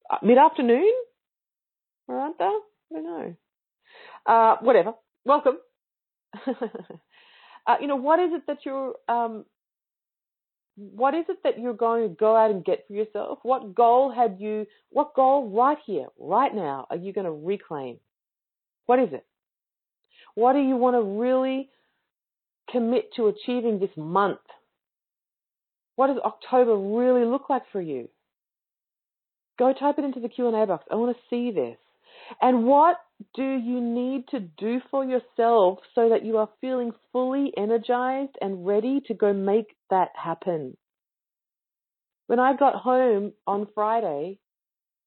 Uh, 0.09 0.17
Mid 0.23 0.37
afternoon? 0.37 0.91
Miranda? 2.07 2.35
I 2.39 2.59
don't 2.93 3.03
know. 3.03 3.35
Uh, 4.25 4.55
whatever. 4.61 4.93
Welcome. 5.25 5.57
uh, 6.47 7.75
you 7.81 7.87
know, 7.87 7.97
what 7.97 8.19
is 8.19 8.31
it 8.33 8.43
that 8.47 8.59
you're, 8.65 8.93
um, 9.09 9.45
what 10.75 11.13
is 11.13 11.25
it 11.29 11.37
that 11.43 11.59
you're 11.59 11.73
going 11.73 12.09
to 12.09 12.15
go 12.15 12.35
out 12.35 12.51
and 12.51 12.65
get 12.65 12.85
for 12.87 12.93
yourself? 12.93 13.39
What 13.43 13.75
goal 13.75 14.11
had 14.11 14.37
you, 14.39 14.65
what 14.89 15.13
goal 15.13 15.49
right 15.49 15.77
here, 15.85 16.07
right 16.17 16.53
now, 16.55 16.87
are 16.89 16.95
you 16.95 17.13
going 17.13 17.25
to 17.25 17.31
reclaim? 17.31 17.99
What 18.85 18.99
is 18.99 19.09
it? 19.11 19.25
What 20.35 20.53
do 20.53 20.59
you 20.59 20.77
want 20.77 20.95
to 20.95 21.01
really 21.01 21.69
commit 22.69 23.13
to 23.15 23.27
achieving 23.27 23.79
this 23.79 23.95
month? 23.95 24.39
What 25.95 26.07
does 26.07 26.17
October 26.23 26.75
really 26.75 27.25
look 27.25 27.49
like 27.49 27.63
for 27.71 27.81
you? 27.81 28.09
Go 29.59 29.73
type 29.73 29.99
it 29.99 30.05
into 30.05 30.19
the 30.19 30.29
Q&A 30.29 30.65
box. 30.65 30.85
I 30.91 30.95
want 30.95 31.15
to 31.15 31.23
see 31.29 31.51
this. 31.51 31.77
And 32.41 32.65
what 32.65 32.97
do 33.35 33.43
you 33.43 33.79
need 33.79 34.27
to 34.29 34.39
do 34.39 34.81
for 34.89 35.05
yourself 35.05 35.79
so 35.93 36.09
that 36.09 36.25
you 36.25 36.37
are 36.37 36.49
feeling 36.61 36.91
fully 37.11 37.53
energized 37.55 38.35
and 38.41 38.65
ready 38.65 39.01
to 39.07 39.13
go 39.13 39.33
make 39.33 39.75
that 39.89 40.09
happen? 40.15 40.75
When 42.27 42.39
I 42.39 42.55
got 42.55 42.75
home 42.75 43.33
on 43.45 43.67
Friday, 43.75 44.39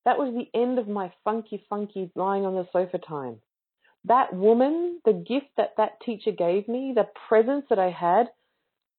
that 0.05 0.19
was 0.19 0.33
the 0.33 0.59
end 0.59 0.79
of 0.79 0.87
my 0.87 1.13
funky, 1.25 1.65
funky 1.69 2.11
lying 2.15 2.47
on 2.47 2.55
the 2.55 2.69
sofa 2.73 2.99
time. 2.99 3.41
That 4.07 4.33
woman, 4.35 5.01
the 5.05 5.13
gift 5.13 5.47
that 5.57 5.75
that 5.77 6.01
teacher 6.05 6.31
gave 6.31 6.69
me, 6.69 6.93
the 6.95 7.09
presence 7.29 7.65
that 7.71 7.79
I 7.79 7.91
had, 7.91 8.27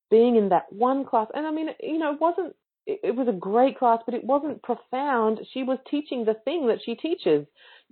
being 0.09 0.35
in 0.35 0.49
that 0.49 0.71
one 0.71 1.05
class, 1.05 1.27
and 1.33 1.45
I 1.45 1.51
mean, 1.51 1.69
you 1.81 1.97
know, 1.97 2.13
it 2.13 2.21
wasn't, 2.21 2.55
it 2.85 3.15
was 3.15 3.27
a 3.27 3.33
great 3.33 3.77
class, 3.77 3.99
but 4.05 4.15
it 4.15 4.23
wasn't 4.23 4.63
profound. 4.63 5.39
She 5.53 5.63
was 5.63 5.77
teaching 5.91 6.23
the 6.23 6.35
thing 6.45 6.67
that 6.67 6.79
she 6.85 6.95
teaches, 6.95 7.45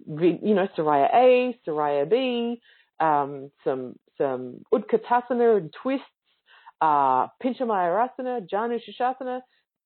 you 0.08 0.56
know, 0.56 0.68
Surya 0.76 1.10
A, 1.14 1.58
Surya 1.66 2.06
B, 2.06 2.62
um, 3.02 3.52
some, 3.66 4.00
some 4.18 4.62
Utkatasana 4.74 5.58
and 5.58 5.74
twists, 5.84 6.06
uh, 6.82 7.28
Pinchamayurasana, 7.44 8.50
Janu 8.50 8.80
Sirsasana. 8.80 9.42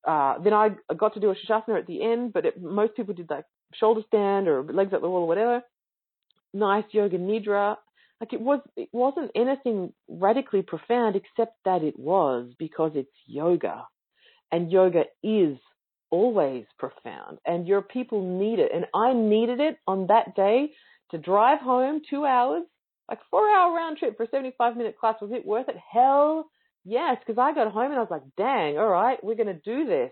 Uh, 0.07 0.39
then 0.43 0.53
I 0.53 0.69
got 0.95 1.15
to 1.15 1.19
do 1.19 1.31
a 1.31 1.35
Shishasana 1.35 1.79
at 1.79 1.87
the 1.87 2.03
end, 2.03 2.31
but 2.33 2.45
it, 2.45 2.61
most 2.61 2.95
people 2.95 3.13
did 3.13 3.29
like 3.29 3.45
shoulder 3.73 4.01
stand 4.07 4.47
or 4.47 4.63
legs 4.63 4.93
at 4.93 5.01
the 5.01 5.09
wall 5.09 5.23
or 5.23 5.27
whatever. 5.27 5.61
Nice 6.53 6.85
yoga 6.91 7.17
nidra. 7.17 7.75
Like 8.19 8.33
it 8.33 8.41
was, 8.41 8.59
it 8.75 8.89
wasn't 8.91 9.31
anything 9.35 9.93
radically 10.09 10.61
profound 10.61 11.15
except 11.15 11.55
that 11.65 11.83
it 11.83 11.97
was 11.97 12.51
because 12.59 12.91
it's 12.95 13.09
yoga. 13.25 13.85
And 14.51 14.71
yoga 14.71 15.03
is 15.23 15.57
always 16.11 16.65
profound 16.77 17.37
and 17.45 17.67
your 17.67 17.81
people 17.81 18.39
need 18.39 18.59
it. 18.59 18.71
And 18.73 18.85
I 18.93 19.13
needed 19.13 19.59
it 19.59 19.77
on 19.87 20.07
that 20.07 20.35
day 20.35 20.71
to 21.11 21.17
drive 21.17 21.59
home 21.59 22.01
two 22.09 22.25
hours, 22.25 22.63
like 23.07 23.19
four 23.31 23.49
hour 23.49 23.73
round 23.73 23.97
trip 23.97 24.17
for 24.17 24.23
a 24.23 24.29
75 24.29 24.75
minute 24.75 24.97
class. 24.99 25.15
Was 25.21 25.31
it 25.31 25.45
worth 25.45 25.69
it? 25.69 25.77
Hell 25.91 26.49
yes. 26.83 27.17
Cause 27.25 27.37
I 27.39 27.53
got 27.53 27.71
home 27.71 27.91
and 27.91 27.95
I 27.95 27.99
was 27.99 28.11
like, 28.11 28.23
dang, 28.37 28.77
all 28.77 28.89
right, 28.89 29.23
we're 29.23 29.35
going 29.35 29.47
to 29.47 29.53
do 29.53 29.85
this. 29.85 30.11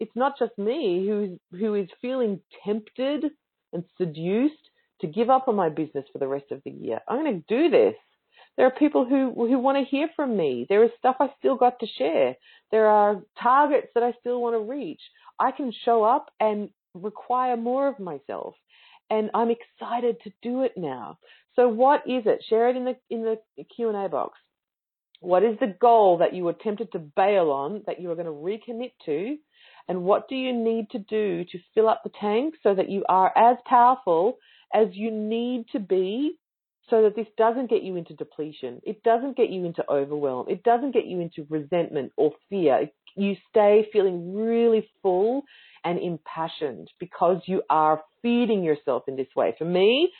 It's 0.00 0.14
not 0.14 0.38
just 0.38 0.56
me 0.58 1.06
who's, 1.08 1.38
who 1.58 1.74
is 1.74 1.88
feeling 2.00 2.40
tempted 2.64 3.24
and 3.72 3.84
seduced 3.96 4.67
to 5.00 5.06
give 5.06 5.30
up 5.30 5.48
on 5.48 5.56
my 5.56 5.68
business 5.68 6.04
for 6.12 6.18
the 6.18 6.28
rest 6.28 6.46
of 6.50 6.62
the 6.64 6.70
year. 6.70 7.00
I'm 7.08 7.22
going 7.22 7.42
to 7.42 7.54
do 7.56 7.70
this. 7.70 7.94
There 8.56 8.66
are 8.66 8.72
people 8.72 9.04
who 9.04 9.32
who 9.34 9.58
want 9.58 9.78
to 9.78 9.88
hear 9.88 10.08
from 10.16 10.36
me. 10.36 10.66
There 10.68 10.82
is 10.82 10.90
stuff 10.98 11.16
I 11.20 11.28
still 11.38 11.56
got 11.56 11.78
to 11.78 11.86
share. 11.96 12.34
There 12.72 12.86
are 12.86 13.22
targets 13.40 13.88
that 13.94 14.02
I 14.02 14.12
still 14.18 14.40
want 14.42 14.54
to 14.54 14.70
reach. 14.70 15.00
I 15.38 15.52
can 15.52 15.72
show 15.84 16.02
up 16.02 16.30
and 16.40 16.68
require 16.92 17.56
more 17.56 17.86
of 17.86 18.00
myself. 18.00 18.54
And 19.10 19.30
I'm 19.32 19.50
excited 19.50 20.16
to 20.24 20.32
do 20.42 20.62
it 20.64 20.72
now. 20.76 21.18
So 21.54 21.68
what 21.68 22.00
is 22.06 22.24
it? 22.26 22.44
Share 22.48 22.68
it 22.68 22.76
in 22.76 22.84
the 22.84 22.96
in 23.10 23.22
the 23.22 23.64
Q&A 23.64 24.08
box. 24.08 24.38
What 25.20 25.42
is 25.42 25.58
the 25.58 25.74
goal 25.80 26.18
that 26.18 26.34
you 26.34 26.44
were 26.44 26.52
tempted 26.52 26.92
to 26.92 26.98
bail 26.98 27.50
on 27.50 27.82
that 27.86 28.00
you 28.00 28.10
are 28.10 28.14
going 28.14 28.26
to 28.26 28.32
recommit 28.32 28.92
to? 29.06 29.36
And 29.88 30.02
what 30.02 30.28
do 30.28 30.36
you 30.36 30.52
need 30.52 30.90
to 30.90 30.98
do 30.98 31.44
to 31.44 31.58
fill 31.74 31.88
up 31.88 32.02
the 32.04 32.12
tank 32.20 32.54
so 32.62 32.74
that 32.74 32.90
you 32.90 33.04
are 33.08 33.32
as 33.36 33.56
powerful 33.66 34.38
as 34.74 34.88
you 34.92 35.10
need 35.10 35.66
to 35.72 35.80
be 35.80 36.38
so 36.90 37.02
that 37.02 37.16
this 37.16 37.26
doesn't 37.36 37.70
get 37.70 37.82
you 37.82 37.96
into 37.96 38.14
depletion. 38.14 38.80
It 38.82 39.02
doesn't 39.02 39.36
get 39.36 39.50
you 39.50 39.64
into 39.64 39.84
overwhelm. 39.90 40.46
It 40.48 40.62
doesn't 40.62 40.92
get 40.92 41.06
you 41.06 41.20
into 41.20 41.46
resentment 41.50 42.12
or 42.16 42.32
fear. 42.48 42.88
You 43.16 43.36
stay 43.50 43.88
feeling 43.92 44.34
really 44.34 44.88
full 45.02 45.42
and 45.84 45.98
impassioned 45.98 46.90
because 46.98 47.42
you 47.46 47.62
are 47.68 48.02
feeding 48.22 48.64
yourself 48.64 49.04
in 49.06 49.16
this 49.16 49.28
way. 49.36 49.54
For 49.58 49.64
me, 49.64 50.10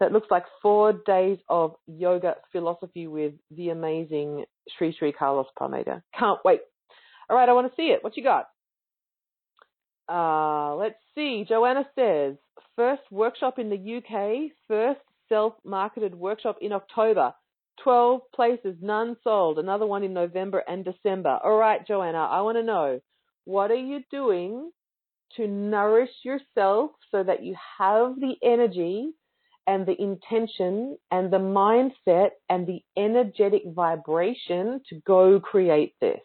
that 0.00 0.12
looks 0.12 0.28
like 0.30 0.44
four 0.62 0.92
days 0.92 1.38
of 1.48 1.74
yoga 1.86 2.36
philosophy 2.52 3.06
with 3.06 3.34
the 3.50 3.70
amazing 3.70 4.44
Sri 4.76 4.94
Sri 4.96 5.12
Carlos 5.12 5.46
Pomeda. 5.60 6.02
Can't 6.18 6.38
wait. 6.44 6.60
All 7.28 7.36
right, 7.36 7.48
I 7.48 7.52
want 7.52 7.70
to 7.70 7.76
see 7.76 7.88
it. 7.88 8.02
What 8.02 8.16
you 8.16 8.22
got? 8.22 8.46
Uh, 10.08 10.76
let's 10.76 10.98
see. 11.14 11.44
Joanna 11.46 11.84
says, 11.94 12.36
first 12.78 13.02
workshop 13.10 13.58
in 13.58 13.70
the 13.70 13.96
UK, 13.96 14.52
first 14.68 15.00
self-marketed 15.28 16.14
workshop 16.14 16.58
in 16.62 16.70
October. 16.72 17.34
12 17.82 18.20
places, 18.32 18.76
none 18.80 19.16
sold. 19.24 19.58
Another 19.58 19.84
one 19.84 20.04
in 20.04 20.12
November 20.14 20.62
and 20.68 20.84
December. 20.84 21.40
All 21.42 21.56
right, 21.56 21.84
Joanna, 21.84 22.18
I 22.18 22.40
want 22.42 22.56
to 22.56 22.62
know, 22.62 23.00
what 23.44 23.72
are 23.72 23.74
you 23.74 24.00
doing 24.12 24.70
to 25.36 25.48
nourish 25.48 26.10
yourself 26.22 26.92
so 27.10 27.24
that 27.24 27.42
you 27.42 27.56
have 27.78 28.14
the 28.20 28.34
energy 28.44 29.10
and 29.66 29.84
the 29.84 30.00
intention 30.00 30.96
and 31.10 31.32
the 31.32 31.38
mindset 31.38 32.30
and 32.48 32.64
the 32.64 32.80
energetic 32.96 33.62
vibration 33.66 34.80
to 34.88 35.00
go 35.04 35.40
create 35.40 35.94
this? 36.00 36.20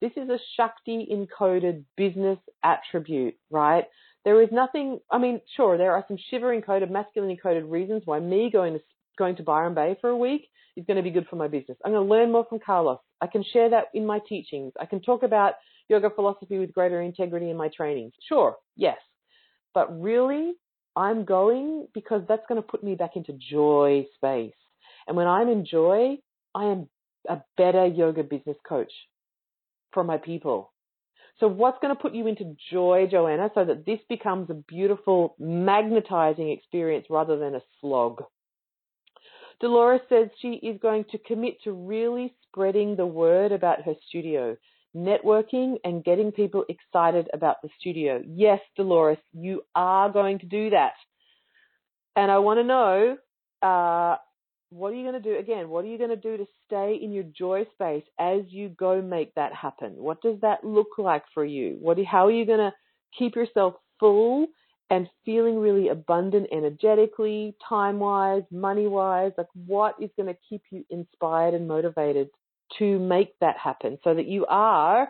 This 0.00 0.12
is 0.16 0.28
a 0.28 0.38
Shakti 0.56 1.06
encoded 1.12 1.84
business 1.96 2.38
attribute, 2.64 3.36
right? 3.50 3.84
There 4.24 4.40
is 4.42 4.48
nothing, 4.52 5.00
I 5.10 5.18
mean, 5.18 5.40
sure, 5.56 5.76
there 5.76 5.92
are 5.92 6.04
some 6.06 6.16
Shiva 6.30 6.46
encoded, 6.46 6.90
masculine 6.90 7.36
encoded 7.36 7.70
reasons 7.70 8.02
why 8.04 8.20
me 8.20 8.50
going 8.52 8.74
to, 8.74 8.80
going 9.18 9.36
to 9.36 9.42
Byron 9.42 9.74
Bay 9.74 9.96
for 10.00 10.10
a 10.10 10.16
week 10.16 10.48
is 10.76 10.84
going 10.86 10.96
to 10.96 11.02
be 11.02 11.10
good 11.10 11.26
for 11.28 11.36
my 11.36 11.48
business. 11.48 11.76
I'm 11.84 11.92
going 11.92 12.06
to 12.06 12.10
learn 12.10 12.32
more 12.32 12.46
from 12.48 12.60
Carlos. 12.64 12.98
I 13.20 13.26
can 13.26 13.44
share 13.52 13.68
that 13.70 13.86
in 13.94 14.06
my 14.06 14.20
teachings. 14.28 14.72
I 14.80 14.86
can 14.86 15.00
talk 15.00 15.22
about 15.22 15.54
yoga 15.88 16.10
philosophy 16.10 16.58
with 16.58 16.72
greater 16.72 17.02
integrity 17.02 17.50
in 17.50 17.56
my 17.56 17.68
trainings. 17.76 18.12
Sure, 18.28 18.56
yes. 18.76 18.98
But 19.74 20.00
really, 20.00 20.52
I'm 20.96 21.24
going 21.24 21.88
because 21.94 22.22
that's 22.28 22.44
going 22.48 22.60
to 22.60 22.66
put 22.66 22.84
me 22.84 22.94
back 22.94 23.16
into 23.16 23.32
joy 23.50 24.06
space. 24.14 24.54
And 25.06 25.16
when 25.16 25.26
I'm 25.26 25.48
in 25.48 25.66
joy, 25.66 26.16
I 26.54 26.64
am 26.66 26.88
a 27.28 27.40
better 27.56 27.86
yoga 27.86 28.22
business 28.22 28.56
coach 28.68 28.92
for 29.92 30.04
my 30.04 30.18
people. 30.18 30.71
So 31.40 31.48
what's 31.48 31.78
going 31.80 31.94
to 31.94 32.00
put 32.00 32.14
you 32.14 32.26
into 32.26 32.56
joy, 32.70 33.08
Joanna, 33.10 33.50
so 33.54 33.64
that 33.64 33.84
this 33.84 33.98
becomes 34.08 34.50
a 34.50 34.54
beautiful 34.54 35.34
magnetizing 35.38 36.50
experience 36.50 37.06
rather 37.10 37.38
than 37.38 37.54
a 37.54 37.62
slog? 37.80 38.22
Dolores 39.60 40.00
says 40.08 40.28
she 40.40 40.54
is 40.54 40.78
going 40.80 41.04
to 41.10 41.18
commit 41.18 41.62
to 41.62 41.72
really 41.72 42.34
spreading 42.44 42.96
the 42.96 43.06
word 43.06 43.52
about 43.52 43.82
her 43.82 43.94
studio, 44.08 44.56
networking 44.94 45.76
and 45.84 46.04
getting 46.04 46.32
people 46.32 46.64
excited 46.68 47.28
about 47.32 47.56
the 47.62 47.68
studio. 47.78 48.22
Yes, 48.26 48.60
Dolores, 48.76 49.18
you 49.32 49.62
are 49.74 50.10
going 50.10 50.38
to 50.40 50.46
do 50.46 50.70
that. 50.70 50.92
And 52.16 52.30
I 52.30 52.38
want 52.38 52.58
to 52.58 52.64
know, 52.64 53.16
uh, 53.62 54.16
what 54.72 54.92
are 54.92 54.96
you 54.96 55.02
going 55.02 55.20
to 55.22 55.28
do? 55.30 55.38
Again, 55.38 55.68
what 55.68 55.84
are 55.84 55.88
you 55.88 55.98
going 55.98 56.10
to 56.10 56.16
do 56.16 56.36
to 56.38 56.46
stay 56.66 56.98
in 57.00 57.12
your 57.12 57.24
joy 57.24 57.66
space 57.74 58.04
as 58.18 58.40
you 58.48 58.70
go 58.70 59.02
make 59.02 59.34
that 59.34 59.52
happen? 59.52 59.92
What 59.96 60.22
does 60.22 60.40
that 60.40 60.64
look 60.64 60.88
like 60.98 61.24
for 61.34 61.44
you? 61.44 61.76
What, 61.80 61.98
how 62.04 62.26
are 62.26 62.30
you 62.30 62.46
going 62.46 62.58
to 62.58 62.72
keep 63.16 63.36
yourself 63.36 63.74
full 64.00 64.46
and 64.88 65.08
feeling 65.24 65.58
really 65.58 65.88
abundant 65.88 66.48
energetically, 66.52 67.54
time 67.68 67.98
wise, 67.98 68.42
money 68.50 68.86
wise? 68.86 69.32
Like, 69.36 69.48
what 69.66 69.94
is 70.00 70.10
going 70.16 70.32
to 70.32 70.40
keep 70.48 70.62
you 70.70 70.84
inspired 70.88 71.52
and 71.52 71.68
motivated 71.68 72.28
to 72.78 72.98
make 72.98 73.38
that 73.40 73.58
happen 73.58 73.98
so 74.02 74.14
that 74.14 74.26
you 74.26 74.46
are 74.46 75.08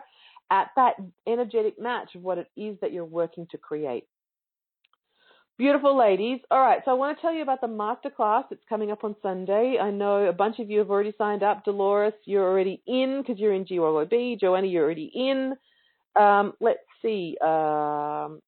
at 0.51 0.67
that 0.75 0.95
energetic 1.25 1.79
match 1.79 2.15
of 2.15 2.21
what 2.21 2.37
it 2.37 2.47
is 2.57 2.77
that 2.81 2.91
you're 2.91 3.05
working 3.05 3.47
to 3.51 3.57
create? 3.57 4.07
Beautiful 5.63 5.97
ladies. 5.97 6.41
All 6.51 6.59
right, 6.59 6.81
so 6.83 6.91
I 6.91 6.93
want 6.95 7.17
to 7.17 7.21
tell 7.21 7.33
you 7.33 7.41
about 7.41 7.61
the 7.61 7.67
masterclass 7.67 8.43
that's 8.49 8.61
coming 8.67 8.91
up 8.91 9.05
on 9.05 9.15
Sunday. 9.23 9.77
I 9.81 9.91
know 9.91 10.25
a 10.25 10.33
bunch 10.33 10.59
of 10.59 10.69
you 10.69 10.79
have 10.79 10.89
already 10.89 11.13
signed 11.17 11.41
up. 11.41 11.63
Dolores, 11.63 12.11
you're 12.25 12.43
already 12.43 12.81
in 12.85 13.21
because 13.21 13.39
you're 13.39 13.53
in 13.53 13.63
GYYB. 13.63 14.41
Joanna, 14.41 14.67
you're 14.67 14.83
already 14.83 15.09
in. 15.15 15.53
Um, 16.21 16.51
let's 16.59 16.81
see. 17.01 17.37
Um, 17.41 18.41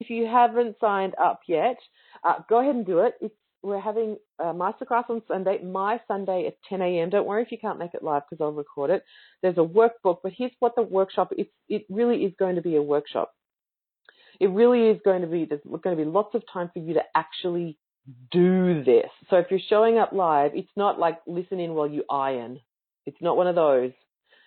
if 0.00 0.10
you 0.10 0.26
haven't 0.26 0.74
signed 0.80 1.14
up 1.14 1.42
yet, 1.46 1.76
uh, 2.24 2.40
go 2.48 2.58
ahead 2.58 2.74
and 2.74 2.84
do 2.84 2.98
it. 2.98 3.14
It's, 3.20 3.34
we're 3.62 3.78
having 3.78 4.16
a 4.40 4.46
masterclass 4.46 5.08
on 5.08 5.22
Sunday, 5.28 5.62
my 5.62 6.00
Sunday 6.08 6.48
at 6.48 6.56
10 6.68 6.82
a.m. 6.82 7.10
Don't 7.10 7.28
worry 7.28 7.44
if 7.44 7.52
you 7.52 7.58
can't 7.58 7.78
make 7.78 7.94
it 7.94 8.02
live 8.02 8.22
because 8.28 8.42
I'll 8.42 8.50
record 8.50 8.90
it. 8.90 9.04
There's 9.42 9.58
a 9.58 9.60
workbook, 9.60 10.18
but 10.24 10.32
here's 10.36 10.50
what 10.58 10.74
the 10.74 10.82
workshop. 10.82 11.28
It's, 11.38 11.52
it 11.68 11.84
really 11.88 12.24
is 12.24 12.32
going 12.36 12.56
to 12.56 12.62
be 12.62 12.74
a 12.74 12.82
workshop 12.82 13.32
it 14.40 14.50
really 14.50 14.88
is 14.88 15.00
going 15.04 15.22
to 15.22 15.26
be, 15.26 15.44
there's 15.44 15.60
going 15.64 15.96
to 15.96 16.04
be 16.04 16.08
lots 16.08 16.34
of 16.34 16.42
time 16.52 16.70
for 16.72 16.78
you 16.78 16.94
to 16.94 17.02
actually 17.14 17.78
do 18.30 18.82
this. 18.84 19.10
So 19.30 19.36
if 19.36 19.46
you're 19.50 19.60
showing 19.68 19.98
up 19.98 20.12
live, 20.12 20.52
it's 20.54 20.70
not 20.76 20.98
like 20.98 21.18
listen 21.26 21.60
in 21.60 21.74
while 21.74 21.88
you 21.88 22.04
iron. 22.10 22.60
It's 23.06 23.20
not 23.20 23.36
one 23.36 23.46
of 23.46 23.54
those. 23.54 23.92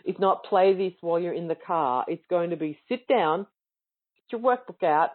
It's 0.05 0.19
not 0.19 0.43
play 0.45 0.73
this 0.73 0.93
while 1.01 1.19
you're 1.19 1.33
in 1.33 1.47
the 1.47 1.55
car. 1.55 2.05
It's 2.07 2.25
going 2.29 2.51
to 2.51 2.55
be 2.55 2.79
sit 2.89 3.07
down, 3.07 3.45
get 4.29 4.39
your 4.39 4.41
workbook 4.41 4.83
out, 4.83 5.11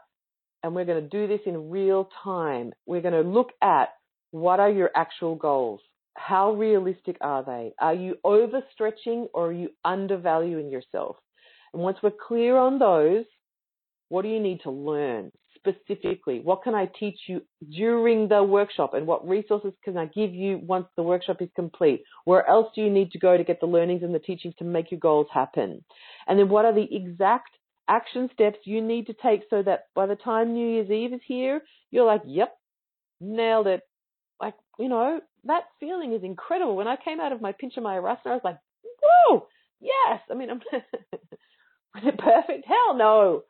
and 0.62 0.74
we're 0.74 0.84
going 0.84 1.02
to 1.02 1.08
do 1.08 1.26
this 1.26 1.40
in 1.46 1.70
real 1.70 2.08
time. 2.22 2.72
We're 2.86 3.00
going 3.00 3.14
to 3.14 3.28
look 3.28 3.50
at 3.62 3.90
what 4.30 4.60
are 4.60 4.70
your 4.70 4.90
actual 4.94 5.34
goals? 5.34 5.80
How 6.14 6.52
realistic 6.52 7.16
are 7.20 7.44
they? 7.44 7.72
Are 7.78 7.94
you 7.94 8.16
overstretching 8.24 9.28
or 9.32 9.48
are 9.48 9.52
you 9.52 9.70
undervaluing 9.84 10.70
yourself? 10.70 11.16
And 11.72 11.82
once 11.82 11.98
we're 12.02 12.10
clear 12.10 12.56
on 12.56 12.78
those, 12.78 13.24
what 14.08 14.22
do 14.22 14.28
you 14.28 14.40
need 14.40 14.60
to 14.62 14.70
learn 14.70 15.32
specifically? 15.56 16.40
What 16.40 16.62
can 16.62 16.74
I 16.74 16.88
teach 16.98 17.18
you 17.28 17.42
during 17.70 18.28
the 18.28 18.42
workshop? 18.42 18.94
And 18.94 19.06
what 19.06 19.28
resources 19.28 19.72
can 19.84 19.96
I 19.96 20.06
give 20.06 20.32
you 20.32 20.58
once 20.62 20.86
the 20.96 21.02
workshop 21.02 21.42
is 21.42 21.48
complete? 21.56 22.04
Where 22.24 22.48
else 22.48 22.68
do 22.74 22.82
you 22.82 22.90
need 22.90 23.10
to 23.12 23.18
go 23.18 23.36
to 23.36 23.44
get 23.44 23.60
the 23.60 23.66
learnings 23.66 24.02
and 24.02 24.14
the 24.14 24.20
teachings 24.20 24.54
to 24.58 24.64
make 24.64 24.90
your 24.90 25.00
goals 25.00 25.26
happen? 25.32 25.84
And 26.26 26.38
then 26.38 26.48
what 26.48 26.64
are 26.64 26.74
the 26.74 26.86
exact 26.90 27.50
action 27.88 28.28
steps 28.32 28.58
you 28.64 28.80
need 28.80 29.06
to 29.06 29.14
take 29.14 29.42
so 29.50 29.62
that 29.62 29.84
by 29.94 30.06
the 30.06 30.16
time 30.16 30.52
New 30.52 30.68
Year's 30.68 30.90
Eve 30.90 31.14
is 31.14 31.20
here, 31.26 31.62
you're 31.90 32.06
like, 32.06 32.22
yep, 32.26 32.56
nailed 33.20 33.66
it. 33.66 33.80
Like, 34.40 34.54
you 34.78 34.88
know, 34.88 35.20
that 35.44 35.64
feeling 35.80 36.12
is 36.12 36.22
incredible. 36.22 36.76
When 36.76 36.88
I 36.88 36.96
came 36.96 37.20
out 37.20 37.32
of 37.32 37.40
my 37.40 37.52
pinch 37.52 37.76
of 37.76 37.82
my 37.82 37.96
Mayurasana, 37.96 38.26
I 38.26 38.34
was 38.34 38.40
like, 38.44 38.58
whoa, 39.02 39.46
yes. 39.80 40.20
I 40.30 40.34
mean, 40.34 40.50
I'm 40.50 40.60
was 40.72 42.02
it 42.04 42.18
perfect? 42.18 42.66
Hell 42.66 42.96
no. 42.96 43.42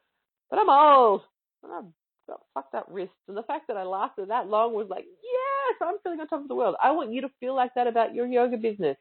But 0.50 0.58
I'm 0.58 0.70
old. 0.70 1.22
And 1.62 1.72
I've 1.72 1.84
got 2.28 2.40
fucked 2.54 2.74
up 2.74 2.86
wrists. 2.90 3.14
And 3.28 3.36
the 3.36 3.42
fact 3.42 3.68
that 3.68 3.76
I 3.76 3.84
lasted 3.84 4.30
that 4.30 4.48
long 4.48 4.74
was 4.74 4.88
like, 4.88 5.04
yes, 5.04 5.76
I'm 5.80 5.96
feeling 6.02 6.20
on 6.20 6.28
top 6.28 6.42
of 6.42 6.48
the 6.48 6.54
world. 6.54 6.76
I 6.82 6.92
want 6.92 7.12
you 7.12 7.22
to 7.22 7.30
feel 7.40 7.54
like 7.54 7.72
that 7.74 7.86
about 7.86 8.14
your 8.14 8.26
yoga 8.26 8.56
business 8.56 8.96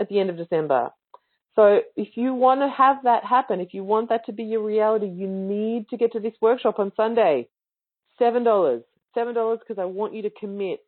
at 0.00 0.08
the 0.08 0.18
end 0.18 0.30
of 0.30 0.36
December. 0.36 0.90
So 1.56 1.80
if 1.96 2.16
you 2.16 2.32
want 2.32 2.60
to 2.60 2.68
have 2.68 2.98
that 3.04 3.24
happen, 3.24 3.60
if 3.60 3.74
you 3.74 3.84
want 3.84 4.08
that 4.08 4.24
to 4.26 4.32
be 4.32 4.44
your 4.44 4.62
reality, 4.62 5.08
you 5.08 5.26
need 5.26 5.88
to 5.90 5.96
get 5.96 6.12
to 6.12 6.20
this 6.20 6.32
workshop 6.40 6.78
on 6.78 6.92
Sunday. 6.96 7.48
Seven 8.18 8.44
dollars. 8.44 8.82
Seven 9.14 9.34
dollars 9.34 9.58
because 9.58 9.80
I 9.80 9.84
want 9.84 10.14
you 10.14 10.22
to 10.22 10.30
commit. 10.30 10.80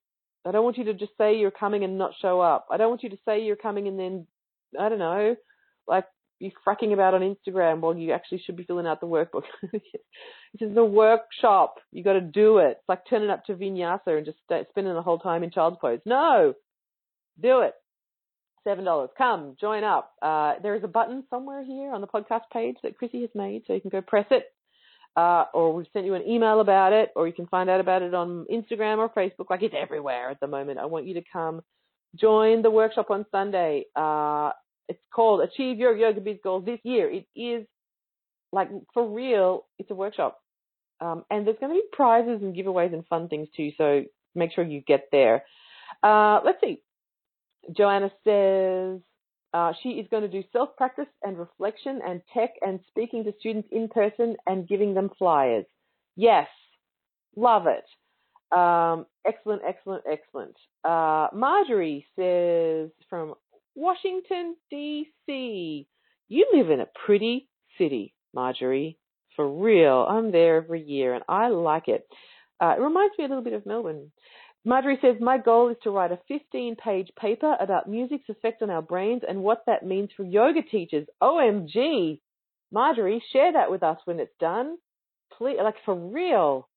I 0.46 0.50
don't 0.50 0.64
want 0.64 0.78
you 0.78 0.84
to 0.84 0.94
just 0.94 1.12
say 1.18 1.36
you're 1.36 1.50
coming 1.50 1.84
and 1.84 1.98
not 1.98 2.12
show 2.20 2.40
up. 2.40 2.66
I 2.70 2.76
don't 2.76 2.88
want 2.88 3.02
you 3.02 3.10
to 3.10 3.18
say 3.24 3.42
you're 3.42 3.56
coming 3.56 3.86
and 3.88 3.98
then 3.98 4.26
I 4.78 4.88
don't 4.88 4.98
know, 4.98 5.36
like 5.86 6.04
be 6.42 6.54
fracking 6.66 6.92
about 6.92 7.14
on 7.14 7.20
Instagram 7.20 7.80
while 7.80 7.96
you 7.96 8.12
actually 8.12 8.42
should 8.44 8.56
be 8.56 8.64
filling 8.64 8.86
out 8.86 9.00
the 9.00 9.06
workbook. 9.06 9.44
this 9.72 9.80
is 10.60 10.76
a 10.76 10.84
workshop. 10.84 11.76
You 11.92 12.02
got 12.02 12.14
to 12.14 12.20
do 12.20 12.58
it. 12.58 12.78
It's 12.78 12.88
like 12.88 13.08
turning 13.08 13.30
up 13.30 13.44
to 13.46 13.54
vinyasa 13.54 14.18
and 14.18 14.26
just 14.26 14.38
spending 14.44 14.92
the 14.92 15.02
whole 15.02 15.18
time 15.18 15.44
in 15.44 15.50
child's 15.50 15.78
pose. 15.80 16.00
No, 16.04 16.54
do 17.40 17.60
it. 17.60 17.74
Seven 18.64 18.84
dollars. 18.84 19.10
Come, 19.16 19.56
join 19.60 19.84
up. 19.84 20.12
Uh, 20.20 20.54
there 20.62 20.74
is 20.74 20.84
a 20.84 20.88
button 20.88 21.24
somewhere 21.30 21.64
here 21.64 21.92
on 21.92 22.00
the 22.00 22.06
podcast 22.06 22.42
page 22.52 22.76
that 22.82 22.98
Chrissy 22.98 23.22
has 23.22 23.30
made, 23.34 23.62
so 23.66 23.72
you 23.72 23.80
can 23.80 23.90
go 23.90 24.02
press 24.02 24.26
it. 24.30 24.44
Uh, 25.14 25.44
or 25.52 25.74
we've 25.74 25.86
sent 25.92 26.06
you 26.06 26.14
an 26.14 26.26
email 26.26 26.60
about 26.60 26.92
it, 26.92 27.10
or 27.16 27.26
you 27.26 27.32
can 27.32 27.46
find 27.46 27.68
out 27.68 27.80
about 27.80 28.02
it 28.02 28.14
on 28.14 28.46
Instagram 28.50 28.98
or 28.98 29.08
Facebook. 29.10 29.50
Like 29.50 29.62
it's 29.62 29.74
everywhere 29.76 30.30
at 30.30 30.40
the 30.40 30.46
moment. 30.46 30.78
I 30.78 30.86
want 30.86 31.06
you 31.06 31.14
to 31.14 31.22
come 31.32 31.62
join 32.16 32.62
the 32.62 32.70
workshop 32.70 33.10
on 33.10 33.26
Sunday. 33.30 33.84
Uh, 33.96 34.52
it's 34.92 35.00
called 35.14 35.40
Achieve 35.40 35.78
Your 35.78 35.96
Yoga 35.96 36.20
Biz 36.20 36.38
Goals 36.44 36.64
this 36.64 36.80
year. 36.84 37.10
It 37.10 37.26
is 37.34 37.66
like 38.52 38.68
for 38.92 39.08
real. 39.08 39.64
It's 39.78 39.90
a 39.90 39.94
workshop, 39.94 40.40
um, 41.00 41.24
and 41.30 41.46
there's 41.46 41.56
going 41.58 41.72
to 41.74 41.80
be 41.80 41.86
prizes 41.92 42.42
and 42.42 42.54
giveaways 42.54 42.92
and 42.92 43.06
fun 43.06 43.28
things 43.28 43.48
too. 43.56 43.70
So 43.78 44.04
make 44.34 44.52
sure 44.52 44.64
you 44.64 44.82
get 44.82 45.08
there. 45.10 45.44
Uh, 46.02 46.40
let's 46.44 46.58
see. 46.60 46.82
Joanna 47.76 48.10
says 48.24 49.00
uh, 49.54 49.72
she 49.82 49.90
is 49.90 50.06
going 50.10 50.22
to 50.22 50.28
do 50.28 50.42
self 50.52 50.76
practice 50.76 51.06
and 51.22 51.38
reflection 51.38 52.00
and 52.06 52.20
tech 52.34 52.50
and 52.60 52.80
speaking 52.88 53.24
to 53.24 53.32
students 53.40 53.68
in 53.72 53.88
person 53.88 54.36
and 54.46 54.68
giving 54.68 54.94
them 54.94 55.10
flyers. 55.18 55.64
Yes, 56.16 56.48
love 57.36 57.66
it. 57.66 57.84
Um, 58.56 59.06
excellent, 59.26 59.62
excellent, 59.66 60.04
excellent. 60.10 60.56
Uh, 60.84 61.28
Marjorie 61.32 62.04
says 62.16 62.90
from 63.08 63.34
Washington, 63.74 64.56
D.C. 64.70 65.86
You 66.28 66.46
live 66.52 66.70
in 66.70 66.80
a 66.80 66.88
pretty 67.06 67.48
city, 67.78 68.14
Marjorie. 68.34 68.98
For 69.36 69.48
real. 69.48 70.06
I'm 70.08 70.30
there 70.30 70.56
every 70.56 70.82
year 70.82 71.14
and 71.14 71.24
I 71.28 71.48
like 71.48 71.88
it. 71.88 72.06
Uh, 72.60 72.74
it 72.76 72.80
reminds 72.80 73.16
me 73.18 73.24
a 73.24 73.28
little 73.28 73.42
bit 73.42 73.54
of 73.54 73.66
Melbourne. 73.66 74.12
Marjorie 74.64 74.98
says, 75.02 75.16
My 75.20 75.38
goal 75.38 75.70
is 75.70 75.76
to 75.82 75.90
write 75.90 76.12
a 76.12 76.20
15 76.28 76.76
page 76.76 77.10
paper 77.18 77.56
about 77.58 77.88
music's 77.88 78.28
effect 78.28 78.62
on 78.62 78.70
our 78.70 78.82
brains 78.82 79.22
and 79.26 79.42
what 79.42 79.62
that 79.66 79.84
means 79.84 80.10
for 80.16 80.24
yoga 80.24 80.62
teachers. 80.62 81.06
OMG. 81.22 82.20
Marjorie, 82.70 83.22
share 83.32 83.52
that 83.52 83.70
with 83.70 83.82
us 83.82 83.98
when 84.04 84.20
it's 84.20 84.32
done. 84.38 84.76
Please, 85.36 85.58
like 85.62 85.74
for 85.84 85.94
real. 85.94 86.68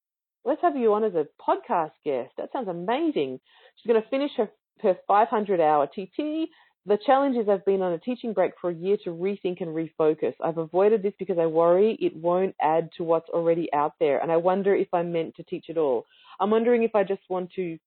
Let's 0.43 0.61
have 0.61 0.75
you 0.75 0.93
on 0.93 1.03
as 1.03 1.13
a 1.13 1.27
podcast 1.41 1.91
guest. 2.03 2.31
That 2.37 2.51
sounds 2.51 2.67
amazing. 2.67 3.39
She's 3.75 3.91
going 3.91 4.01
to 4.01 4.09
finish 4.09 4.31
her, 4.37 4.49
her 4.81 4.97
500 5.07 5.59
hour 5.59 5.87
TT. 5.87 6.49
The 6.87 6.99
challenge 7.03 7.35
is 7.35 7.49
I've 7.49 7.65
been 7.65 7.81
on 7.81 7.93
a 7.93 7.97
teaching 7.97 8.33
break 8.33 8.53
for 8.61 8.69
a 8.69 8.73
year 8.73 8.95
to 9.05 9.09
rethink 9.09 9.61
and 9.61 9.69
refocus. 9.69 10.35
I've 10.43 10.59
avoided 10.59 11.01
this 11.01 11.13
because 11.17 11.39
I 11.39 11.47
worry 11.47 11.97
it 11.99 12.15
won't 12.15 12.55
add 12.61 12.89
to 12.97 13.03
what's 13.03 13.29
already 13.29 13.73
out 13.73 13.93
there. 13.99 14.19
And 14.19 14.31
I 14.31 14.37
wonder 14.37 14.75
if 14.75 14.87
I'm 14.93 15.11
meant 15.11 15.35
to 15.37 15.43
teach 15.43 15.65
at 15.69 15.79
all. 15.79 16.05
I'm 16.39 16.51
wondering 16.51 16.83
if 16.83 16.93
I 16.93 17.03
just 17.03 17.23
want 17.27 17.51
to 17.53 17.79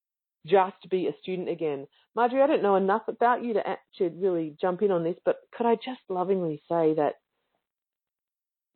just 0.46 0.90
be 0.90 1.06
a 1.06 1.16
student 1.22 1.48
again. 1.48 1.86
Marjorie, 2.16 2.42
I 2.42 2.48
don't 2.48 2.62
know 2.62 2.74
enough 2.74 3.02
about 3.06 3.44
you 3.44 3.54
to, 3.54 3.62
to 3.98 4.08
really 4.16 4.56
jump 4.60 4.82
in 4.82 4.90
on 4.90 5.04
this, 5.04 5.16
but 5.24 5.36
could 5.56 5.66
I 5.66 5.76
just 5.76 6.00
lovingly 6.08 6.60
say 6.68 6.94
that, 6.94 7.14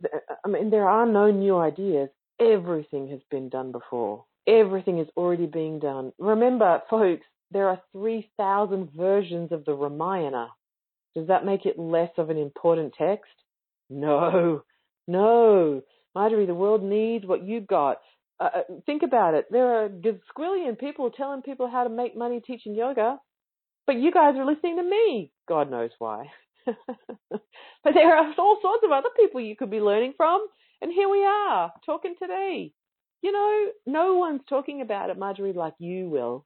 uh, 0.04 0.18
uh, 0.30 0.34
I 0.44 0.48
mean, 0.48 0.70
there 0.70 0.88
are 0.88 1.06
no 1.06 1.32
new 1.32 1.56
ideas. 1.56 2.10
Everything 2.38 3.08
has 3.08 3.20
been 3.28 3.48
done 3.48 3.72
before. 3.72 4.24
Everything 4.46 4.98
is 4.98 5.08
already 5.16 5.46
being 5.46 5.80
done. 5.80 6.12
Remember, 6.18 6.82
folks, 6.88 7.24
there 7.52 7.68
are 7.68 7.80
3,000 7.92 8.90
versions 8.96 9.52
of 9.52 9.64
the 9.64 9.74
Ramayana. 9.74 10.48
Does 11.14 11.28
that 11.28 11.44
make 11.44 11.66
it 11.66 11.78
less 11.78 12.10
of 12.16 12.30
an 12.30 12.38
important 12.38 12.94
text? 12.98 13.30
No, 13.90 14.62
no. 15.06 15.82
Marjorie, 16.14 16.46
the 16.46 16.54
world 16.54 16.82
needs 16.82 17.26
what 17.26 17.44
you've 17.44 17.66
got. 17.66 17.98
Uh, 18.40 18.48
uh, 18.56 18.60
think 18.86 19.02
about 19.02 19.34
it. 19.34 19.46
There 19.50 19.84
are 19.84 19.88
gazillion 19.88 20.78
people 20.78 21.10
telling 21.10 21.42
people 21.42 21.68
how 21.70 21.84
to 21.84 21.90
make 21.90 22.16
money 22.16 22.40
teaching 22.40 22.74
yoga, 22.74 23.18
but 23.86 23.96
you 23.96 24.10
guys 24.10 24.34
are 24.36 24.46
listening 24.46 24.76
to 24.76 24.82
me. 24.82 25.30
God 25.48 25.70
knows 25.70 25.90
why. 25.98 26.26
but 26.66 27.94
there 27.94 28.16
are 28.16 28.34
all 28.38 28.58
sorts 28.62 28.84
of 28.84 28.92
other 28.92 29.10
people 29.18 29.40
you 29.40 29.56
could 29.56 29.70
be 29.70 29.80
learning 29.80 30.14
from, 30.16 30.46
and 30.80 30.92
here 30.92 31.08
we 31.08 31.24
are 31.24 31.72
talking 31.84 32.14
today. 32.20 32.72
You 33.22 33.32
know, 33.32 33.66
no 33.86 34.14
one's 34.16 34.42
talking 34.48 34.80
about 34.80 35.10
it, 35.10 35.18
Marjorie, 35.18 35.52
like 35.52 35.74
you 35.78 36.08
will. 36.08 36.44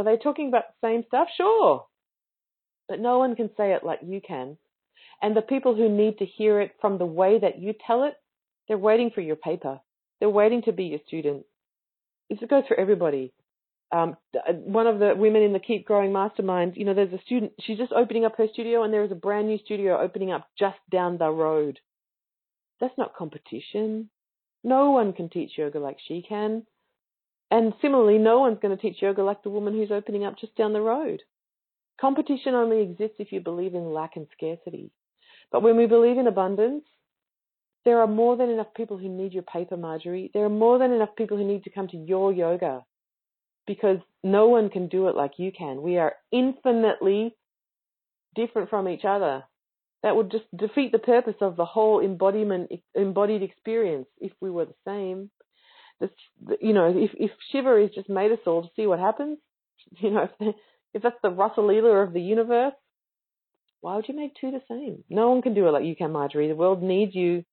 Are 0.00 0.04
they 0.04 0.16
talking 0.16 0.48
about 0.48 0.64
the 0.68 0.88
same 0.88 1.04
stuff? 1.08 1.28
Sure. 1.36 1.84
But 2.88 3.00
no 3.00 3.18
one 3.18 3.36
can 3.36 3.50
say 3.54 3.74
it 3.74 3.84
like 3.84 4.00
you 4.02 4.22
can. 4.26 4.56
And 5.20 5.36
the 5.36 5.42
people 5.42 5.74
who 5.74 5.90
need 5.90 6.16
to 6.18 6.24
hear 6.24 6.58
it 6.62 6.72
from 6.80 6.96
the 6.96 7.04
way 7.04 7.38
that 7.38 7.58
you 7.58 7.74
tell 7.86 8.04
it, 8.04 8.14
they're 8.66 8.78
waiting 8.78 9.10
for 9.14 9.20
your 9.20 9.36
paper. 9.36 9.78
They're 10.18 10.30
waiting 10.30 10.62
to 10.62 10.72
be 10.72 10.84
your 10.84 11.00
student. 11.06 11.44
It 12.30 12.48
goes 12.48 12.64
for 12.66 12.80
everybody. 12.80 13.34
Um, 13.92 14.16
uh, 14.34 14.54
one 14.54 14.86
of 14.86 15.00
the 15.00 15.14
women 15.14 15.42
in 15.42 15.52
the 15.52 15.58
Keep 15.58 15.84
Growing 15.84 16.14
Mastermind, 16.14 16.74
you 16.76 16.86
know, 16.86 16.94
there's 16.94 17.12
a 17.12 17.20
student, 17.26 17.52
she's 17.60 17.76
just 17.76 17.92
opening 17.92 18.24
up 18.24 18.38
her 18.38 18.46
studio 18.50 18.84
and 18.84 18.94
there 18.94 19.04
is 19.04 19.12
a 19.12 19.16
brand 19.16 19.48
new 19.48 19.58
studio 19.58 20.00
opening 20.00 20.32
up 20.32 20.48
just 20.58 20.78
down 20.90 21.18
the 21.18 21.28
road. 21.28 21.78
That's 22.80 22.96
not 22.96 23.14
competition. 23.16 24.08
No 24.64 24.92
one 24.92 25.12
can 25.12 25.28
teach 25.28 25.58
yoga 25.58 25.78
like 25.78 25.98
she 26.08 26.24
can. 26.26 26.64
And 27.50 27.74
similarly, 27.82 28.18
no 28.18 28.38
one's 28.38 28.58
going 28.60 28.76
to 28.76 28.80
teach 28.80 29.02
yoga 29.02 29.22
like 29.22 29.42
the 29.42 29.50
woman 29.50 29.74
who's 29.74 29.90
opening 29.90 30.24
up 30.24 30.38
just 30.38 30.56
down 30.56 30.72
the 30.72 30.80
road. 30.80 31.22
Competition 32.00 32.54
only 32.54 32.80
exists 32.80 33.16
if 33.18 33.32
you 33.32 33.40
believe 33.40 33.74
in 33.74 33.92
lack 33.92 34.12
and 34.16 34.26
scarcity. 34.32 34.90
But 35.50 35.62
when 35.62 35.76
we 35.76 35.86
believe 35.86 36.16
in 36.16 36.28
abundance, 36.28 36.84
there 37.84 38.00
are 38.00 38.06
more 38.06 38.36
than 38.36 38.50
enough 38.50 38.72
people 38.76 38.98
who 38.98 39.08
need 39.08 39.32
your 39.32 39.42
paper, 39.42 39.76
Marjorie. 39.76 40.30
There 40.32 40.44
are 40.44 40.50
more 40.50 40.78
than 40.78 40.92
enough 40.92 41.16
people 41.16 41.36
who 41.36 41.44
need 41.44 41.64
to 41.64 41.70
come 41.70 41.88
to 41.88 41.96
your 41.96 42.32
yoga 42.32 42.84
because 43.66 43.98
no 44.22 44.48
one 44.48 44.70
can 44.70 44.88
do 44.88 45.08
it 45.08 45.16
like 45.16 45.32
you 45.38 45.50
can. 45.50 45.82
We 45.82 45.98
are 45.98 46.14
infinitely 46.30 47.34
different 48.34 48.70
from 48.70 48.88
each 48.88 49.04
other. 49.04 49.44
That 50.02 50.16
would 50.16 50.30
just 50.30 50.44
defeat 50.56 50.92
the 50.92 50.98
purpose 50.98 51.36
of 51.40 51.56
the 51.56 51.64
whole 51.64 52.00
embodiment, 52.00 52.70
embodied 52.94 53.42
experience 53.42 54.06
if 54.18 54.32
we 54.40 54.50
were 54.50 54.66
the 54.66 54.74
same. 54.86 55.30
You 56.60 56.72
know, 56.72 56.92
if, 56.96 57.10
if 57.14 57.30
Shiva 57.52 57.76
is 57.76 57.90
just 57.94 58.08
made 58.08 58.32
us 58.32 58.38
all 58.46 58.62
to 58.62 58.70
see 58.76 58.86
what 58.86 58.98
happens, 58.98 59.38
you 59.98 60.10
know, 60.10 60.28
if, 60.40 60.54
if 60.94 61.02
that's 61.02 61.16
the 61.22 61.30
Rasa 61.30 61.60
Leela 61.60 62.06
of 62.06 62.12
the 62.12 62.20
universe, 62.20 62.72
why 63.80 63.96
would 63.96 64.08
you 64.08 64.16
make 64.16 64.34
two 64.40 64.50
the 64.50 64.62
same? 64.68 65.04
No 65.08 65.30
one 65.30 65.42
can 65.42 65.54
do 65.54 65.66
it 65.66 65.70
like 65.70 65.84
you 65.84 65.96
can, 65.96 66.12
Marjorie. 66.12 66.48
The 66.48 66.54
world 66.54 66.82
needs 66.82 67.14
you 67.14 67.44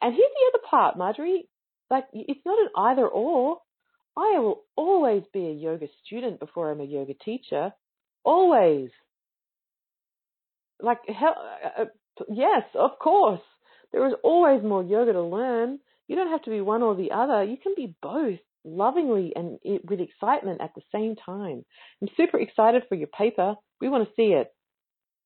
and 0.00 0.14
here's 0.14 0.30
the 0.30 0.58
other 0.58 0.66
part, 0.68 0.96
Marjorie. 0.96 1.48
Like, 1.90 2.06
it's 2.12 2.44
not 2.46 2.58
an 2.60 2.68
either 2.76 3.06
or. 3.06 3.58
I 4.16 4.38
will 4.38 4.62
always 4.76 5.22
be 5.32 5.46
a 5.46 5.52
yoga 5.52 5.86
student 6.04 6.40
before 6.40 6.70
I'm 6.70 6.80
a 6.80 6.84
yoga 6.84 7.14
teacher. 7.14 7.72
Always. 8.24 8.90
Like, 10.80 11.00
hell, 11.08 11.34
uh, 11.64 11.82
uh, 11.82 12.24
yes, 12.28 12.62
of 12.74 12.98
course. 12.98 13.40
There 13.92 14.06
is 14.06 14.14
always 14.22 14.62
more 14.62 14.84
yoga 14.84 15.12
to 15.12 15.22
learn. 15.22 15.80
You 16.10 16.16
don't 16.16 16.32
have 16.32 16.42
to 16.42 16.50
be 16.50 16.60
one 16.60 16.82
or 16.82 16.96
the 16.96 17.12
other. 17.12 17.44
You 17.44 17.56
can 17.56 17.74
be 17.76 17.94
both. 18.02 18.40
lovingly 18.64 19.32
and 19.36 19.60
with 19.88 20.00
excitement 20.00 20.60
at 20.60 20.74
the 20.74 20.82
same 20.92 21.14
time. 21.14 21.64
I'm 22.02 22.08
super 22.16 22.38
excited 22.40 22.82
for 22.88 22.96
your 22.96 23.06
paper. 23.06 23.54
We 23.80 23.88
want 23.88 24.08
to 24.08 24.14
see 24.16 24.32
it. 24.32 24.52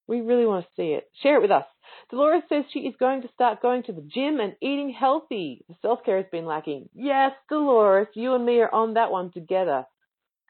We 0.07 0.21
really 0.21 0.45
want 0.45 0.67
to 0.67 0.71
see 0.77 0.91
it. 0.93 1.05
Share 1.23 1.37
it 1.37 1.43
with 1.43 1.51
us. 1.51 1.65
Dolores 2.11 2.43
says 2.51 2.65
she 2.71 2.81
is 2.81 2.95
going 3.01 3.23
to 3.23 3.29
start 3.33 3.63
going 3.63 3.83
to 3.85 3.93
the 3.93 4.07
gym 4.15 4.41
and 4.41 4.57
eating 4.61 4.91
healthy. 4.93 5.65
The 5.71 5.75
self 5.81 6.05
care 6.05 6.19
has 6.19 6.27
been 6.31 6.45
lacking. 6.45 6.91
Yes, 6.95 7.33
Dolores, 7.49 8.09
you 8.15 8.35
and 8.35 8.45
me 8.45 8.61
are 8.61 8.73
on 8.73 8.95
that 8.95 9.11
one 9.11 9.33
together. 9.33 9.87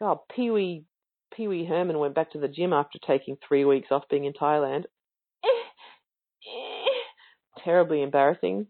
God, 0.01 0.18
Pee 0.35 0.51
Wee 0.51 0.85
Pee 1.32 1.47
Wee 1.47 1.64
Herman 1.64 1.99
went 2.01 2.16
back 2.16 2.32
to 2.32 2.41
the 2.41 2.49
gym 2.49 2.72
after 2.72 2.99
taking 3.07 3.37
three 3.47 3.64
weeks 3.64 3.89
off 3.93 4.09
being 4.11 4.24
in 4.24 4.32
Thailand. 4.32 4.85
Eh, 5.45 5.64
eh. 6.49 7.62
Terribly 7.64 8.03
embarrassing. 8.03 8.66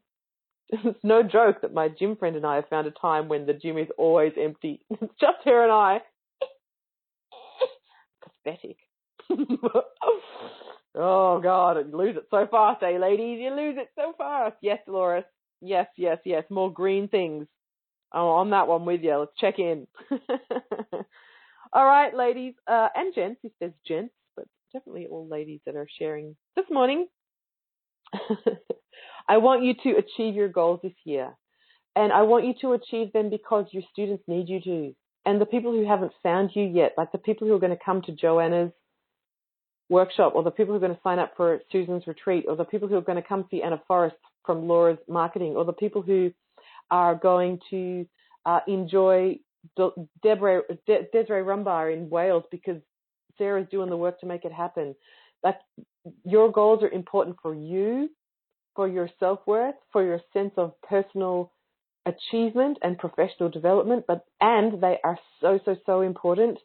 It's 0.82 0.98
no 1.04 1.22
joke 1.22 1.60
that 1.62 1.72
my 1.74 1.88
gym 1.88 2.16
friend 2.16 2.36
and 2.36 2.46
I 2.46 2.56
have 2.56 2.68
found 2.68 2.86
a 2.86 2.90
time 2.90 3.28
when 3.28 3.46
the 3.46 3.52
gym 3.52 3.78
is 3.78 3.88
always 3.96 4.32
empty. 4.40 4.80
It's 4.90 5.14
just 5.20 5.38
her 5.44 5.62
and 5.62 5.72
I. 5.72 6.00
Pathetic. 8.44 8.76
oh 10.94 11.40
God, 11.40 11.76
you 11.78 11.96
lose 11.96 12.16
it 12.16 12.26
so 12.30 12.46
fast, 12.50 12.82
eh, 12.82 12.98
ladies? 12.98 13.38
You 13.40 13.50
lose 13.54 13.76
it 13.78 13.90
so 13.96 14.12
fast. 14.18 14.56
Yes, 14.60 14.78
Dolores. 14.86 15.24
Yes, 15.60 15.86
yes, 15.96 16.18
yes. 16.24 16.44
More 16.50 16.72
green 16.72 17.08
things. 17.08 17.46
I'm 18.12 18.22
on 18.22 18.50
that 18.50 18.68
one 18.68 18.84
with 18.84 19.00
you. 19.02 19.16
Let's 19.16 19.32
check 19.38 19.58
in. 19.58 19.86
all 21.72 21.84
right, 21.86 22.14
ladies 22.14 22.54
uh, 22.66 22.88
and 22.94 23.14
gents. 23.14 23.40
He 23.42 23.50
says 23.60 23.72
gents, 23.86 24.14
but 24.36 24.44
definitely 24.72 25.06
all 25.06 25.26
ladies 25.26 25.60
that 25.66 25.74
are 25.74 25.88
sharing 25.98 26.36
this 26.54 26.66
morning. 26.70 27.06
I 29.28 29.38
want 29.38 29.64
you 29.64 29.74
to 29.82 29.98
achieve 29.98 30.34
your 30.34 30.48
goals 30.48 30.80
this 30.82 30.92
year. 31.04 31.32
And 31.96 32.12
I 32.12 32.22
want 32.22 32.44
you 32.44 32.54
to 32.62 32.72
achieve 32.72 33.12
them 33.12 33.30
because 33.30 33.66
your 33.70 33.82
students 33.92 34.24
need 34.26 34.48
you 34.48 34.60
to. 34.62 34.94
And 35.26 35.40
the 35.40 35.46
people 35.46 35.72
who 35.72 35.86
haven't 35.86 36.12
found 36.22 36.50
you 36.54 36.64
yet, 36.64 36.92
like 36.98 37.12
the 37.12 37.18
people 37.18 37.46
who 37.46 37.54
are 37.54 37.60
going 37.60 37.76
to 37.76 37.84
come 37.84 38.02
to 38.02 38.12
Joanna's 38.12 38.72
workshop, 39.88 40.32
or 40.34 40.42
the 40.42 40.50
people 40.50 40.72
who 40.72 40.76
are 40.76 40.86
going 40.86 40.94
to 40.94 41.02
sign 41.02 41.18
up 41.18 41.32
for 41.36 41.60
Susan's 41.70 42.06
retreat, 42.06 42.44
or 42.48 42.56
the 42.56 42.64
people 42.64 42.88
who 42.88 42.96
are 42.96 43.02
going 43.02 43.20
to 43.20 43.28
come 43.28 43.46
see 43.50 43.62
Anna 43.62 43.80
Forrest 43.86 44.16
from 44.44 44.66
Laura's 44.66 44.98
marketing, 45.08 45.54
or 45.56 45.64
the 45.64 45.72
people 45.72 46.02
who 46.02 46.32
are 46.90 47.14
going 47.14 47.58
to 47.70 48.06
uh, 48.44 48.60
enjoy 48.66 49.38
De- 49.76 49.90
De- 50.22 51.06
Desiree 51.12 51.42
Rumbaugh 51.42 51.94
in 51.94 52.10
Wales 52.10 52.44
because 52.50 52.80
Sarah's 53.38 53.66
doing 53.70 53.88
the 53.90 53.96
work 53.96 54.20
to 54.20 54.26
make 54.26 54.44
it 54.44 54.52
happen. 54.52 54.94
Like 55.44 55.58
your 56.24 56.50
goals 56.50 56.82
are 56.82 56.88
important 56.90 57.36
for 57.42 57.54
you 57.54 58.08
for 58.74 58.88
your 58.88 59.08
self 59.20 59.40
worth, 59.46 59.76
for 59.92 60.04
your 60.04 60.20
sense 60.32 60.52
of 60.56 60.72
personal 60.82 61.52
achievement 62.06 62.78
and 62.82 62.98
professional 62.98 63.48
development, 63.48 64.04
but 64.06 64.24
and 64.40 64.80
they 64.82 64.98
are 65.04 65.18
so 65.40 65.58
so 65.64 65.76
so 65.86 66.00
important 66.02 66.58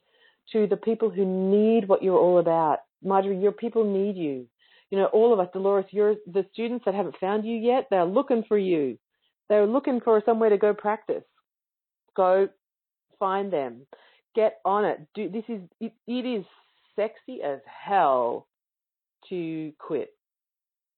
to 0.52 0.68
the 0.68 0.78
people 0.78 1.10
who 1.10 1.26
need 1.26 1.88
what 1.88 2.04
you're 2.04 2.18
all 2.18 2.40
about. 2.40 2.80
Marjorie, 3.04 3.40
your 3.40 3.52
people 3.52 3.84
need 3.86 4.18
you. 4.18 4.48
You 4.90 4.98
know, 4.98 5.06
all 5.06 5.32
of 5.32 5.40
us, 5.40 5.48
Dolores, 5.54 5.86
you're 5.92 6.16
the 6.26 6.46
students 6.52 6.86
that 6.86 6.96
haven't 6.96 7.20
found 7.20 7.46
you 7.46 7.56
yet, 7.56 7.88
they're 7.92 8.06
looking 8.06 8.44
for 8.48 8.58
you. 8.58 8.98
They're 9.48 9.68
looking 9.68 10.02
for 10.02 10.22
somewhere 10.26 10.50
to 10.50 10.58
go 10.58 10.74
practice. 10.74 11.24
Go 12.16 12.50
find 13.20 13.54
them. 13.54 13.86
Get 14.36 14.60
on 14.66 14.86
it. 14.86 15.00
Do 15.14 15.30
this 15.30 15.44
is 15.48 15.62
it, 15.80 15.94
it 16.08 16.26
is 16.26 16.46
sexy 16.96 17.42
as 17.44 17.60
hell 17.66 18.48
to 19.30 19.72
quit 19.80 20.10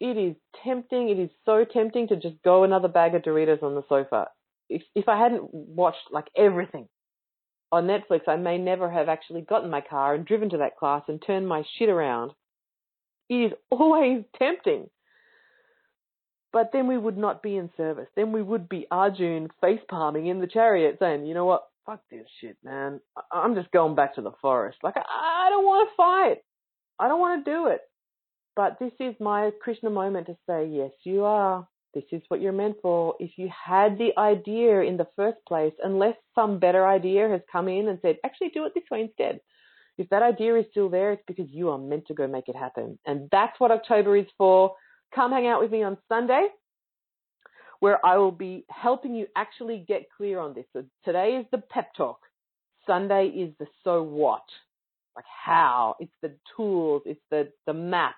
it 0.02 0.18
is 0.18 0.36
tempting. 0.64 1.10
It 1.10 1.20
is 1.20 1.30
so 1.46 1.64
tempting 1.64 2.08
to 2.08 2.16
just 2.16 2.42
go 2.44 2.64
another 2.64 2.88
bag 2.88 3.14
of 3.14 3.22
Doritos 3.22 3.62
on 3.62 3.76
the 3.76 3.84
sofa. 3.88 4.30
If 4.68 4.82
if 4.96 5.08
I 5.08 5.18
hadn't 5.18 5.54
watched 5.54 6.10
like 6.12 6.26
everything 6.36 6.88
on 7.72 7.86
Netflix, 7.86 8.22
I 8.28 8.36
may 8.36 8.58
never 8.58 8.90
have 8.90 9.10
actually 9.10 9.42
gotten 9.42 9.70
my 9.70 9.82
car 9.82 10.16
and 10.16 10.26
driven 10.26 10.50
to 10.50 10.58
that 10.58 10.76
class 10.76 11.04
and 11.08 11.22
turned 11.22 11.48
my 11.48 11.64
shit 11.78 11.88
around. 11.88 12.32
It 13.30 13.36
is 13.36 13.52
always 13.70 14.24
tempting. 14.40 14.90
But 16.52 16.72
then 16.74 16.88
we 16.88 16.98
would 16.98 17.18
not 17.18 17.44
be 17.44 17.56
in 17.56 17.70
service. 17.78 18.10
Then 18.16 18.32
we 18.32 18.42
would 18.42 18.68
be 18.68 18.88
Arjun 18.92 19.50
face 19.62 19.80
palming 19.88 20.28
in 20.28 20.42
the 20.42 20.48
chariot 20.48 20.98
saying, 21.00 21.26
you 21.26 21.34
know 21.34 21.46
what, 21.46 21.64
fuck 21.86 22.02
this 22.10 22.28
shit, 22.42 22.58
man. 22.62 23.00
I'm 23.32 23.56
just 23.56 23.72
going 23.72 23.96
back 23.96 24.16
to 24.16 24.22
the 24.22 24.34
forest. 24.42 24.80
Like, 24.84 24.96
I 24.98 25.48
don't 25.50 25.64
want 25.64 25.90
to 25.90 25.96
fight. 25.96 26.38
I 27.00 27.08
don't 27.08 27.22
want 27.22 27.46
to 27.46 27.52
do 27.52 27.68
it. 27.68 27.80
But 28.56 28.78
this 28.80 28.92
is 29.00 29.16
my 29.20 29.52
Krishna 29.62 29.90
moment 29.90 30.28
to 30.28 30.38
say, 30.48 30.68
yes, 30.68 30.92
you 31.04 31.24
are. 31.24 31.68
This 31.94 32.04
is 32.12 32.22
what 32.30 32.42
you're 32.42 32.52
meant 32.54 32.78
for. 32.82 33.16
If 33.20 33.32
you 33.38 33.50
had 33.50 33.98
the 33.98 34.12
idea 34.18 34.82
in 34.82 34.98
the 34.98 35.08
first 35.16 35.38
place, 35.48 35.74
unless 35.84 36.16
some 36.36 36.60
better 36.60 36.88
idea 36.88 37.28
has 37.30 37.42
come 37.52 37.68
in 37.68 37.88
and 37.90 38.00
said, 38.02 38.18
actually 38.24 38.50
do 38.50 38.66
it 38.66 38.74
this 38.74 38.84
way 38.90 39.02
instead. 39.02 39.42
If 39.98 40.10
that 40.10 40.24
idea 40.24 40.58
is 40.58 40.66
still 40.72 40.90
there, 40.90 41.12
it's 41.12 41.24
because 41.28 41.48
you 41.50 41.70
are 41.70 41.78
meant 41.78 42.08
to 42.08 42.14
go 42.14 42.28
make 42.28 42.48
it 42.48 42.56
happen. 42.56 42.98
And 43.06 43.30
that's 43.32 43.60
what 43.60 43.72
October 43.72 44.16
is 44.16 44.28
for. 44.38 44.74
Come 45.14 45.32
hang 45.32 45.48
out 45.48 45.62
with 45.62 45.72
me 45.72 45.84
on 45.84 45.98
Sunday 46.08 46.48
where 47.82 48.04
I 48.06 48.16
will 48.18 48.32
be 48.32 48.64
helping 48.70 49.16
you 49.16 49.28
actually 49.36 49.84
get 49.88 50.06
clear 50.16 50.40
on 50.40 50.54
this. 50.54 50.66
So 50.72 50.86
today 51.04 51.32
is 51.42 51.46
the 51.52 51.58
pep 51.58 51.94
talk. 51.98 52.20
Sunday 52.88 53.28
is 53.28 53.54
the 53.60 53.66
so 53.84 54.04
what. 54.04 54.44
Like 55.16 55.26
how. 55.26 55.96
It's 56.00 56.14
the 56.22 56.32
tools. 56.56 57.02
It's 57.06 57.20
the, 57.32 57.52
the 57.66 57.74
map 57.74 58.16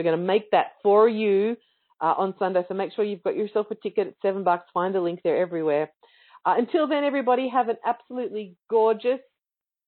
we're 0.00 0.04
going 0.04 0.18
to 0.18 0.24
make 0.24 0.50
that 0.52 0.72
for 0.82 1.08
you 1.08 1.56
uh, 2.00 2.14
on 2.16 2.34
Sunday. 2.38 2.64
So 2.66 2.74
make 2.74 2.92
sure 2.94 3.04
you've 3.04 3.22
got 3.22 3.36
yourself 3.36 3.66
a 3.70 3.74
ticket 3.74 4.08
at 4.08 4.14
seven 4.22 4.44
bucks. 4.44 4.64
Find 4.72 4.96
a 4.96 5.00
link 5.02 5.20
there 5.22 5.36
everywhere. 5.36 5.90
Uh, 6.46 6.54
until 6.56 6.88
then, 6.88 7.04
everybody, 7.04 7.50
have 7.50 7.68
an 7.68 7.76
absolutely 7.84 8.56
gorgeous 8.70 9.20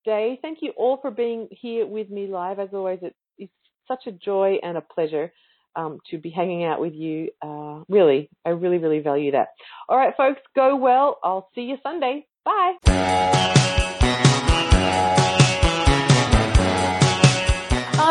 day. 0.04 0.38
Thank 0.42 0.58
you 0.60 0.72
all 0.76 0.98
for 1.00 1.10
being 1.10 1.48
here 1.50 1.86
with 1.86 2.10
me 2.10 2.26
live. 2.26 2.58
As 2.58 2.68
always, 2.74 2.98
it's 3.38 3.52
such 3.88 4.06
a 4.06 4.12
joy 4.12 4.58
and 4.62 4.76
a 4.76 4.82
pleasure 4.82 5.32
um, 5.76 5.98
to 6.10 6.18
be 6.18 6.28
hanging 6.28 6.64
out 6.64 6.78
with 6.78 6.92
you. 6.92 7.30
Uh, 7.40 7.84
really, 7.88 8.28
I 8.44 8.50
really, 8.50 8.76
really 8.76 9.00
value 9.00 9.32
that. 9.32 9.48
All 9.88 9.96
right, 9.96 10.14
folks, 10.14 10.42
go 10.54 10.76
well. 10.76 11.18
I'll 11.24 11.48
see 11.54 11.62
you 11.62 11.78
Sunday. 11.82 12.26
Bye. 12.44 13.78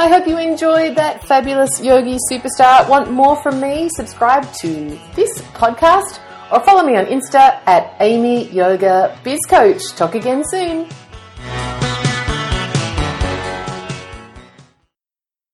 I 0.02 0.08
hope 0.08 0.26
you 0.26 0.40
enjoyed 0.40 0.96
that 0.96 1.24
fabulous 1.28 1.80
yogi 1.80 2.18
superstar. 2.28 2.90
Want 2.90 3.12
more 3.12 3.36
from 3.44 3.62
me? 3.62 3.88
Subscribe 3.90 4.52
to 4.62 4.98
this 5.14 5.42
podcast 5.54 6.20
or 6.52 6.60
follow 6.62 6.82
me 6.82 6.98
on 6.98 7.06
Insta 7.06 7.62
at 7.68 7.98
Amy 8.00 8.50
Yoga 8.50 9.16
Biz 9.24 9.42
Coach. 9.48 9.94
Talk 9.96 10.16
again 10.16 10.42
soon. 10.50 10.88